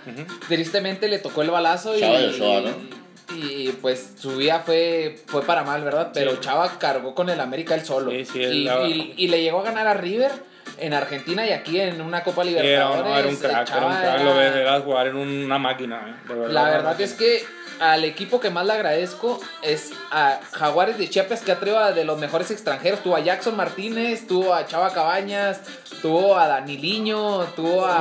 Tristemente 0.47 1.07
le 1.07 1.19
tocó 1.19 1.41
el 1.41 1.51
balazo 1.51 1.97
Chava 1.97 2.19
y. 2.19 2.25
y 2.25 2.27
Ochoa, 2.35 2.61
¿no? 2.61 3.04
Y 3.35 3.69
pues 3.81 4.13
su 4.17 4.37
vida 4.37 4.61
fue, 4.65 5.19
fue 5.27 5.41
para 5.43 5.63
mal, 5.63 5.83
¿verdad? 5.83 6.11
Pero 6.13 6.31
Sí. 6.31 6.37
Chava 6.41 6.77
cargó 6.79 7.13
con 7.15 7.29
el 7.29 7.39
América 7.39 7.75
él 7.75 7.83
solo. 7.85 8.11
Sí, 8.11 8.25
sí, 8.25 8.39
y, 8.39 8.67
y- 8.69 9.13
y 9.17 9.27
le 9.27 9.41
llegó 9.41 9.59
a 9.59 9.63
ganar 9.63 9.87
a 9.87 9.93
River 9.93 10.31
en 10.77 10.93
Argentina 10.93 11.45
y 11.45 11.51
aquí 11.51 11.79
en 11.79 12.01
una 12.01 12.23
Copa 12.23 12.41
Era, 12.43 12.51
Libertadores. 12.51 13.03
no, 13.05 13.17
era 13.17 13.27
un 13.27 13.35
crack, 13.37 13.69
era 13.69 13.85
un 13.85 13.95
crack, 13.95 14.21
lo 14.23 14.35
ves, 14.35 14.55
era 14.55 14.79
jugar 14.81 15.07
en 15.07 15.15
una 15.15 15.57
máquina, 15.57 16.19
eh, 16.25 16.27
verdad. 16.33 16.49
La 16.49 16.63
verdad 16.65 16.99
es 17.01 17.13
que 17.13 17.43
al 17.79 18.05
equipo 18.05 18.39
que 18.39 18.49
más 18.49 18.65
le 18.65 18.71
agradezco 18.73 19.39
es 19.61 19.91
a 20.11 20.39
Jaguares 20.53 20.97
de 20.97 21.09
Chiapas, 21.09 21.41
que 21.41 21.51
ha 21.51 21.59
traído 21.59 21.77
a 21.79 21.91
de 21.91 22.05
los 22.05 22.17
mejores 22.17 22.49
extranjeros. 22.51 23.01
Tuvo 23.03 23.17
a 23.17 23.19
Jackson 23.19 23.55
Martínez, 23.57 24.27
tuvo 24.27 24.53
a 24.53 24.65
Chava 24.65 24.93
Cabañas, 24.93 25.59
tuvo 26.01 26.37
a 26.37 26.47
Daniliño, 26.47 27.43
tuvo 27.55 27.85
a. 27.85 27.99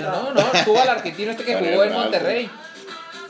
No, 0.00 0.32
no, 0.34 0.42
tuvo 0.64 0.80
al 0.80 0.88
argentino 0.88 1.30
este 1.32 1.44
que 1.44 1.54
jugó 1.54 1.84
en. 1.84 1.92
Monterrey. 1.92 2.50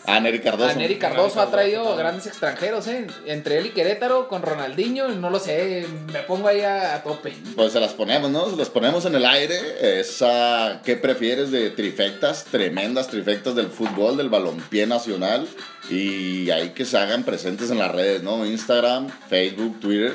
Ah, 0.07 0.19
Neri 0.21 0.41
Cardoso. 0.41 0.71
A 0.71 0.75
Neri 0.75 0.97
Cardoso 0.97 1.41
ha 1.41 1.45
Cardoso 1.45 1.51
traído 1.53 1.83
también. 1.83 1.99
grandes 1.99 2.27
extranjeros, 2.27 2.87
¿eh? 2.89 3.07
Entre 3.27 3.59
él 3.59 3.67
y 3.67 3.71
Querétaro, 3.71 4.27
con 4.29 4.43
Ronaldinho, 4.43 5.09
no 5.09 5.31
lo 5.31 5.39
sé, 5.39 5.87
me 6.13 6.21
pongo 6.21 6.49
ahí 6.49 6.61
a, 6.63 6.97
a 6.97 7.03
tope. 7.03 7.33
Pues 7.55 7.73
se 7.73 7.81
las 7.81 7.93
ponemos, 7.93 8.31
¿no? 8.31 8.51
Se 8.51 8.57
las 8.57 8.69
ponemos 8.69 9.05
en 9.05 9.15
el 9.15 9.25
aire. 9.25 10.01
Esa, 10.01 10.81
¿qué 10.85 10.97
prefieres 10.97 11.51
de 11.53 11.71
trifectas? 11.71 12.45
Tremendas 12.47 13.09
trifectas 13.09 13.55
del 13.55 13.69
fútbol, 13.69 14.17
del 14.17 14.29
balompié 14.29 14.87
nacional. 14.87 15.47
Y 15.89 16.51
ahí 16.51 16.71
que 16.71 16.85
se 16.85 16.99
hagan 16.99 17.23
presentes 17.25 17.71
en 17.71 17.79
las 17.79 17.93
redes, 17.93 18.23
¿no? 18.23 18.45
Instagram, 18.45 19.09
Facebook, 19.29 19.79
Twitter. 19.81 20.15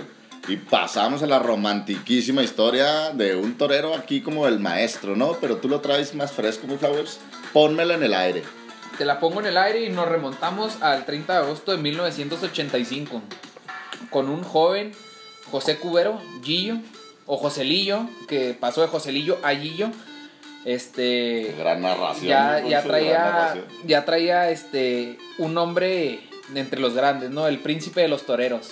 Y 0.49 0.55
pasamos 0.57 1.23
a 1.23 1.27
la 1.27 1.39
romantiquísima 1.39 2.41
historia 2.41 3.09
de 3.11 3.35
un 3.35 3.57
torero 3.57 3.93
aquí 3.95 4.21
como 4.21 4.47
el 4.47 4.59
maestro, 4.59 5.15
¿no? 5.15 5.33
Pero 5.41 5.57
tú 5.57 5.67
lo 5.67 5.81
traes 5.81 6.15
más 6.15 6.31
fresco, 6.31 6.67
mi 6.67 6.77
Flowers. 6.77 7.19
Pónmela 7.51 7.95
en 7.95 8.03
el 8.03 8.13
aire. 8.13 8.43
Te 8.97 9.05
la 9.05 9.19
pongo 9.19 9.39
en 9.41 9.45
el 9.47 9.57
aire 9.57 9.81
y 9.83 9.89
nos 9.89 10.07
remontamos 10.07 10.81
al 10.81 11.05
30 11.05 11.33
de 11.33 11.39
agosto 11.39 11.71
de 11.71 11.77
1985 11.77 13.21
con 14.09 14.29
un 14.29 14.43
joven 14.43 14.91
José 15.51 15.77
Cubero, 15.77 16.19
Gillo, 16.43 16.77
o 17.25 17.37
Joselillo, 17.37 18.07
que 18.27 18.55
pasó 18.59 18.81
de 18.81 18.87
Joselillo 18.87 19.37
a 19.43 19.51
Gillo. 19.53 19.89
Este 20.65 21.55
Gran 21.57 21.81
narración. 21.81 22.27
ya, 22.27 22.59
ya 22.67 22.83
traía 22.83 23.19
narración. 23.19 23.65
ya 23.85 24.05
traía 24.05 24.49
este 24.49 25.17
un 25.37 25.53
nombre 25.53 26.19
de 26.49 26.59
entre 26.59 26.79
los 26.81 26.93
grandes, 26.93 27.29
¿no? 27.29 27.47
El 27.47 27.59
príncipe 27.59 28.01
de 28.01 28.07
los 28.07 28.25
toreros. 28.25 28.71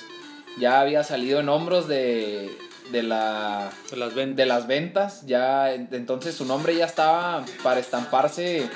Ya 0.60 0.82
había 0.82 1.04
salido 1.04 1.40
en 1.40 1.50
hombros 1.50 1.88
de, 1.88 2.50
de 2.92 3.04
la 3.04 3.70
De 3.92 3.98
las 3.98 4.14
ventas. 4.16 4.36
de 4.38 4.46
las 4.46 4.68
ventas, 4.68 5.26
ya 5.26 5.74
en- 5.74 5.88
entonces 5.92 6.36
su 6.36 6.46
nombre 6.46 6.76
ya 6.76 6.86
estaba 6.86 7.46
para 7.64 7.80
estamparse 7.80 8.70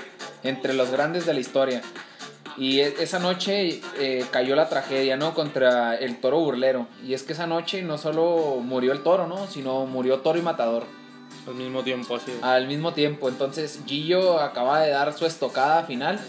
entre 0.44 0.74
los 0.74 0.92
grandes 0.92 1.26
de 1.26 1.34
la 1.34 1.40
historia. 1.40 1.82
Y 2.58 2.80
e- 2.82 2.96
esa 3.00 3.20
noche 3.20 3.82
eh, 4.00 4.26
cayó 4.32 4.56
la 4.56 4.68
tragedia, 4.70 5.16
¿no? 5.18 5.34
Contra 5.34 5.96
el 5.96 6.20
toro 6.20 6.40
burlero. 6.40 6.88
Y 7.06 7.14
es 7.14 7.24
que 7.24 7.34
esa 7.34 7.48
noche 7.48 7.82
no 7.84 7.98
solo 7.98 8.58
murió 8.62 8.92
el 8.92 9.02
toro, 9.04 9.28
¿no? 9.28 9.48
Sino 9.48 9.86
murió 9.86 10.20
toro 10.20 10.38
y 10.40 10.42
matador 10.42 10.84
Al 11.48 11.56
mismo 11.56 11.84
tiempo, 11.84 12.16
así. 12.18 12.32
es. 12.32 12.44
al 12.44 12.68
mismo 12.68 12.94
tiempo. 12.94 13.30
Entonces 13.30 13.80
Gillo 13.86 14.40
acaba 14.42 14.82
de 14.82 14.92
dar 14.92 15.14
su 15.18 15.26
estocada 15.26 15.84
final 15.84 16.20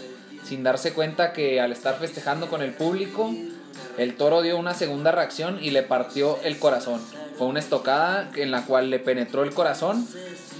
sin 0.43 0.63
darse 0.63 0.93
cuenta 0.93 1.33
que 1.33 1.59
al 1.61 1.71
estar 1.71 1.97
festejando 1.99 2.47
con 2.49 2.61
el 2.61 2.73
público, 2.73 3.31
el 3.97 4.15
toro 4.15 4.41
dio 4.41 4.57
una 4.57 4.73
segunda 4.73 5.11
reacción 5.11 5.59
y 5.61 5.71
le 5.71 5.83
partió 5.83 6.39
el 6.43 6.57
corazón. 6.59 7.01
Fue 7.37 7.45
una 7.47 7.59
estocada 7.59 8.29
en 8.35 8.51
la 8.51 8.65
cual 8.65 8.89
le 8.89 8.99
penetró 8.99 9.43
el 9.43 9.53
corazón 9.53 10.07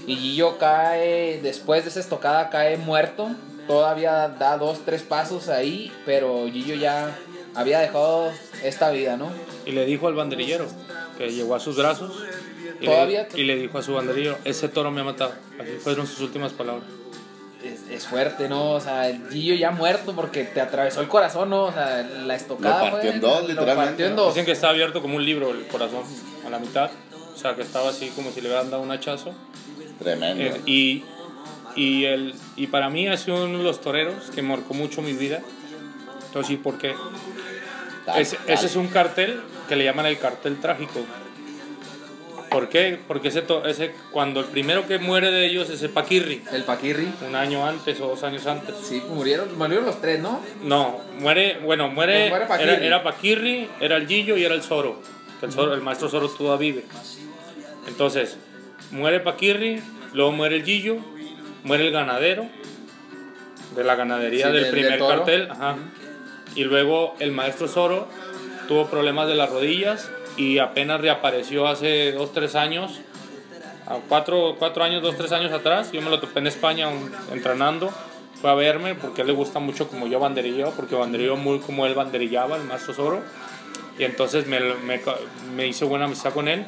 y 0.06 0.16
Gillo 0.16 0.58
cae, 0.58 1.40
después 1.42 1.84
de 1.84 1.90
esa 1.90 2.00
estocada 2.00 2.50
cae 2.50 2.76
muerto. 2.76 3.30
Todavía 3.66 4.28
da 4.28 4.58
dos, 4.58 4.80
tres 4.84 5.02
pasos 5.02 5.48
ahí, 5.48 5.92
pero 6.04 6.46
Gillo 6.52 6.74
ya 6.74 7.16
había 7.54 7.78
dejado 7.80 8.32
esta 8.64 8.90
vida, 8.90 9.16
¿no? 9.16 9.30
Y 9.64 9.70
le 9.72 9.84
dijo 9.86 10.08
al 10.08 10.14
banderillero 10.14 10.66
que 11.16 11.30
llegó 11.30 11.54
a 11.54 11.60
sus 11.60 11.76
brazos. 11.76 12.12
Y, 12.80 12.86
Todavía- 12.86 13.28
le, 13.32 13.40
y 13.40 13.44
le 13.44 13.56
dijo 13.56 13.78
a 13.78 13.82
su 13.82 13.94
banderillero: 13.94 14.36
Ese 14.44 14.68
toro 14.68 14.90
me 14.90 15.02
ha 15.02 15.04
matado. 15.04 15.32
Así 15.60 15.70
fueron 15.80 16.06
sus 16.08 16.20
últimas 16.20 16.52
palabras. 16.52 16.84
es, 17.64 17.88
es 17.88 18.06
fuerte, 18.08 18.48
¿no? 18.48 18.72
O 18.72 18.80
sea, 18.80 19.08
el 19.08 19.28
Gillo 19.30 19.54
ya 19.54 19.70
muerto 19.70 20.12
porque 20.16 20.42
te 20.42 20.60
atravesó 20.60 21.00
el 21.00 21.06
corazón, 21.06 21.50
¿no? 21.50 21.66
O 21.66 21.72
sea, 21.72 22.02
la 22.02 22.34
estocada 22.34 22.86
Lo 22.86 22.90
partió 22.90 23.10
en 23.12 23.20
dos, 23.20 23.42
literalmente. 23.48 23.86
partió 23.90 24.06
en 24.06 24.16
dos. 24.16 24.34
Dicen 24.34 24.44
que 24.44 24.52
está 24.52 24.70
abierto 24.70 25.00
como 25.00 25.14
un 25.16 25.24
libro 25.24 25.50
el 25.52 25.68
corazón 25.68 26.02
a 26.44 26.50
la 26.50 26.58
mitad. 26.58 26.90
O 27.32 27.38
sea, 27.38 27.54
que 27.54 27.62
estaba 27.62 27.90
así 27.90 28.08
como 28.10 28.32
si 28.32 28.40
le 28.40 28.48
hubieran 28.48 28.68
dado 28.70 28.82
un 28.82 28.90
hachazo. 28.90 29.32
Tremendo. 29.98 30.42
Eh, 30.44 30.60
y, 30.66 31.04
y, 31.76 32.04
el, 32.04 32.34
y 32.56 32.66
para 32.68 32.90
mí 32.90 33.08
ha 33.08 33.16
sido 33.16 33.44
uno 33.44 33.58
de 33.58 33.64
los 33.64 33.80
toreros 33.80 34.30
que 34.34 34.42
marcó 34.42 34.74
mucho 34.74 35.02
mi 35.02 35.12
vida. 35.12 35.40
Entonces, 36.26 36.48
sí, 36.48 36.56
¿por 36.56 36.78
qué? 36.78 36.94
Dale, 38.06 38.22
Ese, 38.22 38.36
dale. 38.38 38.54
ese 38.54 38.66
es 38.66 38.76
un 38.76 38.88
cartel 38.88 39.40
que 39.68 39.76
le 39.76 39.84
llaman 39.84 40.06
el 40.06 40.18
cartel 40.18 40.58
trágico. 40.60 41.00
¿Por 42.50 42.68
qué? 42.68 42.98
Porque 43.08 43.28
ese, 43.28 43.40
to- 43.40 43.64
ese, 43.64 43.94
cuando 44.10 44.40
el 44.40 44.46
primero 44.46 44.86
que 44.86 44.98
muere 44.98 45.30
de 45.30 45.46
ellos 45.46 45.70
es 45.70 45.82
el 45.82 45.88
Paquirri, 45.88 46.42
El 46.52 46.64
Paquirri. 46.64 47.08
un 47.26 47.34
año 47.34 47.66
antes 47.66 47.98
o 48.02 48.08
dos 48.08 48.22
años 48.24 48.46
antes. 48.46 48.74
Sí, 48.82 49.02
murieron, 49.08 49.56
murieron 49.56 49.86
los 49.86 49.98
tres, 50.02 50.20
¿no? 50.20 50.40
No, 50.62 51.00
muere, 51.18 51.58
bueno, 51.64 51.88
muere, 51.88 52.28
Pues 52.28 52.30
muere 52.30 52.46
Paquirri. 52.46 52.70
era, 52.74 52.84
era 52.84 53.02
Paquirri, 53.02 53.68
era 53.80 53.96
el 53.96 54.06
Gillo 54.06 54.36
y 54.36 54.44
era 54.44 54.54
el 54.54 54.62
Zoro. 54.62 55.00
El, 55.40 55.50
Zoro- 55.50 55.72
el 55.72 55.80
maestro 55.80 56.10
Zoro 56.10 56.28
todavía 56.28 56.72
vive. 56.72 56.84
Entonces, 57.88 58.36
muere 58.92 59.20
Paquirri, 59.20 59.82
luego 60.12 60.32
muere 60.32 60.56
el 60.56 60.64
Gillo, 60.64 60.96
muere 61.64 61.86
el 61.86 61.92
ganadero 61.92 62.46
de 63.76 63.84
la 63.84 63.94
ganadería 63.94 64.46
Sí, 64.48 64.52
del 64.52 64.70
primer 64.70 64.98
cartel. 64.98 65.48
ajá. 65.50 65.76
Y 66.54 66.64
luego 66.64 67.14
el 67.18 67.32
maestro 67.32 67.66
Zoro 67.68 68.06
tuvo 68.68 68.86
problemas 68.86 69.26
de 69.28 69.34
las 69.34 69.48
rodillas 69.50 70.10
y 70.36 70.58
apenas 70.58 71.00
reapareció 71.00 71.66
hace 71.66 72.12
dos, 72.12 72.32
tres 72.32 72.54
años. 72.54 73.00
A 73.86 73.96
cuatro, 74.08 74.56
cuatro 74.58 74.84
años, 74.84 75.02
dos, 75.02 75.16
tres 75.16 75.32
años 75.32 75.50
atrás, 75.52 75.90
yo 75.92 76.00
me 76.02 76.10
lo 76.10 76.20
topé 76.20 76.38
en 76.40 76.46
España 76.46 76.88
un- 76.88 77.10
entrenando. 77.32 77.90
Fue 78.40 78.50
a 78.50 78.54
verme 78.54 78.94
porque 78.94 79.20
a 79.20 79.24
él 79.24 79.28
le 79.28 79.34
gusta 79.34 79.58
mucho 79.60 79.88
como 79.88 80.06
yo 80.06 80.18
banderillo, 80.20 80.70
porque 80.76 80.94
banderillo 80.94 81.36
muy 81.36 81.58
como 81.60 81.86
él 81.86 81.94
banderillaba, 81.94 82.56
el 82.56 82.64
maestro 82.64 82.92
Zoro. 82.94 83.22
Y 83.98 84.04
entonces 84.04 84.46
me, 84.46 84.60
me, 84.60 85.00
me 85.54 85.66
hice 85.66 85.84
buena 85.84 86.04
amistad 86.06 86.32
con 86.32 86.48
él 86.48 86.64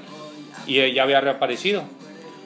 y 0.66 0.92
ya 0.92 1.02
había 1.02 1.20
reaparecido. 1.20 1.84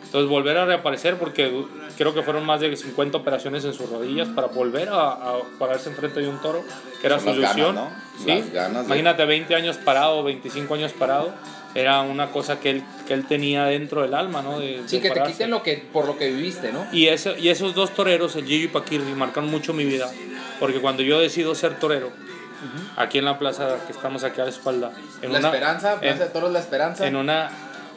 Entonces 0.09 0.29
volver 0.31 0.57
a 0.57 0.65
reaparecer 0.65 1.17
porque 1.19 1.65
creo 1.99 2.15
que 2.15 2.23
fueron 2.23 2.45
más 2.47 2.61
de 2.61 2.75
50 2.75 3.19
operaciones 3.19 3.63
en 3.67 3.75
sus 3.75 3.91
rodillas 3.91 4.29
para 4.29 4.47
volver 4.49 4.89
a, 4.89 5.11
a 5.11 5.35
pararse 5.59 5.91
enfrente 5.91 6.21
de 6.21 6.29
un 6.29 6.41
toro, 6.41 6.65
que 7.01 7.07
era 7.07 7.21
Son 7.21 7.35
su 7.35 7.41
ilusión. 7.41 7.75
ganas, 7.77 7.93
¿no? 7.93 8.25
¿sí? 8.25 8.51
Ganas 8.53 8.87
Imagínate 8.87 9.25
20 9.27 9.55
años 9.55 9.77
parado, 9.77 10.23
25 10.25 10.75
años 10.75 10.93
parado, 10.93 11.35
era 11.75 12.01
una 12.01 12.31
cosa 12.31 12.59
que 12.59 12.71
él, 12.71 12.83
que 13.07 13.13
él 13.13 13.27
tenía 13.27 13.65
dentro 13.67 14.01
del 14.01 14.15
alma, 14.15 14.41
¿no? 14.41 14.59
De, 14.59 14.81
Sí, 14.87 14.97
de 14.97 15.03
que 15.03 15.09
te 15.09 15.15
pararse. 15.17 15.33
quiten 15.35 15.51
lo 15.51 15.63
que, 15.63 15.77
por 15.93 16.07
lo 16.07 16.17
que 16.17 16.31
viviste, 16.31 16.73
¿no? 16.73 16.87
Y, 16.91 17.09
ese, 17.09 17.39
y 17.39 17.51
esos 17.51 17.75
dos 17.75 17.91
toreros, 17.95 18.35
el 18.37 18.47
Gillo 18.47 18.65
y 18.65 18.69
Paquirri, 18.69 19.13
marcaron 19.13 19.51
mucho 19.51 19.75
mi 19.75 19.85
vida. 19.85 20.11
Porque 20.59 20.81
cuando 20.81 21.03
yo 21.03 21.21
decido 21.21 21.55
ser 21.55 21.79
torero, 21.79 22.11
aquí 22.97 23.19
en 23.19 23.27
la 23.27 23.39
plaza 23.39 23.77
que 23.87 23.93
estamos 23.93 24.25
aquí 24.25 24.41
a 24.41 24.45
la 24.45 24.51
espalda, 24.51 24.91
en 25.23 25.33
la 25.35 25.39
una, 25.39 25.49
Esperanza, 25.49 26.01
Plaza 26.01 26.15
en- 26.15 26.19
de 26.19 26.27
Toros 26.27 26.51
La 26.51 26.59
Esperanza. 26.61 27.07
en 27.07 27.15
una 27.15 27.51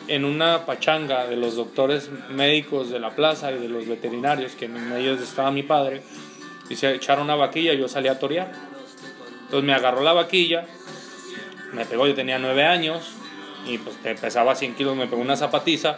en 0.08 0.26
una 0.26 0.66
pachanga 0.66 1.28
de 1.28 1.36
los 1.36 1.56
doctores 1.56 2.10
médicos 2.30 2.90
de 2.90 3.00
la 3.00 3.12
plaza 3.12 3.52
y 3.52 3.60
de 3.60 3.70
los 3.70 3.88
veterinarios, 3.88 4.54
que 4.54 4.66
en 4.66 4.94
ellos 4.94 5.22
estaba 5.22 5.52
mi 5.52 5.64
padre, 5.64 6.02
y 6.70 6.76
se 6.76 6.94
echaron 6.96 7.26
una 7.26 7.36
vaquilla 7.36 7.74
y 7.74 7.78
yo 7.78 7.88
salí 7.88 8.08
a 8.08 8.20
torear. 8.20 8.52
Entonces 9.46 9.64
me 9.64 9.74
agarró 9.74 10.02
la 10.02 10.14
vaquilla, 10.14 10.66
me 11.74 11.86
pegó, 11.86 12.08
yo 12.08 12.16
tenía 12.16 12.40
nueve 12.40 12.64
años, 12.66 13.12
y 13.66 13.78
pues 13.78 13.96
pesaba 14.20 14.56
100 14.56 14.76
kilos, 14.76 14.96
me 14.96 15.08
pegó 15.08 15.22
una 15.22 15.38
zapatiza, 15.38 15.98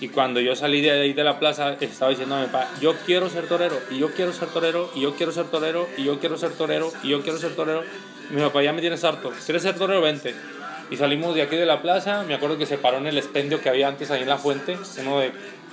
y 0.00 0.08
cuando 0.08 0.40
yo 0.40 0.56
salí 0.56 0.80
de 0.80 0.90
ahí 0.90 1.12
de 1.12 1.24
la 1.24 1.38
plaza, 1.38 1.74
estaba 1.80 2.10
diciendo 2.10 2.34
a 2.34 2.40
mi 2.40 2.46
papá, 2.46 2.68
yo 2.80 2.94
quiero 3.06 3.28
ser 3.30 3.46
torero, 3.46 3.78
y 3.90 3.98
yo 3.98 4.12
quiero 4.12 4.32
ser 4.32 4.48
torero, 4.48 4.90
y 4.94 5.00
yo 5.00 5.14
quiero 5.14 5.32
ser 5.32 5.46
torero, 5.46 5.88
y 5.96 6.04
yo 6.04 6.18
quiero 6.18 6.36
ser 6.36 6.52
torero, 6.52 6.92
y 7.02 7.08
yo 7.08 7.22
quiero 7.22 7.38
ser 7.38 7.54
torero. 7.54 7.84
Y 8.30 8.34
mi 8.34 8.40
papá, 8.42 8.62
ya 8.62 8.72
me 8.72 8.80
tienes 8.80 9.04
harto, 9.04 9.32
¿quieres 9.44 9.62
ser 9.62 9.76
torero? 9.76 10.00
Vente. 10.00 10.34
Y 10.92 10.96
salimos 10.96 11.34
de 11.34 11.42
aquí 11.42 11.56
de 11.56 11.64
la 11.66 11.80
plaza, 11.80 12.22
me 12.28 12.34
acuerdo 12.34 12.58
que 12.58 12.66
se 12.66 12.76
paró 12.76 12.98
en 12.98 13.06
el 13.06 13.16
expendio 13.16 13.60
que 13.62 13.68
había 13.68 13.88
antes 13.88 14.10
ahí 14.10 14.22
en 14.22 14.28
la 14.28 14.36
fuente, 14.36 14.76
uno 15.00 15.20
de 15.20 15.32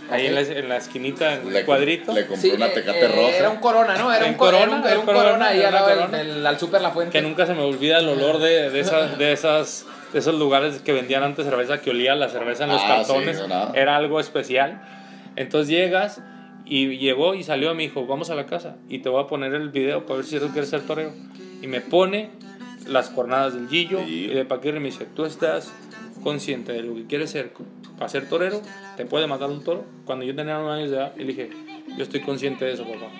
ahí 0.10 0.28
en, 0.28 0.36
la, 0.36 0.42
en 0.42 0.70
la 0.70 0.78
esquinita, 0.78 1.34
en 1.36 1.52
Le 1.52 1.60
el 1.60 1.66
cuadrito. 1.66 2.14
Le 2.14 2.26
compró 2.26 2.42
Sí, 2.42 2.52
una 2.56 2.70
tecate 2.70 3.06
eh, 3.06 3.08
roja. 3.10 3.36
Era 3.38 3.50
un 3.50 3.58
corona, 3.58 3.96
¿no? 3.98 4.14
Era 4.14 4.26
un 4.26 4.36
corona, 4.36 4.82
era 4.88 5.00
un 5.00 5.06
Corona, 5.06 5.24
corona 5.26 5.48
ahí 5.50 5.60
era 5.60 5.68
al 5.68 5.74
lado 5.74 5.88
del, 5.90 5.98
Corona. 6.00 6.18
del- 6.20 6.48
al 6.48 6.58
Super 6.60 6.82
La 6.82 6.92
Fuente. 6.92 7.12
que 7.12 7.22
nunca 7.22 7.46
se 7.46 7.54
me 7.54 7.62
olvida 7.62 8.00
el 8.00 8.08
olor 8.08 8.40
de, 8.40 8.70
de, 8.70 8.80
esas, 8.80 9.18
de, 9.18 9.34
esas, 9.34 9.86
de 10.14 10.20
esos 10.20 10.36
lugares 10.36 10.80
que 10.82 10.94
vendían 10.94 11.22
antes 11.24 11.46
cerveza, 11.46 11.82
que 11.82 11.90
olía 11.90 12.16
la 12.16 12.30
cerveza 12.30 12.64
en 12.64 12.70
los 12.72 12.82
Ah, 12.82 12.88
cartones. 12.98 13.38
sí, 13.38 13.44
¿no? 13.48 13.74
Era 13.76 13.98
algo 13.98 14.20
especial. 14.22 14.82
Entonces 15.36 15.68
llegas 15.70 16.22
y 16.66 16.98
llegó 16.98 17.36
y 17.36 17.44
salió 17.44 17.72
y 17.74 17.76
me 17.76 17.84
dijo, 17.84 18.06
vamos 18.08 18.30
a 18.30 18.36
la 18.36 18.46
casa 18.46 18.78
y 18.88 19.00
te 19.00 19.10
voy 19.10 19.22
a 19.24 19.28
poner 19.28 19.54
el 19.54 19.70
video 19.70 20.06
para 20.06 20.18
ver 20.18 20.26
si 20.26 20.40
tú 20.40 20.48
quieres 20.50 20.70
ser 20.70 20.82
torero. 20.82 21.12
Y 21.62 21.68
me 21.68 21.82
pone 21.82 22.30
las 22.90 23.10
cornadas 23.10 23.54
del 23.54 23.68
Gillo 23.70 24.02
y 24.02 24.28
de 24.28 24.46
Paquirri 24.46 24.80
me 24.80 24.88
dice, 24.88 25.06
tú 25.06 25.26
estás 25.26 25.74
consciente 26.24 26.74
de 26.74 26.82
lo 26.84 26.96
que 26.96 27.06
quieres 27.06 27.32
ser 27.32 27.54
para 27.98 28.10
ser 28.10 28.28
torero, 28.30 28.62
te 28.98 29.06
puede 29.06 29.28
matar 29.28 29.50
un 29.50 29.64
toro. 29.64 29.86
Cuando 30.06 30.26
yo 30.26 30.36
tenía 30.36 30.58
nueve 30.58 30.80
años 30.82 30.92
de 30.92 30.98
edad, 30.98 31.14
le 31.16 31.26
dije, 31.26 31.50
yo 31.98 32.04
estoy 32.04 32.22
consciente 32.22 32.66
de 32.66 32.74
eso, 32.74 32.84
papá. 32.84 33.12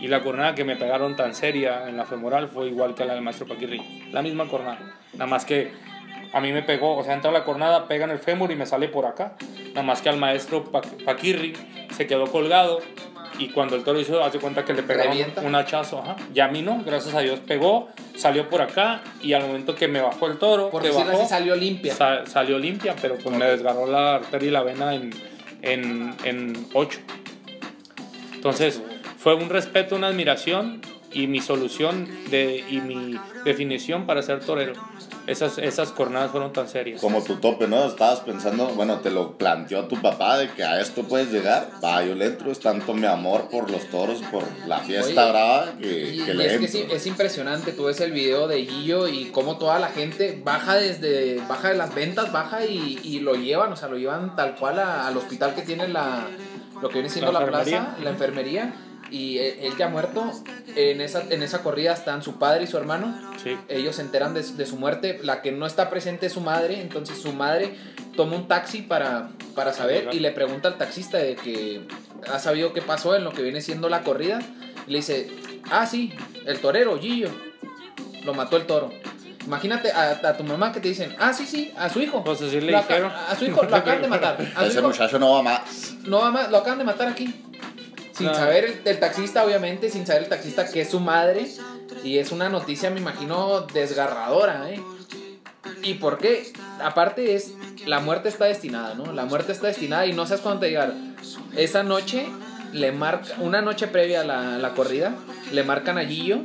Y 0.00 0.08
la 0.08 0.22
cornada 0.22 0.54
que 0.54 0.64
me 0.64 0.76
pegaron 0.76 1.14
tan 1.16 1.34
seria 1.34 1.88
en 1.88 1.96
la 1.96 2.06
femoral 2.06 2.48
fue 2.48 2.68
igual 2.68 2.94
que 2.94 3.04
la 3.04 3.14
del 3.14 3.22
maestro 3.22 3.46
Paquirri. 3.46 4.08
La 4.12 4.22
misma 4.22 4.48
cornada. 4.48 4.78
Nada 5.12 5.26
más 5.26 5.44
que 5.44 5.70
a 6.32 6.40
mí 6.40 6.52
me 6.52 6.62
pegó, 6.62 6.96
o 6.96 7.04
sea, 7.04 7.14
entra 7.14 7.30
la 7.32 7.44
cornada, 7.44 7.86
pega 7.86 8.04
en 8.04 8.10
el 8.12 8.18
fémur 8.18 8.50
y 8.50 8.56
me 8.56 8.64
sale 8.66 8.88
por 8.88 9.04
acá. 9.06 9.36
Nada 9.70 9.82
más 9.82 10.00
que 10.00 10.08
al 10.08 10.16
maestro 10.16 10.64
Pa- 10.64 10.80
Paquirri 11.04 11.52
se 11.94 12.06
quedó 12.06 12.26
colgado 12.26 12.78
y 13.38 13.48
cuando 13.48 13.76
el 13.76 13.84
toro 13.84 13.98
hizo, 14.00 14.22
hace 14.22 14.38
cuenta 14.38 14.64
que 14.64 14.72
le 14.74 14.82
pegaron 14.82 15.12
Revienta. 15.12 15.40
un 15.42 15.54
hachazo. 15.54 15.98
Ajá. 16.00 16.16
Y 16.34 16.40
a 16.40 16.48
mí 16.48 16.62
no, 16.62 16.82
gracias 16.84 17.14
a 17.14 17.20
Dios 17.20 17.40
pegó, 17.40 17.88
salió 18.16 18.48
por 18.48 18.60
acá 18.62 19.02
y 19.22 19.32
al 19.32 19.42
momento 19.46 19.74
que 19.74 19.88
me 19.88 20.00
bajó 20.00 20.26
el 20.26 20.38
toro, 20.38 20.70
Por 20.70 20.82
decirlo 20.82 21.06
bajó, 21.06 21.20
así, 21.20 21.28
salió 21.30 21.54
limpia. 21.56 21.94
sa- 21.94 22.26
salió 22.26 22.58
limpia, 22.58 22.94
pero 23.00 23.16
pues 23.16 23.34
me 23.36 23.46
desgarró 23.46 23.86
la 23.86 24.16
arteria 24.16 24.48
y 24.48 24.52
la 24.52 24.62
vena 24.62 24.94
en, 24.94 25.10
en, 25.62 26.14
en 26.24 26.66
8. 26.74 26.98
Entonces, 28.34 28.82
fue 29.18 29.34
un 29.34 29.48
respeto, 29.50 29.96
una 29.96 30.08
admiración 30.08 30.80
y 31.12 31.26
mi 31.26 31.40
solución 31.40 32.08
de, 32.30 32.64
y 32.68 32.80
mi 32.80 33.18
definición 33.44 34.06
para 34.06 34.22
ser 34.22 34.40
torero. 34.40 34.74
Esas, 35.26 35.58
esas 35.58 35.92
jornadas 35.92 36.30
fueron 36.32 36.52
tan 36.52 36.66
serias. 36.68 37.00
Como 37.00 37.22
tu 37.22 37.36
tope, 37.36 37.68
¿no? 37.68 37.84
Estabas 37.84 38.20
pensando, 38.20 38.66
bueno, 38.68 38.98
te 39.00 39.10
lo 39.10 39.36
planteó 39.36 39.84
tu 39.84 40.00
papá 40.00 40.38
de 40.38 40.48
que 40.50 40.64
a 40.64 40.80
esto 40.80 41.04
puedes 41.04 41.30
llegar. 41.30 41.68
Va, 41.84 42.04
yo 42.04 42.14
le 42.14 42.26
entro, 42.26 42.50
es 42.50 42.58
tanto 42.58 42.94
mi 42.94 43.06
amor 43.06 43.48
por 43.48 43.70
los 43.70 43.84
toros, 43.90 44.22
por 44.32 44.42
la 44.66 44.78
fiesta 44.80 45.22
Oye, 45.22 45.30
brava, 45.30 45.72
que, 45.78 45.86
Y, 46.14 46.24
que 46.24 46.32
y 46.32 46.34
le 46.34 46.46
es 46.46 46.58
que 46.58 46.64
entro. 46.66 46.68
sí, 46.80 46.86
es 46.90 47.06
impresionante, 47.06 47.72
tú 47.72 47.84
ves 47.84 48.00
el 48.00 48.10
video 48.12 48.48
de 48.48 48.64
Gillo 48.64 49.06
y 49.08 49.26
cómo 49.26 49.56
toda 49.58 49.78
la 49.78 49.88
gente 49.88 50.40
baja 50.42 50.76
desde, 50.76 51.40
baja 51.48 51.68
de 51.68 51.74
las 51.76 51.94
ventas, 51.94 52.32
baja 52.32 52.64
y, 52.64 52.98
y 53.04 53.20
lo 53.20 53.34
llevan, 53.34 53.72
o 53.72 53.76
sea, 53.76 53.88
lo 53.88 53.98
llevan 53.98 54.34
tal 54.34 54.56
cual 54.56 54.78
a- 54.80 55.06
al 55.06 55.16
hospital 55.16 55.54
que 55.54 55.62
tiene 55.62 55.86
la, 55.86 56.26
lo 56.80 56.88
que 56.88 56.94
viene 56.94 57.08
siendo 57.08 57.30
La 57.30 57.40
la, 57.40 57.46
plaza, 57.46 57.96
la 58.02 58.10
enfermería, 58.10 58.72
y 59.10 59.38
él, 59.38 59.58
él 59.62 59.72
ya 59.78 59.88
muerto, 59.88 60.30
en 60.76 61.00
esa, 61.00 61.22
en 61.30 61.42
esa 61.42 61.62
corrida 61.62 61.92
están 61.92 62.22
su 62.22 62.38
padre 62.38 62.64
y 62.64 62.66
su 62.66 62.76
hermano, 62.78 63.14
Sí. 63.42 63.56
ellos 63.68 63.96
se 63.96 64.02
enteran 64.02 64.34
de, 64.34 64.42
su- 64.42 64.56
de 64.56 64.66
su 64.66 64.76
muerte, 64.76 65.18
la 65.22 65.42
que 65.42 65.50
no 65.52 65.66
está 65.66 65.90
presente 65.90 66.26
es 66.26 66.32
su 66.32 66.40
madre, 66.40 66.80
entonces 66.80 67.18
su 67.20 67.32
madre 67.32 67.74
toma 68.16 68.36
un 68.36 68.48
taxi 68.48 68.82
para, 68.82 69.30
para 69.54 69.72
saber 69.72 70.08
y 70.12 70.20
le 70.20 70.30
pregunta 70.30 70.68
al 70.68 70.78
taxista 70.78 71.18
de 71.18 71.36
que 71.36 71.82
ha 72.32 72.38
sabido 72.38 72.72
qué 72.72 72.82
pasó 72.82 73.14
en 73.16 73.24
lo 73.24 73.32
que 73.32 73.42
viene 73.42 73.60
siendo 73.60 73.88
la 73.88 74.02
corrida, 74.02 74.40
y 74.86 74.90
le 74.92 74.98
dice, 74.98 75.30
ah, 75.70 75.86
sí, 75.86 76.12
el 76.46 76.58
torero, 76.60 76.98
Gillo, 76.98 77.30
lo 78.24 78.34
mató 78.34 78.56
el 78.56 78.66
toro. 78.66 78.90
Imagínate 79.46 79.90
a, 79.90 80.10
a 80.22 80.36
tu 80.36 80.44
mamá 80.44 80.70
que 80.70 80.80
te 80.80 80.88
dicen, 80.88 81.16
ah, 81.18 81.32
sí, 81.32 81.46
sí, 81.46 81.72
a 81.76 81.88
su 81.88 82.00
hijo. 82.00 82.22
Pues 82.22 82.42
así 82.42 82.60
le 82.60 82.76
dijeron. 82.76 83.10
a 83.10 83.34
su 83.34 83.46
hijo 83.46 83.62
lo 83.62 83.74
acaban 83.76 84.02
de 84.02 84.08
matar. 84.08 84.36
A 84.54 84.60
su 84.60 84.66
Ese 84.66 84.78
hijo, 84.80 84.88
muchacho 84.88 85.18
no 85.18 85.32
va 85.32 85.42
más. 85.42 85.94
no 86.04 86.18
va 86.18 86.30
más, 86.30 86.50
lo 86.50 86.58
acaban 86.58 86.78
de 86.78 86.84
matar 86.84 87.08
aquí. 87.08 87.34
Sin 88.20 88.34
saber 88.34 88.64
el, 88.64 88.80
el 88.84 88.98
taxista, 89.00 89.44
obviamente, 89.44 89.90
sin 89.90 90.06
saber 90.06 90.24
el 90.24 90.28
taxista 90.28 90.68
que 90.68 90.82
es 90.82 90.90
su 90.90 91.00
madre, 91.00 91.46
Y 92.04 92.18
es 92.18 92.32
una 92.32 92.48
noticia, 92.48 92.90
me 92.90 93.00
imagino, 93.00 93.62
desgarradora, 93.62 94.70
¿eh? 94.70 94.80
¿Y 95.82 95.94
por 95.94 96.18
qué? 96.18 96.52
Aparte 96.82 97.34
es, 97.34 97.54
la 97.86 98.00
muerte 98.00 98.28
está 98.28 98.44
destinada, 98.46 98.94
¿no? 98.94 99.12
La 99.12 99.24
muerte 99.24 99.52
está 99.52 99.66
destinada 99.66 100.06
y 100.06 100.12
no 100.12 100.26
sabes 100.26 100.40
cuándo 100.42 100.60
te 100.60 100.68
llegar. 100.68 100.94
Esa 101.56 101.82
noche 101.82 102.26
le 102.72 102.92
marca, 102.92 103.34
una 103.40 103.60
noche 103.60 103.86
previa 103.88 104.20
a 104.20 104.24
la, 104.24 104.58
la 104.58 104.70
corrida, 104.74 105.14
le 105.52 105.62
marcan 105.64 105.98
a 105.98 106.04
Gillo 106.04 106.44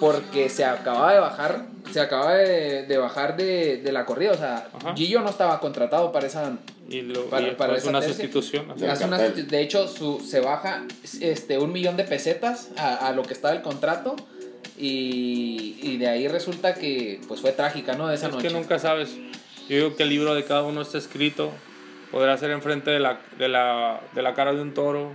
porque 0.00 0.48
se 0.48 0.64
acababa 0.64 1.12
de 1.12 1.20
bajar, 1.20 1.66
se 1.92 2.00
acaba 2.00 2.34
de, 2.34 2.84
de 2.86 2.98
bajar 2.98 3.36
de, 3.36 3.78
de 3.78 3.92
la 3.92 4.04
corrida, 4.04 4.32
o 4.32 4.36
sea, 4.36 4.68
Ajá. 4.74 4.94
Gillo 4.94 5.20
no 5.20 5.30
estaba 5.30 5.60
contratado 5.60 6.12
para 6.12 6.26
esa 6.26 6.52
Y, 6.88 7.02
lo, 7.02 7.26
Para- 7.26 7.48
y 7.48 7.50
para 7.52 7.76
esa 7.76 7.88
una 7.90 8.02
sustitución. 8.02 8.66
Hace 8.88 9.04
una- 9.04 9.18
de 9.18 9.60
hecho, 9.60 9.88
su, 9.88 10.20
se 10.20 10.40
baja 10.40 10.84
este, 11.20 11.58
un 11.58 11.72
millón 11.72 11.96
de 11.96 12.04
pesetas 12.04 12.70
a, 12.76 13.06
a 13.08 13.12
lo 13.12 13.22
que 13.22 13.32
estaba 13.32 13.54
el 13.54 13.62
contrato. 13.62 14.16
Y, 14.76 15.76
y 15.82 15.96
de 15.98 16.08
ahí 16.08 16.26
resulta 16.28 16.74
que 16.74 17.20
pues 17.28 17.40
fue 17.40 17.52
trágica, 17.52 17.94
¿no? 17.94 18.10
Esa 18.10 18.26
es 18.26 18.32
noche. 18.34 18.48
que 18.48 18.52
nunca 18.54 18.78
sabes. 18.78 19.14
Yo 19.68 19.76
digo 19.76 19.96
que 19.96 20.02
el 20.02 20.08
libro 20.10 20.34
de 20.34 20.44
cada 20.44 20.62
uno 20.62 20.82
está 20.82 20.98
escrito. 20.98 21.50
Podrá 22.10 22.36
ser 22.38 22.50
enfrente 22.50 22.90
de 22.90 23.00
la, 23.00 23.20
de 23.38 23.48
la, 23.48 24.00
de 24.14 24.22
la 24.22 24.34
cara 24.34 24.52
de 24.52 24.60
un 24.60 24.74
toro. 24.74 25.12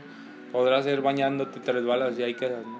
Podrá 0.54 0.82
ser 0.82 1.02
bañándote 1.02 1.60
y 1.60 1.62
te 1.62 1.72
resbalas 1.72 2.18
y 2.18 2.24
ahí 2.24 2.34
quedas, 2.36 2.66
¿no? 2.66 2.79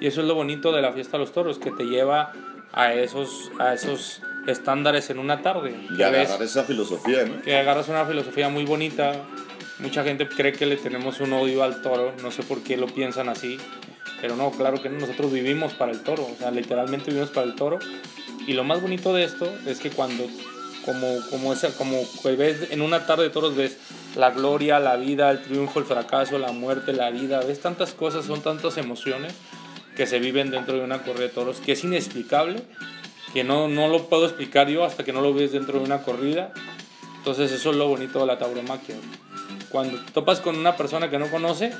Y 0.00 0.06
eso 0.06 0.20
es 0.20 0.26
lo 0.26 0.34
bonito 0.34 0.72
de 0.72 0.82
la 0.82 0.92
fiesta 0.92 1.12
de 1.18 1.24
los 1.24 1.32
toros, 1.32 1.58
que 1.58 1.70
te 1.70 1.84
lleva 1.84 2.32
a 2.72 2.92
esos, 2.94 3.50
a 3.58 3.72
esos 3.74 4.20
estándares 4.46 5.10
en 5.10 5.18
una 5.18 5.42
tarde. 5.42 5.74
Y 5.90 5.96
Que 5.96 6.04
ves- 6.10 6.28
agarrar 6.28 6.42
esa 6.42 6.64
filosofía, 6.64 7.24
¿no? 7.24 7.42
que 7.42 7.56
agarras 7.56 7.88
una 7.88 8.04
filosofía 8.04 8.48
muy 8.48 8.64
bonita. 8.64 9.12
Mucha 9.78 10.04
gente 10.04 10.26
cree 10.28 10.52
que 10.52 10.66
le 10.66 10.76
tenemos 10.76 11.20
un 11.20 11.32
odio 11.32 11.62
al 11.62 11.82
toro, 11.82 12.12
no 12.22 12.30
sé 12.30 12.42
por 12.42 12.62
qué 12.62 12.76
lo 12.78 12.86
piensan 12.86 13.28
así, 13.28 13.58
pero 14.22 14.34
no, 14.34 14.50
claro 14.50 14.80
que 14.80 14.88
no, 14.88 14.98
nosotros 15.00 15.30
vivimos 15.32 15.74
para 15.74 15.92
el 15.92 16.00
toro, 16.02 16.24
o 16.24 16.36
sea, 16.38 16.50
literalmente 16.50 17.10
vivimos 17.10 17.30
para 17.30 17.46
el 17.46 17.54
toro. 17.54 17.78
Y 18.46 18.54
lo 18.54 18.64
más 18.64 18.80
bonito 18.80 19.12
de 19.12 19.24
esto 19.24 19.52
es 19.66 19.78
que 19.80 19.90
cuando, 19.90 20.24
como, 20.86 21.06
como, 21.30 21.52
esa, 21.52 21.76
como 21.76 22.00
ves 22.38 22.68
en 22.70 22.80
una 22.80 23.04
tarde 23.06 23.24
de 23.24 23.30
toros, 23.30 23.54
ves 23.54 23.76
la 24.16 24.30
gloria, 24.30 24.78
la 24.80 24.96
vida, 24.96 25.30
el 25.30 25.42
triunfo, 25.42 25.78
el 25.80 25.84
fracaso, 25.84 26.38
la 26.38 26.52
muerte, 26.52 26.94
la 26.94 27.10
vida, 27.10 27.40
ves 27.40 27.60
tantas 27.60 27.92
cosas, 27.92 28.24
son 28.24 28.40
tantas 28.40 28.78
emociones 28.78 29.34
que 29.96 30.06
se 30.06 30.18
viven 30.18 30.50
dentro 30.50 30.76
de 30.76 30.84
una 30.84 31.02
corrida 31.02 31.24
de 31.24 31.28
toros, 31.30 31.60
que 31.60 31.72
es 31.72 31.84
inexplicable, 31.84 32.62
que 33.32 33.44
no, 33.44 33.68
no 33.68 33.88
lo 33.88 34.08
puedo 34.08 34.26
explicar 34.26 34.68
yo 34.68 34.84
hasta 34.84 35.04
que 35.04 35.12
no 35.12 35.20
lo 35.20 35.34
ves 35.34 35.52
dentro 35.52 35.78
de 35.78 35.84
una 35.84 36.02
corrida. 36.02 36.52
Entonces 37.18 37.50
eso 37.50 37.70
es 37.70 37.76
lo 37.76 37.88
bonito 37.88 38.20
de 38.20 38.26
la 38.26 38.38
tauromaquia. 38.38 38.94
Cuando 39.70 39.98
te 39.98 40.12
topas 40.12 40.40
con 40.40 40.56
una 40.56 40.76
persona 40.76 41.10
que 41.10 41.18
no 41.18 41.28
conoce, 41.28 41.72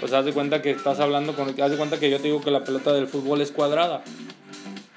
pues 0.00 0.12
haz 0.12 0.24
de 0.24 0.32
cuenta 0.32 0.60
que 0.60 0.70
estás 0.70 1.00
hablando 1.00 1.34
con... 1.34 1.48
Haz 1.48 1.70
de 1.70 1.76
cuenta 1.76 1.98
que 1.98 2.10
yo 2.10 2.18
te 2.18 2.24
digo 2.24 2.42
que 2.42 2.50
la 2.50 2.64
pelota 2.64 2.92
del 2.92 3.06
fútbol 3.06 3.40
es 3.40 3.52
cuadrada. 3.52 4.02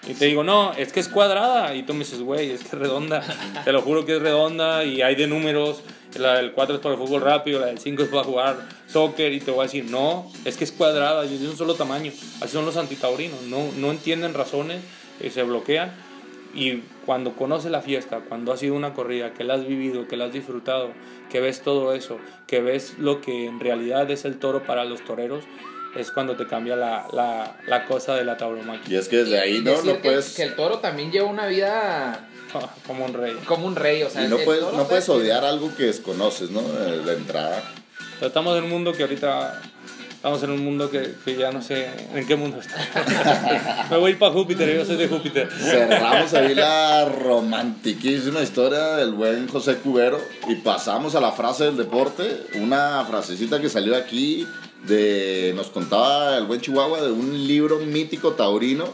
Y 0.07 0.13
te 0.13 0.25
digo, 0.25 0.43
no, 0.43 0.73
es 0.73 0.91
que 0.91 0.99
es 0.99 1.07
cuadrada. 1.07 1.75
Y 1.75 1.83
tú 1.83 1.93
me 1.93 1.99
dices, 1.99 2.21
güey, 2.21 2.51
es 2.51 2.61
que 2.61 2.67
es 2.67 2.73
redonda. 2.73 3.23
Te 3.65 3.71
lo 3.71 3.81
juro 3.81 4.05
que 4.05 4.17
es 4.17 4.21
redonda 4.21 4.83
y 4.83 5.01
hay 5.01 5.15
de 5.15 5.27
números. 5.27 5.81
La 6.19 6.35
del 6.35 6.53
4 6.53 6.75
es 6.75 6.81
para 6.81 6.95
el 6.95 7.01
fútbol 7.01 7.21
rápido, 7.21 7.59
la 7.59 7.67
del 7.67 7.79
5 7.79 8.03
es 8.03 8.09
para 8.09 8.23
jugar 8.23 8.57
soccer. 8.87 9.33
Y 9.33 9.39
te 9.39 9.51
voy 9.51 9.61
a 9.61 9.63
decir, 9.63 9.85
no, 9.85 10.31
es 10.45 10.57
que 10.57 10.63
es 10.63 10.71
cuadrada 10.71 11.25
y 11.25 11.33
es 11.33 11.41
de 11.41 11.49
un 11.49 11.57
solo 11.57 11.75
tamaño. 11.75 12.11
Así 12.41 12.53
son 12.53 12.65
los 12.65 12.77
antitaurinos. 12.77 13.41
No, 13.43 13.69
no 13.77 13.91
entienden 13.91 14.33
razones, 14.33 14.81
y 15.21 15.29
se 15.29 15.43
bloquean. 15.43 15.91
Y 16.53 16.83
cuando 17.05 17.33
conoces 17.33 17.69
la 17.69 17.81
fiesta, 17.81 18.21
cuando 18.29 18.53
has 18.53 18.63
ido 18.63 18.75
a 18.75 18.77
una 18.77 18.93
corrida, 18.93 19.33
que 19.33 19.43
la 19.43 19.55
has 19.55 19.67
vivido, 19.67 20.07
que 20.07 20.15
la 20.15 20.25
has 20.25 20.33
disfrutado, 20.33 20.91
que 21.29 21.41
ves 21.41 21.61
todo 21.61 21.93
eso, 21.93 22.17
que 22.47 22.61
ves 22.61 22.95
lo 22.97 23.19
que 23.19 23.45
en 23.45 23.59
realidad 23.59 24.09
es 24.09 24.23
el 24.23 24.37
toro 24.37 24.63
para 24.63 24.85
los 24.85 25.03
toreros, 25.03 25.43
es 25.97 26.11
cuando 26.11 26.37
te 26.37 26.47
cambia 26.47 26.77
la, 26.77 27.07
la, 27.11 27.57
la 27.67 27.85
cosa 27.85 28.15
de 28.15 28.23
la 28.23 28.37
tauromaquia. 28.37 28.95
Y 28.95 28.97
es 28.97 29.09
que 29.09 29.17
desde 29.17 29.39
ahí 29.39 29.61
no, 29.61 29.81
no 29.81 29.93
que, 29.93 29.99
puedes... 29.99 30.35
que 30.35 30.43
el 30.43 30.55
toro 30.55 30.79
también 30.79 31.11
lleva 31.11 31.27
una 31.27 31.47
vida 31.47 32.29
Como 32.87 33.05
un 33.05 33.13
rey. 33.13 33.33
como 33.45 33.67
un 33.67 33.75
rey, 33.75 34.03
o 34.03 34.09
sea, 34.09 34.25
Y 34.25 34.27
no 34.27 34.37
el 34.37 34.45
puedes, 34.45 34.61
no 34.61 34.87
puedes 34.87 35.07
odiar 35.09 35.43
algo 35.43 35.75
que 35.75 35.83
desconoces, 35.83 36.51
¿no? 36.51 36.61
Eh, 36.61 37.01
De 37.05 37.13
entrada. 37.13 37.63
Pero 38.15 38.27
estamos 38.27 38.57
en 38.57 38.65
un 38.65 38.69
mundo 38.69 38.93
que 38.93 39.03
ahorita. 39.03 39.61
Estamos 40.15 40.41
en 40.41 40.49
un 40.49 40.65
mundo 40.65 40.89
que, 40.89 41.13
que 41.23 41.35
ya 41.35 41.51
no 41.51 41.61
sé 41.61 41.87
en 42.15 42.25
qué 42.25 42.35
mundo 42.35 42.57
está. 42.59 43.85
Me 43.91 43.97
voy 43.97 44.15
para 44.15 44.31
Júpiter, 44.31 44.75
yo 44.75 44.83
soy 44.83 44.95
de 44.95 45.07
Júpiter. 45.07 45.47
Cerramos 45.51 46.33
ahí 46.33 46.55
la 46.55 47.05
romantiquísima 47.05 48.41
historia 48.41 48.95
del 48.95 49.11
buen 49.11 49.47
José 49.47 49.75
Cubero 49.75 50.19
y 50.47 50.55
pasamos 50.55 51.13
a 51.13 51.21
la 51.21 51.31
frase 51.31 51.65
del 51.65 51.77
deporte, 51.77 52.41
una 52.55 53.05
frasecita 53.07 53.61
que 53.61 53.69
salió 53.69 53.95
aquí 53.95 54.47
de 54.87 55.53
nos 55.55 55.67
contaba 55.67 56.35
el 56.37 56.45
buen 56.45 56.59
Chihuahua 56.59 57.01
de 57.01 57.11
un 57.11 57.45
libro 57.45 57.77
mítico 57.79 58.31
taurino 58.31 58.93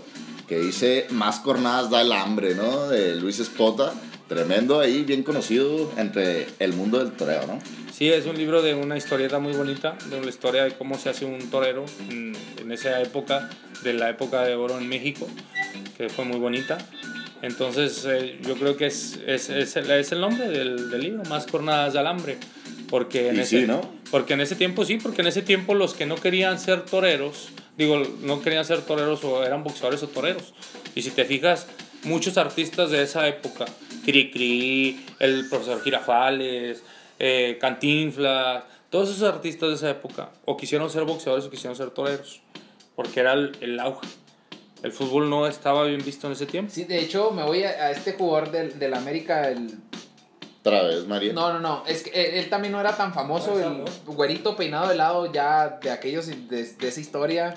que 0.51 0.59
dice 0.59 1.07
Más 1.11 1.39
cornadas 1.39 1.89
da 1.89 2.01
el 2.01 2.11
hambre, 2.11 2.55
¿no? 2.55 2.89
De 2.89 3.15
Luis 3.15 3.39
Espota, 3.39 3.93
tremendo 4.27 4.81
ahí, 4.81 5.05
bien 5.05 5.23
conocido 5.23 5.89
entre 5.95 6.45
el 6.59 6.73
mundo 6.73 6.99
del 6.99 7.13
toreo, 7.13 7.47
¿no? 7.47 7.57
Sí, 7.89 8.09
es 8.09 8.25
un 8.25 8.35
libro 8.35 8.61
de 8.61 8.75
una 8.75 8.97
historieta 8.97 9.39
muy 9.39 9.53
bonita, 9.53 9.95
de 10.09 10.19
una 10.19 10.27
historia 10.27 10.65
de 10.65 10.71
cómo 10.71 10.97
se 10.97 11.07
hace 11.07 11.23
un 11.23 11.49
torero 11.49 11.85
en, 12.09 12.35
en 12.59 12.69
esa 12.69 13.01
época, 13.01 13.49
de 13.83 13.93
la 13.93 14.09
época 14.09 14.41
de 14.41 14.55
oro 14.55 14.77
en 14.77 14.89
México, 14.89 15.25
que 15.97 16.09
fue 16.09 16.25
muy 16.25 16.37
bonita. 16.37 16.77
Entonces, 17.41 18.05
eh, 18.05 18.37
yo 18.45 18.55
creo 18.55 18.75
que 18.75 18.87
es, 18.87 19.21
es, 19.25 19.49
es, 19.49 19.77
el, 19.77 19.89
es 19.89 20.11
el 20.11 20.19
nombre 20.19 20.49
del, 20.49 20.91
del 20.91 21.01
libro, 21.01 21.23
Más 21.29 21.45
Cornadas 21.45 21.93
de 21.93 21.99
Alambre. 21.99 22.37
Porque 22.89 23.29
en, 23.29 23.37
Y 23.37 23.39
ese, 23.39 23.61
sí, 23.61 23.67
¿no? 23.67 23.89
porque 24.11 24.33
en 24.33 24.41
ese 24.41 24.57
tiempo 24.57 24.83
sí, 24.83 24.97
porque 24.97 25.21
en 25.21 25.27
ese 25.27 25.43
tiempo 25.43 25.75
los 25.75 25.93
que 25.93 26.05
no 26.05 26.15
querían 26.15 26.59
ser 26.59 26.83
toreros, 26.83 27.47
digo, 27.77 28.01
no 28.21 28.41
querían 28.41 28.65
ser 28.65 28.81
toreros 28.81 29.23
o 29.23 29.43
eran 29.43 29.63
boxeadores 29.63 30.03
o 30.03 30.07
toreros. 30.07 30.53
Y 30.95 31.01
si 31.01 31.11
te 31.11 31.25
fijas, 31.25 31.67
muchos 32.03 32.37
artistas 32.37 32.89
de 32.89 33.03
esa 33.03 33.27
época, 33.27 33.65
Cri 34.05 34.31
Cri, 34.31 35.05
el 35.19 35.47
profesor 35.49 35.81
Girafales, 35.81 36.83
eh, 37.19 37.57
Cantinflas, 37.59 38.63
todos 38.89 39.09
esos 39.09 39.23
artistas 39.23 39.69
de 39.69 39.75
esa 39.75 39.89
época, 39.89 40.31
o 40.45 40.57
quisieron 40.57 40.89
ser 40.89 41.03
boxeadores 41.05 41.45
o 41.45 41.49
quisieron 41.49 41.75
ser 41.75 41.91
toreros, 41.91 42.41
porque 42.95 43.19
era 43.19 43.33
el, 43.33 43.55
el 43.61 43.79
auge. 43.79 44.07
El 44.83 44.91
fútbol 44.91 45.29
no 45.29 45.45
estaba 45.45 45.85
bien 45.85 46.03
visto 46.03 46.25
en 46.27 46.33
ese 46.33 46.47
tiempo. 46.47 46.71
Sí, 46.73 46.85
de 46.85 46.99
hecho, 46.99 47.31
me 47.31 47.43
voy 47.43 47.63
a, 47.63 47.69
a 47.69 47.91
este 47.91 48.13
jugador 48.13 48.51
del, 48.51 48.79
del 48.79 48.93
América, 48.95 49.47
el... 49.47 49.69
Otra 50.61 50.83
vez, 50.83 51.07
María. 51.07 51.33
No, 51.33 51.51
no, 51.53 51.59
no, 51.59 51.83
es 51.87 52.03
que 52.03 52.11
él, 52.11 52.35
él 52.35 52.49
también 52.49 52.71
no 52.71 52.79
era 52.79 52.95
tan 52.95 53.13
famoso, 53.13 53.59
el 53.59 53.83
güerito 54.05 54.55
peinado 54.55 54.89
de 54.89 54.95
lado 54.95 55.31
ya 55.31 55.79
de 55.81 55.89
aquellos, 55.89 56.27
de, 56.27 56.35
de 56.65 56.87
esa 56.87 56.99
historia. 56.99 57.55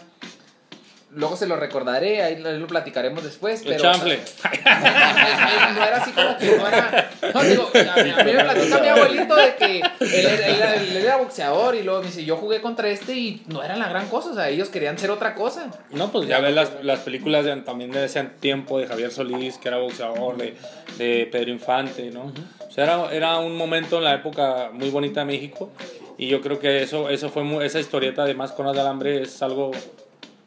Luego 1.10 1.36
se 1.36 1.46
lo 1.46 1.56
recordaré, 1.56 2.22
ahí 2.22 2.36
lo, 2.36 2.48
ahí 2.48 2.58
lo 2.58 2.66
platicaremos 2.66 3.22
después. 3.22 3.60
El 3.60 3.68
pero, 3.68 3.82
chanfle. 3.82 4.20
no 4.64 5.84
era 5.84 5.96
así 5.98 6.10
como 6.12 6.36
que 6.38 6.56
no 6.56 6.66
era. 6.66 7.03
No, 7.32 7.42
digo, 7.42 7.70
a 7.74 8.02
mí, 8.02 8.10
a 8.10 8.24
mí 8.24 8.32
me 8.32 8.44
platica 8.44 8.80
mi 8.80 8.88
abuelito 8.88 9.36
de 9.36 9.54
que 9.56 9.78
él, 9.78 10.26
era- 10.26 10.46
él 10.48 10.54
era- 10.56 10.74
él 10.76 10.96
era 10.96 11.16
boxeador 11.16 11.74
y 11.74 11.82
luego 11.82 12.00
me 12.00 12.06
dice: 12.08 12.24
Yo 12.24 12.36
jugué 12.36 12.60
contra 12.60 12.88
este 12.88 13.14
y 13.14 13.42
no 13.46 13.62
era 13.62 13.76
la 13.76 13.88
gran 13.88 14.08
cosa, 14.08 14.30
o 14.30 14.34
sea, 14.34 14.48
ellos 14.48 14.68
querían 14.68 14.98
ser 14.98 15.10
otra 15.10 15.34
cosa. 15.34 15.70
No, 15.90 16.10
pues 16.12 16.28
ya 16.28 16.40
ves 16.40 16.54
las, 16.54 16.82
las 16.82 17.00
películas 17.00 17.44
de, 17.44 17.56
también 17.62 17.90
de 17.92 18.04
ese 18.04 18.22
tiempo 18.40 18.78
de 18.78 18.86
Javier 18.86 19.10
Solís, 19.10 19.58
que 19.58 19.68
era 19.68 19.78
boxeador, 19.78 20.36
de, 20.36 20.56
de 20.98 21.28
Pedro 21.30 21.50
Infante, 21.50 22.10
¿no? 22.10 22.32
O 22.68 22.70
sea, 22.72 22.84
era, 22.84 23.12
era 23.12 23.38
un 23.38 23.56
momento 23.56 23.98
en 23.98 24.04
la 24.04 24.14
época 24.14 24.70
muy 24.72 24.90
bonita 24.90 25.20
de 25.20 25.26
México 25.26 25.70
y 26.18 26.28
yo 26.28 26.40
creo 26.40 26.58
que 26.58 26.82
eso, 26.82 27.08
eso 27.08 27.28
fue 27.30 27.42
muy- 27.44 27.64
esa 27.64 27.78
historieta 27.80 28.24
de 28.24 28.34
Más 28.34 28.52
Conas 28.52 28.74
de 28.74 28.80
Alambre 28.80 29.22
es 29.22 29.40
algo 29.42 29.70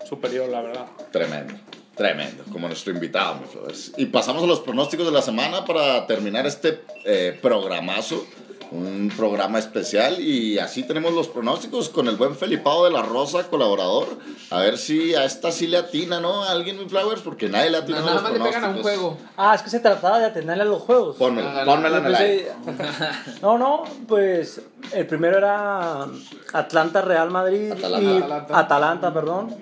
superior, 0.08 0.50
la 0.50 0.62
verdad. 0.62 0.86
Tremendo, 1.12 1.54
tremendo, 1.98 2.44
como 2.52 2.68
nuestro 2.68 2.94
invitado, 2.94 3.36
mi 3.36 3.48
Flores. 3.48 3.92
Y 3.98 4.06
pasamos 4.06 4.44
a 4.44 4.48
los 4.48 4.60
pronósticos 4.60 5.06
de 5.06 5.12
la 5.12 5.22
semana 5.22 5.66
para 5.66 6.06
terminar 6.08 6.46
este 6.46 6.82
eh, 7.06 7.38
programazo, 7.42 8.26
un 8.70 9.12
programa 9.16 9.58
especial. 9.60 10.20
Y 10.22 10.60
así 10.60 10.84
tenemos 10.84 11.14
los 11.14 11.28
pronósticos 11.30 11.90
con 11.90 12.08
el 12.08 12.16
buen 12.18 12.36
Felipao 12.36 12.84
de 12.86 12.92
la 12.92 13.02
Rosa, 13.02 13.48
colaborador. 13.48 14.08
A 14.52 14.60
ver 14.60 14.78
si 14.78 15.16
a 15.16 15.24
esta 15.26 15.52
sí 15.52 15.68
le 15.68 15.78
atina, 15.78 16.20
¿no? 16.20 16.44
A 16.44 16.52
alguien, 16.52 16.78
mi 16.78 16.88
Flowers, 16.88 17.22
porque 17.22 17.50
nadie 17.50 17.70
le 17.72 17.78
atina 17.78 18.00
No, 18.02 18.04
a 18.04 18.10
nada 18.10 18.22
los 18.22 18.24
más 18.24 18.34
le 18.40 18.46
pegan 18.46 18.64
a 18.66 18.70
un 18.76 18.82
juego. 18.82 19.18
Ah, 19.38 19.56
es 19.56 19.62
que 19.64 19.70
se 19.70 19.80
trataba 19.80 20.20
de 20.20 20.26
atenderle 20.26 20.64
a 20.64 20.66
los 20.68 20.82
juegos. 20.84 21.16
Pónmela, 21.16 21.62
Ah, 21.62 21.66
pónmela 21.66 21.98
en 21.98 22.06
el 22.06 22.12
Yo 22.12 22.18
aire. 22.20 22.52
pensé- 22.66 23.40
No, 23.42 23.58
no, 23.58 23.84
pues 24.08 24.62
el 24.94 25.08
primero 25.08 25.38
era 25.38 26.06
Atlanta 26.54 27.02
Real 27.02 27.32
Madrid 27.32 27.72
Atalanta. 27.72 28.02
y 28.12 28.18
Atalanta. 28.18 28.60
Atalanta, 28.60 29.14
perdón. 29.14 29.56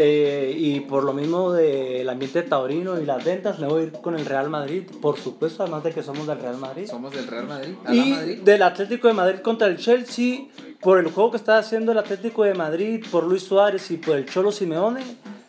Eh, 0.00 0.54
y 0.56 0.78
por 0.78 1.02
lo 1.02 1.12
mismo 1.12 1.52
del 1.52 2.08
ambiente 2.08 2.44
taurino 2.44 3.00
y 3.00 3.04
las 3.04 3.24
ventas, 3.24 3.58
me 3.58 3.66
voy 3.66 3.80
a 3.80 3.84
ir 3.86 3.92
con 3.94 4.14
el 4.14 4.24
Real 4.24 4.48
Madrid, 4.48 4.84
por 5.02 5.18
supuesto, 5.18 5.64
además 5.64 5.82
de 5.82 5.90
que 5.90 6.04
somos 6.04 6.24
del 6.24 6.38
Real 6.38 6.56
Madrid. 6.56 6.86
Somos 6.86 7.12
del 7.12 7.26
Real 7.26 7.48
Madrid. 7.48 7.74
Y 7.90 8.12
Madrid. 8.12 8.38
del 8.42 8.62
Atlético 8.62 9.08
de 9.08 9.14
Madrid 9.14 9.40
contra 9.40 9.66
el 9.66 9.76
Chelsea, 9.76 10.42
por 10.80 11.00
el 11.00 11.10
juego 11.10 11.32
que 11.32 11.38
está 11.38 11.58
haciendo 11.58 11.90
el 11.90 11.98
Atlético 11.98 12.44
de 12.44 12.54
Madrid, 12.54 13.04
por 13.10 13.24
Luis 13.24 13.42
Suárez 13.42 13.90
y 13.90 13.96
por 13.96 14.16
el 14.16 14.26
Cholo 14.26 14.52
Simeone, 14.52 15.02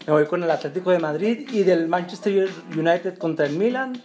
me 0.08 0.14
voy 0.14 0.26
con 0.26 0.41
el 0.41 0.50
Atlético 0.50 0.89
de 0.89 0.97
Madrid 0.97 1.47
y 1.52 1.62
del 1.62 1.88
Manchester 1.88 2.50
United 2.76 3.20
contra 3.20 3.45
el 3.45 3.54
Milan. 3.54 4.02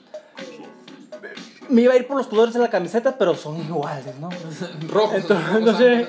Me 1.71 1.81
iba 1.81 1.95
a 1.95 1.97
ir 1.97 2.07
por 2.07 2.19
los 2.19 2.27
colores 2.27 2.53
de 2.53 2.61
la 2.61 2.69
camiseta, 2.69 3.17
pero 3.17 3.35
son 3.35 3.57
iguales, 3.61 4.15
¿no? 4.21 4.29
Rojos. 4.91 5.15
Entonces, 5.15 5.57
entonces, 5.57 6.09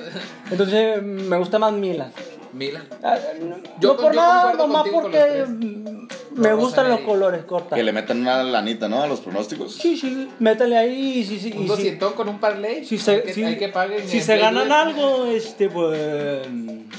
entonces, 0.50 1.02
me 1.02 1.38
gusta 1.38 1.58
más 1.58 1.72
Milan. 1.72 2.12
Milan. 2.52 2.88
Ah, 3.02 3.16
No, 3.40 3.56
Yo 3.80 3.88
no 3.90 3.96
con- 3.96 4.04
por 4.06 4.14
yo 4.14 4.20
nada, 4.20 4.52
nomás 4.54 4.88
porque 4.88 5.44
me 6.34 6.52
gustan 6.54 6.88
los 6.90 7.00
colores 7.00 7.44
cortas. 7.44 7.76
Que 7.76 7.82
le 7.82 7.92
metan 7.92 8.20
una 8.20 8.42
lanita, 8.42 8.88
¿no? 8.88 9.02
A 9.02 9.06
los 9.06 9.20
pronósticos. 9.20 9.74
Sí, 9.74 9.96
sí, 9.96 10.28
métale 10.38 10.76
ahí 10.76 11.18
y 11.18 11.24
si, 11.24 11.38
si, 11.38 11.52
Un 11.56 11.66
doscientón 11.66 12.12
con 12.14 12.28
un 12.28 12.38
parlay. 12.38 12.84
si 12.84 12.98
se, 12.98 13.22
que, 13.22 13.32
si- 13.34 13.44
hay 13.44 13.56
que 13.58 13.68
paguen. 13.68 14.06
si 14.08 14.20
se 14.20 14.36
ganan 14.36 14.70
algo, 14.72 15.26
este, 15.26 15.68
pues... 15.68 15.98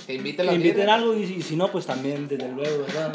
Que 0.07 0.13
inviten 0.13 0.51
inviten 0.53 0.89
algo 0.89 1.15
y, 1.15 1.23
y 1.23 1.41
si 1.41 1.55
no, 1.55 1.69
pues 1.71 1.85
también, 1.85 2.27
desde 2.27 2.47
luego, 2.49 2.83
¿verdad? 2.87 3.13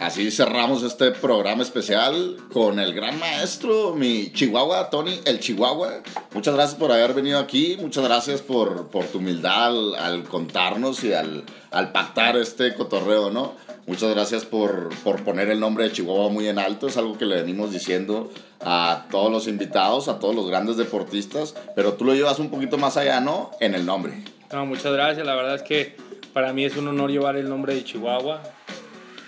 Así 0.00 0.32
cerramos 0.32 0.82
este 0.82 1.12
programa 1.12 1.62
especial 1.62 2.36
con 2.52 2.80
el 2.80 2.92
gran 2.92 3.20
maestro, 3.20 3.94
mi 3.94 4.32
Chihuahua, 4.32 4.90
Tony, 4.90 5.20
el 5.24 5.38
Chihuahua. 5.38 6.02
Muchas 6.34 6.54
gracias 6.54 6.76
por 6.76 6.90
haber 6.90 7.14
venido 7.14 7.38
aquí, 7.38 7.76
muchas 7.80 8.02
gracias 8.02 8.42
por, 8.42 8.88
por 8.88 9.04
tu 9.04 9.18
humildad 9.18 9.94
al, 9.94 10.24
contarnos 10.24 11.04
y 11.04 11.12
al, 11.12 11.44
al 11.70 11.92
pactar 11.92 12.36
este 12.36 12.74
cotorreo, 12.74 13.30
¿no? 13.30 13.54
Muchas 13.86 14.10
gracias 14.10 14.44
por, 14.44 14.90
por 15.04 15.22
poner 15.22 15.50
el 15.50 15.60
nombre 15.60 15.84
de 15.84 15.92
Chihuahua 15.92 16.30
muy 16.30 16.48
en 16.48 16.58
alto, 16.58 16.88
es 16.88 16.96
algo 16.96 17.16
que 17.16 17.24
le 17.24 17.36
venimos 17.36 17.70
diciendo 17.70 18.32
a 18.60 19.06
todos 19.12 19.30
los 19.30 19.46
invitados, 19.46 20.08
a 20.08 20.18
todos 20.18 20.34
los 20.34 20.48
grandes 20.48 20.76
deportistas, 20.76 21.54
pero 21.76 21.92
tú 21.92 22.04
lo 22.04 22.12
llevas 22.12 22.40
un 22.40 22.50
poquito 22.50 22.76
más 22.76 22.96
allá, 22.96 23.20
¿no? 23.20 23.52
En 23.60 23.76
el 23.76 23.86
nombre. 23.86 24.24
No, 24.52 24.66
muchas 24.66 24.92
gracias. 24.92 25.24
La 25.24 25.36
verdad 25.36 25.54
es 25.54 25.62
que 25.62 25.96
para 26.32 26.52
mí 26.52 26.64
es 26.64 26.76
un 26.76 26.88
honor 26.88 27.10
llevar 27.10 27.36
el 27.36 27.48
nombre 27.48 27.74
de 27.74 27.84
Chihuahua. 27.84 28.42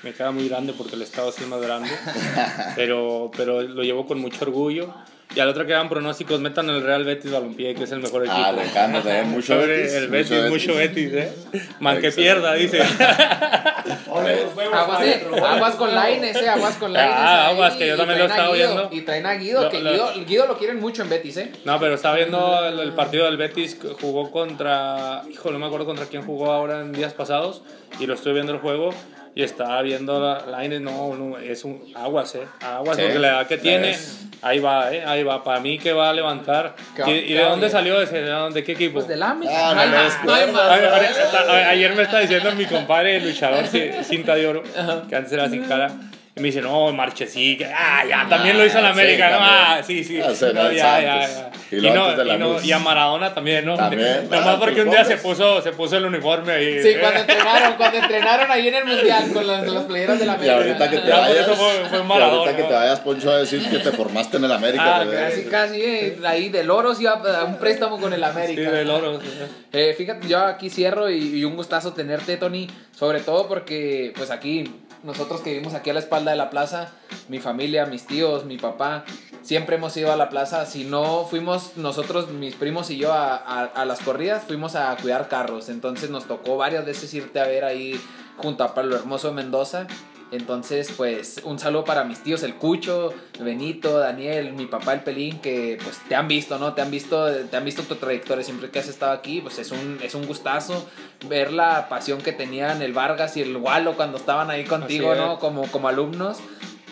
Me 0.03 0.12
queda 0.12 0.30
muy 0.30 0.49
grande 0.49 0.72
porque 0.76 0.94
el 0.96 1.03
estado 1.03 1.32
sí 1.32 1.42
es 1.42 1.49
más 1.49 1.61
grande. 1.61 1.90
pero, 2.76 3.30
pero 3.36 3.62
lo 3.62 3.82
llevo 3.82 4.07
con 4.07 4.20
mucho 4.20 4.44
orgullo. 4.44 4.92
Y 5.36 5.40
al 5.40 5.49
otro 5.51 5.66
que 5.66 5.74
hagan 5.74 5.90
pronósticos, 5.90 6.40
metan 6.40 6.70
el 6.70 6.82
Real 6.82 7.05
Betis 7.05 7.30
Balompié, 7.30 7.74
que 7.74 7.84
es 7.84 7.92
el 7.92 7.99
mejor 8.01 8.22
equipo. 8.24 8.38
Ah, 8.42 8.51
le 8.53 8.62
encanta 8.62 9.03
también, 9.03 9.28
mucho 9.30 9.55
Sobre 9.55 9.66
Betis, 9.82 9.92
El 9.92 10.09
mucho 10.09 10.34
Betis, 10.34 10.51
mucho 10.51 10.74
Betis. 10.74 11.12
Betis, 11.12 11.34
¿eh? 11.53 11.68
Man 11.80 12.01
que 12.01 12.11
pierda, 12.12 12.55
dice. 12.55 12.80
Aguas, 14.72 15.03
eh, 15.05 15.26
aguas 15.46 15.74
con 15.76 15.94
Laines, 15.94 16.36
eh, 16.36 16.49
aguas 16.49 16.74
con 16.76 16.92
Laines. 16.92 17.14
Ah, 17.16 17.49
aguas, 17.49 17.74
que 17.74 17.86
yo 17.86 17.96
también 17.96 18.18
lo 18.18 18.24
estaba 18.26 18.55
Guido, 18.55 18.66
viendo. 18.74 18.88
Y 18.92 19.01
traen 19.03 19.26
a 19.26 19.34
Guido, 19.34 19.62
Lo- 19.64 19.70
que 19.70 19.80
lo- 19.80 19.90
Guido, 19.92 20.12
Guido 20.26 20.46
lo 20.46 20.59
quieren 20.59 20.80
mucho 20.80 21.03
en 21.03 21.09
Betis, 21.11 21.36
¿eh? 21.36 21.53
No, 21.64 21.78
pero 21.78 21.94
estaba 21.94 22.16
viendo 22.16 22.64
el, 22.66 22.78
el 22.80 22.92
partido 22.92 23.24
del 23.26 23.36
Betis, 23.36 23.78
jugó 24.01 24.30
contra, 24.30 25.22
hijo, 25.30 25.51
no 25.51 25.59
me 25.59 25.66
acuerdo 25.66 25.86
contra 25.86 26.07
quién 26.07 26.22
jugó 26.22 26.53
ahora 26.53 26.80
en 26.80 26.92
días 26.92 27.12
pasados, 27.14 27.62
y 28.01 28.07
lo 28.07 28.14
estoy 28.14 28.32
viendo 28.34 28.53
el 28.53 28.59
juego, 28.61 28.90
y 29.34 29.42
estaba 29.42 29.80
viendo 29.82 30.20
la, 30.20 30.44
la 30.46 30.64
Ine, 30.64 30.80
no, 30.80 31.14
no, 31.14 31.38
es 31.38 31.64
un 31.64 31.82
aguas, 31.94 32.34
eh, 32.34 32.42
aguas, 32.60 32.96
Sí, 32.96 33.02
porque 33.02 33.18
la 33.18 33.28
edad 33.28 33.46
que 33.46 33.58
tiene, 33.58 33.96
ahí 34.42 34.58
va, 34.58 34.92
eh, 34.92 35.04
ahí 35.06 35.22
va, 35.22 35.42
para 35.44 35.60
mí 35.60 35.78
que 35.78 35.92
va 35.92 36.10
a 36.10 36.12
levantar. 36.12 36.74
¿Y, 37.06 37.10
y 37.10 37.32
de 37.34 37.42
dónde 37.44 37.68
salió 37.70 38.00
ese? 38.00 38.20
¿De, 38.22 38.64
qué 38.64 38.72
equipo? 38.72 38.94
Pues 38.94 39.08
del 39.08 39.22
AMES. 39.22 39.48
Ah, 39.52 39.74
no 39.74 40.26
no 40.26 40.34
hay 40.34 40.44
cuerda. 40.44 40.52
más. 40.52 40.70
Ay, 40.70 40.84
ahorita- 40.84 41.52
a- 41.52 41.68
ayer 41.70 41.94
me 41.94 42.02
está 42.02 42.18
diciendo 42.20 42.52
mi 42.54 42.64
compadre, 42.66 43.16
el 43.16 43.24
luchador 43.28 43.64
ci- 43.64 44.02
cinta 44.02 44.34
de 44.34 44.46
oro, 44.46 44.62
que 45.08 45.14
antes 45.16 45.32
era 45.32 45.48
sin 45.48 45.64
cara, 45.64 45.90
y 46.39 46.41
me 46.41 46.47
dice, 46.49 46.61
no, 46.62 46.93
Marchesí, 46.93 47.57
que- 47.59 47.66
ah, 47.66 48.05
ya, 48.09 48.26
también 48.28 48.57
lo 48.57 48.64
hizo 48.64 48.78
en 48.78 48.84
Ah, 48.86 48.91
América, 48.91 49.26
sí, 49.26 49.32
¿no? 49.32 49.39
también. 49.39 49.64
Ah, 49.66 49.82
sí, 49.84 50.05
sí, 50.05 50.20
Ah, 50.20 50.30
sí, 50.34 50.45
no, 50.47 50.53
no, 50.64 50.72
ya, 50.72 51.01
ya, 51.03 51.26
Santos. 51.28 51.53
ya. 51.70 51.76
Y 51.76 51.80
no, 51.82 52.12
y, 52.34 52.39
no- 52.39 52.53
luz. 52.55 52.64
y 52.64 52.72
a 52.72 52.78
Maradona 52.78 53.34
también, 53.34 53.66
¿no? 53.66 53.76
También, 53.76 54.28
Nomás 54.30 54.47
ah, 54.47 54.57
porque 54.59 54.80
un 54.82 54.91
día 54.91 55.05
se 55.05 55.16
puso, 55.18 55.61
se 55.61 55.72
puso 55.72 55.97
el 55.99 56.07
uniforme 56.07 56.53
ahí. 56.53 56.82
Sí, 56.82 56.95
cuando 56.99 57.20
entrenaron, 57.20 57.74
cuando 57.74 57.99
entrenaron 57.99 58.51
ahí 58.51 58.68
en 58.68 58.74
el 58.76 58.84
Mundial 58.86 59.24
con 59.34 59.47
las, 59.47 59.66
las 59.66 59.84
playeras 59.84 60.18
de 60.18 60.26
la 60.26 60.39
Y 60.43 60.49
ahorita 60.49 60.89
que 60.91 60.97
te 60.99 61.11
por 61.11 61.20
vayas, 61.20 61.39
eso 61.39 61.55
fue- 61.57 61.89
fue 61.91 61.99
y 61.99 62.03
Maradona. 62.05 62.36
ahorita 62.39 62.57
que 62.57 62.62
te 62.62 62.72
vayas, 62.74 63.01
Poncho, 63.01 63.30
a 63.30 63.39
decir 63.39 63.68
que 63.68 63.78
te 63.78 63.93
formaste 63.93 64.36
en 64.39 64.45
el 64.45 64.53
América. 64.53 65.01
Ah. 65.03 65.07
Casi, 65.11 65.43
casi, 65.45 65.82
eh, 65.82 66.18
ahí 66.24 66.49
del 66.49 66.70
oro 66.70 66.95
sí 66.95 67.03
iba 67.03 67.12
a 67.12 67.45
un 67.45 67.59
préstamo 67.59 68.01
con 68.01 68.12
el 68.14 68.20
Sí, 68.20 68.24
América. 68.26 68.70
del 68.70 68.89
oro. 68.91 69.20
sí. 69.20 69.26
Eh, 69.72 69.95
fíjate, 69.99 70.26
yo 70.26 70.39
aquí 70.39 70.70
cierro 70.70 71.11
y, 71.11 71.39
y 71.41 71.45
un 71.45 71.55
gustazo 71.57 71.93
tenerte, 71.93 72.36
Tony. 72.39 72.66
Sobre 72.99 73.20
todo 73.20 73.47
porque, 73.47 74.12
pues 74.16 74.30
aquí, 74.30 74.64
nosotros 75.03 75.40
que 75.40 75.53
vivimos 75.53 75.74
aquí 75.74 75.90
a 75.90 75.94
la 75.94 76.01
espalda 76.01 76.30
de 76.32 76.36
la 76.36 76.51
plaza, 76.51 76.92
mi 77.28 77.38
familia, 77.38 77.86
mis 77.86 78.07
tíos, 78.07 78.44
mi 78.44 78.59
papá, 78.59 79.05
siempre 79.42 79.76
hemos 79.76 79.96
ido 79.96 80.12
a 80.12 80.16
la 80.16 80.28
plaza. 80.28 80.66
Si 80.66 80.84
no 80.84 81.24
fuimos 81.24 81.76
nosotros, 81.76 82.30
mis 82.30 82.55
primos 82.55 82.90
y 82.90 82.99
yo, 82.99 83.12
a, 83.12 83.36
a- 83.36 83.64
a 83.64 83.84
las 83.84 84.01
corridas, 84.01 84.44
fuimos 84.46 84.74
a 84.74 84.96
cuidar 84.96 85.28
carros. 85.28 85.68
Entonces 85.68 86.11
nos 86.11 86.26
tocó 86.26 86.57
varias 86.57 86.84
veces 86.84 87.12
irte 87.14 87.40
a 87.40 87.46
ver 87.46 87.64
ahí 87.64 88.01
junto 88.36 88.64
a 88.64 88.74
Pablo 88.74 88.96
Hermoso 88.96 89.32
Mendoza. 89.32 89.86
Entonces, 90.30 90.92
pues, 90.94 91.40
un 91.44 91.58
saludo 91.58 91.84
para 91.84 92.04
mis 92.04 92.22
tíos, 92.22 92.42
el 92.42 92.54
Cucho, 92.54 93.14
Benito, 93.40 93.98
Daniel, 93.98 94.52
mi 94.52 94.66
papá, 94.66 94.92
el 94.92 95.00
Pelín, 95.00 95.38
que 95.38 95.78
pues 95.82 96.00
te 96.06 96.14
han 96.14 96.28
visto, 96.28 96.58
¿no? 96.58 96.74
Te 96.74 96.82
han 96.82 96.90
visto, 96.90 97.30
te 97.46 97.56
han 97.56 97.64
visto 97.64 97.82
tu 97.82 97.94
trayectoria 97.94 98.44
siempre 98.44 98.70
que 98.70 98.78
has 98.78 98.88
estado 98.88 99.12
aquí, 99.12 99.40
pues 99.40 99.58
es 99.58 99.70
un, 99.70 99.98
es 100.02 100.14
un 100.14 100.26
gustazo 100.26 100.86
ver 101.28 101.52
la 101.52 101.88
pasión 101.88 102.20
que 102.20 102.32
tenían 102.32 102.82
el 102.82 102.92
Vargas 102.92 103.36
y 103.36 103.42
el 103.42 103.56
Walo 103.56 103.96
cuando 103.96 104.18
estaban 104.18 104.50
ahí 104.50 104.64
contigo, 104.64 105.14
es. 105.14 105.18
¿no? 105.18 105.38
Como, 105.38 105.66
como 105.70 105.88
alumnos. 105.88 106.38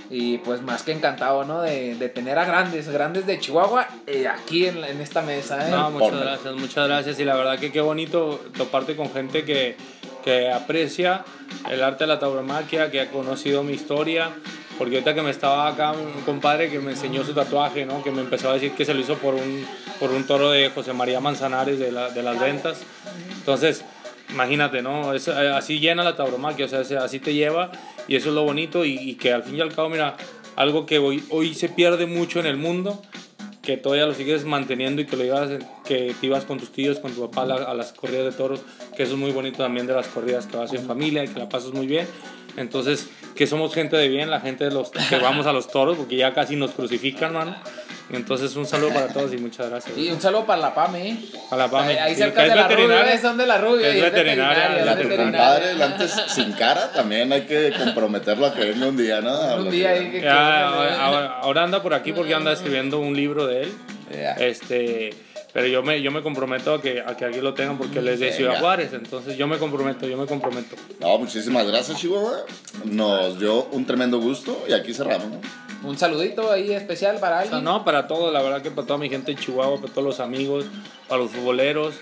Y 0.09 0.39
pues 0.39 0.63
más 0.63 0.85
que 0.85 0.93
encantado, 0.93 1.45
¿no? 1.45 1.63
De, 1.63 1.97
de 1.97 2.09
tener 2.09 2.39
a 2.39 2.45
grandes, 2.45 2.89
grandes 2.89 3.27
de 3.27 3.41
Chihuahua 3.41 3.89
eh, 4.07 4.29
aquí 4.29 4.67
en, 4.67 4.85
en 4.85 5.01
esta 5.01 5.21
mesa, 5.21 5.67
¿eh? 5.67 5.71
No, 5.73 5.91
muchas 5.91 6.21
gracias, 6.21 6.55
muchas 6.55 6.87
gracias. 6.87 7.19
Y 7.19 7.25
la 7.25 7.35
verdad 7.35 7.59
que 7.59 7.73
qué 7.73 7.81
bonito 7.81 8.41
toparte 8.57 8.95
con 8.95 9.13
gente 9.13 9.45
que, 9.45 9.77
que 10.27 10.51
aprecia 10.51 11.25
el 11.71 11.83
arte 11.85 12.03
de 12.03 12.09
la 12.09 12.19
tauromaquia, 12.19 12.91
que 12.91 13.01
ha 13.01 13.11
conocido 13.13 13.63
mi 13.63 13.75
historia. 13.75 14.31
Porque 14.77 14.97
ahorita 14.97 15.15
que 15.15 15.23
me 15.23 15.31
estaba 15.31 15.69
acá 15.69 15.93
un 15.93 16.21
compadre 16.23 16.69
que 16.69 16.81
me 16.81 16.91
enseñó 16.91 17.25
su 17.25 17.33
tatuaje, 17.33 17.87
¿no? 17.87 18.03
que 18.03 18.11
me 18.11 18.21
empezó 18.21 18.51
a 18.51 18.55
decir 18.55 18.73
que 18.73 18.85
se 18.85 18.93
lo 18.93 19.01
hizo 19.01 19.15
por 19.15 19.35
un, 19.35 19.65
por 20.01 20.11
un 20.11 20.27
toro 20.27 20.51
de 20.51 20.69
José 20.69 20.93
María 20.93 21.19
Manzanares 21.21 21.79
de, 21.79 21.93
la- 21.93 22.11
de 22.11 22.23
las 22.23 22.39
ventas. 22.39 22.83
Entonces, 23.39 23.85
imagínate, 24.31 24.83
¿no? 24.83 25.15
Es, 25.15 25.29
eh, 25.29 25.33
así 25.33 25.79
llena 25.79 26.03
la 26.05 26.15
tauromaquia, 26.17 26.67
o 26.67 26.69
sea, 26.69 26.85
se- 26.85 26.99
así 26.99 27.21
te 27.21 27.33
lleva 27.33 27.71
y 28.09 28.17
eso 28.17 28.29
es 28.31 28.35
lo 28.35 28.43
bonito 28.43 28.85
y, 28.85 28.99
y 28.99 29.15
que 29.15 29.33
al 29.33 29.45
fin 29.45 29.57
y 29.57 29.61
al 29.63 29.73
cabo, 29.75 29.89
mira, 29.89 30.17
algo 30.57 30.85
que 30.85 30.99
hoy, 30.99 31.25
hoy 31.31 31.55
se 31.55 31.71
pierde 31.71 32.05
mucho 32.05 32.41
en 32.41 32.47
el 32.47 32.59
mundo, 32.59 33.01
que 33.67 33.77
todavía 33.77 34.07
lo 34.07 34.15
sigues 34.15 34.45
manteniendo 34.45 35.03
y 35.03 35.07
que 35.07 35.17
lo 35.17 35.25
llevas, 35.25 35.51
que 35.85 36.15
te 36.21 36.27
ibas 36.27 36.45
con 36.45 36.59
tus 36.59 36.71
tíos, 36.71 37.01
con 37.01 37.13
tu 37.13 37.29
papá 37.29 37.43
a, 37.43 37.47
la- 37.47 37.65
a 37.65 37.75
las 37.75 37.93
corridas 37.93 38.25
de 38.25 38.33
toros, 38.33 38.61
que 38.97 39.03
eso 39.03 39.15
es 39.15 39.19
muy 39.19 39.33
bonito 39.33 39.59
también 39.59 39.87
de 39.89 39.93
las 39.93 40.07
corridas 40.07 40.47
que 40.47 40.57
vas 40.57 40.73
en 40.73 40.87
familia 40.87 41.25
y 41.25 41.29
que 41.29 41.39
la 41.41 41.49
pasas 41.49 41.73
muy 41.73 41.87
bien. 41.89 42.07
Entonces, 42.57 43.09
que 43.35 43.47
somos 43.47 43.75
gente 43.75 43.97
de 43.97 44.09
bien, 44.09 44.31
la 44.31 44.41
gente 44.41 44.65
de 44.65 44.71
los 44.71 44.91
que 44.91 45.19
vamos 45.19 45.47
a 45.47 45.53
los 45.53 45.69
toros, 45.69 45.97
porque 45.99 46.17
ya 46.17 46.33
casi 46.33 46.55
nos 46.57 46.71
crucifican, 46.71 47.33
mano. 47.35 47.57
Entonces, 48.13 48.55
un 48.55 48.67
saludo 48.67 48.91
para 48.95 49.09
todos 49.09 49.33
y 49.33 49.37
muchas 49.39 49.69
gracias. 49.69 49.99
Y 49.99 50.11
un 50.11 50.21
saludo 50.21 50.47
para 50.47 50.61
la 50.63 50.75
PAME, 50.75 51.09
¿eh? 51.11 51.17
A 51.51 51.57
la 51.57 51.69
PAME. 51.69 51.93
Ahí, 51.95 51.99
ahí 51.99 52.15
cerca 52.15 52.43
de 52.43 52.49
es 52.51 52.55
la 52.55 52.63
rubia, 52.69 52.77
veterinaria. 52.77 53.15
¿eh? 53.15 53.19
son 53.21 53.37
de 53.37 53.47
la 53.47 53.59
rubia. 53.59 53.89
Es 53.89 54.03
veterinaria, 54.03 54.79
es 54.79 54.85
veterinaria. 54.87 55.25
compadre, 55.25 55.71
el 55.73 55.83
antes 55.83 56.17
sin 56.29 56.53
cara, 56.53 56.93
también 56.93 57.33
hay 57.33 57.43
que 57.43 57.73
comprometerlo 57.77 58.47
a 58.47 58.55
que 58.55 58.61
venga 58.65 58.87
un 58.87 58.97
día, 58.97 59.21
¿no? 59.21 59.57
Un 59.57 59.71
día 59.71 59.91
ahí 59.91 60.11
que- 60.11 60.21
Ya, 60.21 60.69
ahora, 60.69 61.39
ahora 61.43 61.63
anda 61.65 61.83
por 61.83 61.95
aquí 61.95 62.13
porque 62.13 62.33
anda 62.35 62.53
escribiendo 62.53 63.01
un 63.01 63.17
libro 63.17 63.47
de 63.47 63.63
él. 63.63 63.73
Este, 64.39 65.11
pero 65.57 65.69
yo 65.69 65.83
me, 65.83 66.03
yo 66.03 66.11
me 66.11 66.21
comprometo 66.21 66.75
a 66.75 66.83
que, 66.83 67.01
a 67.01 67.17
que 67.17 67.25
aquí 67.25 67.41
lo 67.41 67.55
tengan 67.55 67.79
porque 67.79 68.01
él 68.01 68.09
es 68.09 68.21
de 68.21 68.31
Ciudad. 68.31 68.61
Juárez. 68.61 68.93
Entonces 68.93 69.39
yo 69.39 69.47
me 69.47 69.57
comprometo, 69.57 70.07
yo 70.07 70.19
me 70.19 70.27
comprometo. 70.27 70.77
No, 71.01 71.17
muchísimas 71.17 71.67
gracias, 71.67 71.99
Chihuahua. 71.99 72.45
Nos 72.85 73.41
dio 73.41 73.65
un 73.73 73.87
tremendo 73.87 74.21
gusto 74.21 74.67
y 74.69 74.75
aquí 74.75 74.93
cerramos, 74.93 75.29
¿no? 75.29 75.41
Un 75.83 75.97
saludito 75.97 76.53
ahí 76.53 76.73
especial 76.73 77.19
para 77.21 77.37
O 77.37 77.39
sea, 77.39 77.57
alguien. 77.57 77.65
no, 77.65 77.87
para 77.87 78.07
todos, 78.07 78.35
la 78.35 78.43
verdad 78.43 78.61
que 78.61 78.71
para 78.71 78.87
toda 78.87 78.99
mi 78.99 79.09
gente 79.09 79.33
en 79.33 79.39
Chihuahua, 79.39 79.81
para 79.81 79.91
todos 79.95 80.05
los 80.07 80.21
amigos, 80.21 80.67
para 81.09 81.23
los 81.23 81.31
futboleros. 81.31 81.95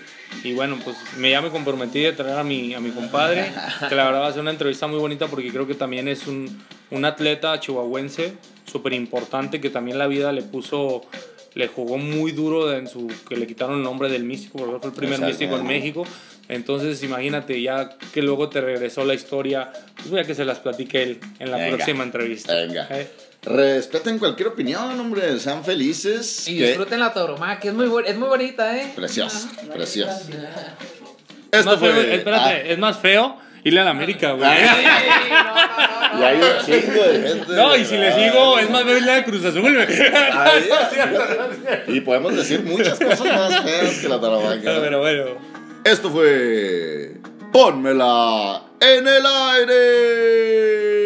Y 0.43 0.53
bueno, 0.53 0.77
pues 0.83 0.97
me 1.15 1.29
ya 1.31 1.41
me 1.41 1.49
comprometí 1.49 2.01
de 2.01 2.11
traer 2.11 2.37
a 2.37 2.43
mi, 2.43 2.73
a 2.73 2.81
mi 2.81 2.89
compadre, 2.89 3.53
que 3.87 3.95
la 3.95 4.03
verdad 4.03 4.19
va 4.19 4.27
a 4.27 4.31
ser 4.33 4.41
una 4.41 4.51
entrevista 4.51 4.87
muy 4.87 4.99
bonita 4.99 5.27
porque 5.27 5.49
creo 5.49 5.65
que 5.65 5.75
también 5.75 6.09
es 6.09 6.27
un, 6.27 6.61
un 6.91 7.05
atleta 7.05 7.57
chihuahuense 7.57 8.33
súper 8.65 8.91
importante 8.91 9.61
que 9.61 9.69
también 9.69 9.97
la 9.97 10.07
vida 10.07 10.33
le 10.33 10.41
puso, 10.41 11.03
le 11.55 11.67
jugó 11.67 11.97
muy 11.97 12.31
duro 12.33 12.71
en 12.73 12.87
su, 12.87 13.07
que 13.27 13.35
le 13.35 13.47
quitaron 13.47 13.77
el 13.77 13.83
nombre 13.83 14.09
del 14.09 14.23
místico, 14.23 14.59
porque 14.59 14.77
fue 14.79 14.89
el 14.89 14.95
primer 14.95 15.13
Exacto. 15.15 15.27
místico 15.29 15.57
en 15.57 15.65
México. 15.67 16.05
Entonces 16.47 17.01
imagínate 17.01 17.59
ya 17.61 17.97
que 18.13 18.21
luego 18.21 18.49
te 18.49 18.61
regresó 18.61 19.03
la 19.03 19.15
historia, 19.15 19.71
pues 19.95 20.09
voy 20.11 20.19
a 20.19 20.23
que 20.25 20.35
se 20.35 20.45
las 20.45 20.59
platique 20.59 21.01
él 21.01 21.19
en 21.39 21.49
la 21.49 21.57
Venga. 21.57 21.77
próxima 21.77 22.03
entrevista. 22.03 22.53
Venga. 22.53 22.87
¿Eh? 22.91 23.07
Respeten 23.41 24.19
cualquier 24.19 24.49
opinión, 24.49 24.99
hombre. 24.99 25.39
Sean 25.39 25.63
felices. 25.63 26.47
Y 26.47 26.57
que- 26.57 26.67
disfruten 26.67 26.99
la 26.99 27.13
tauromaquia, 27.13 27.59
que 27.59 27.67
es 27.69 27.73
muy, 27.73 27.85
es 28.05 28.17
muy 28.17 28.27
bonita, 28.27 28.77
¿eh? 28.79 28.91
Preciosa, 28.95 29.49
preciosa. 29.73 30.21
Es 31.51 31.59
Esto 31.59 31.71
más 31.71 31.79
feo, 31.79 31.93
fue. 31.93 32.15
espérate, 32.15 32.71
es 32.73 32.77
más 32.77 32.99
feo 32.99 33.37
irle 33.65 33.81
a 33.81 33.83
la 33.83 33.89
América, 33.89 34.31
güey. 34.31 34.49
Sí, 34.49 34.63
no, 35.29 35.37
no, 35.37 35.43
no, 35.43 35.51
ah, 35.57 36.11
no. 36.13 36.19
y 36.19 36.23
hay 36.23 36.37
un 36.37 36.65
chingo 36.65 37.03
de 37.03 37.27
gente. 37.27 37.53
No, 37.53 37.75
y 37.75 37.83
si 37.83 37.97
le 37.97 38.13
sigo, 38.13 38.57
es 38.59 38.69
más 38.69 38.83
feo 38.83 38.97
irle 38.97 39.11
a 39.11 39.25
Cruz 39.25 39.43
Azul, 39.43 39.73
güey. 39.73 39.87
Y 41.97 42.01
podemos 42.01 42.35
decir 42.35 42.63
muchas 42.63 42.97
cosas 42.97 43.25
más 43.25 43.63
feas 43.63 43.99
que 43.99 44.07
la 44.07 44.21
tarabaca. 44.21 44.61
Pero 44.63 44.99
bueno. 44.99 45.25
Esto 45.83 46.09
fue. 46.09 47.11
Pónmela 47.51 48.61
en 48.79 49.07
el 49.07 49.25
aire. 49.25 51.04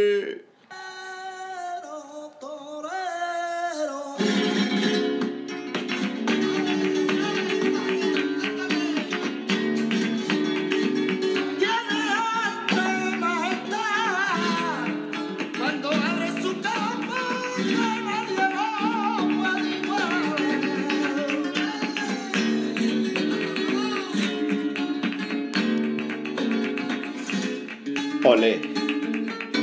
Olé. 28.30 28.69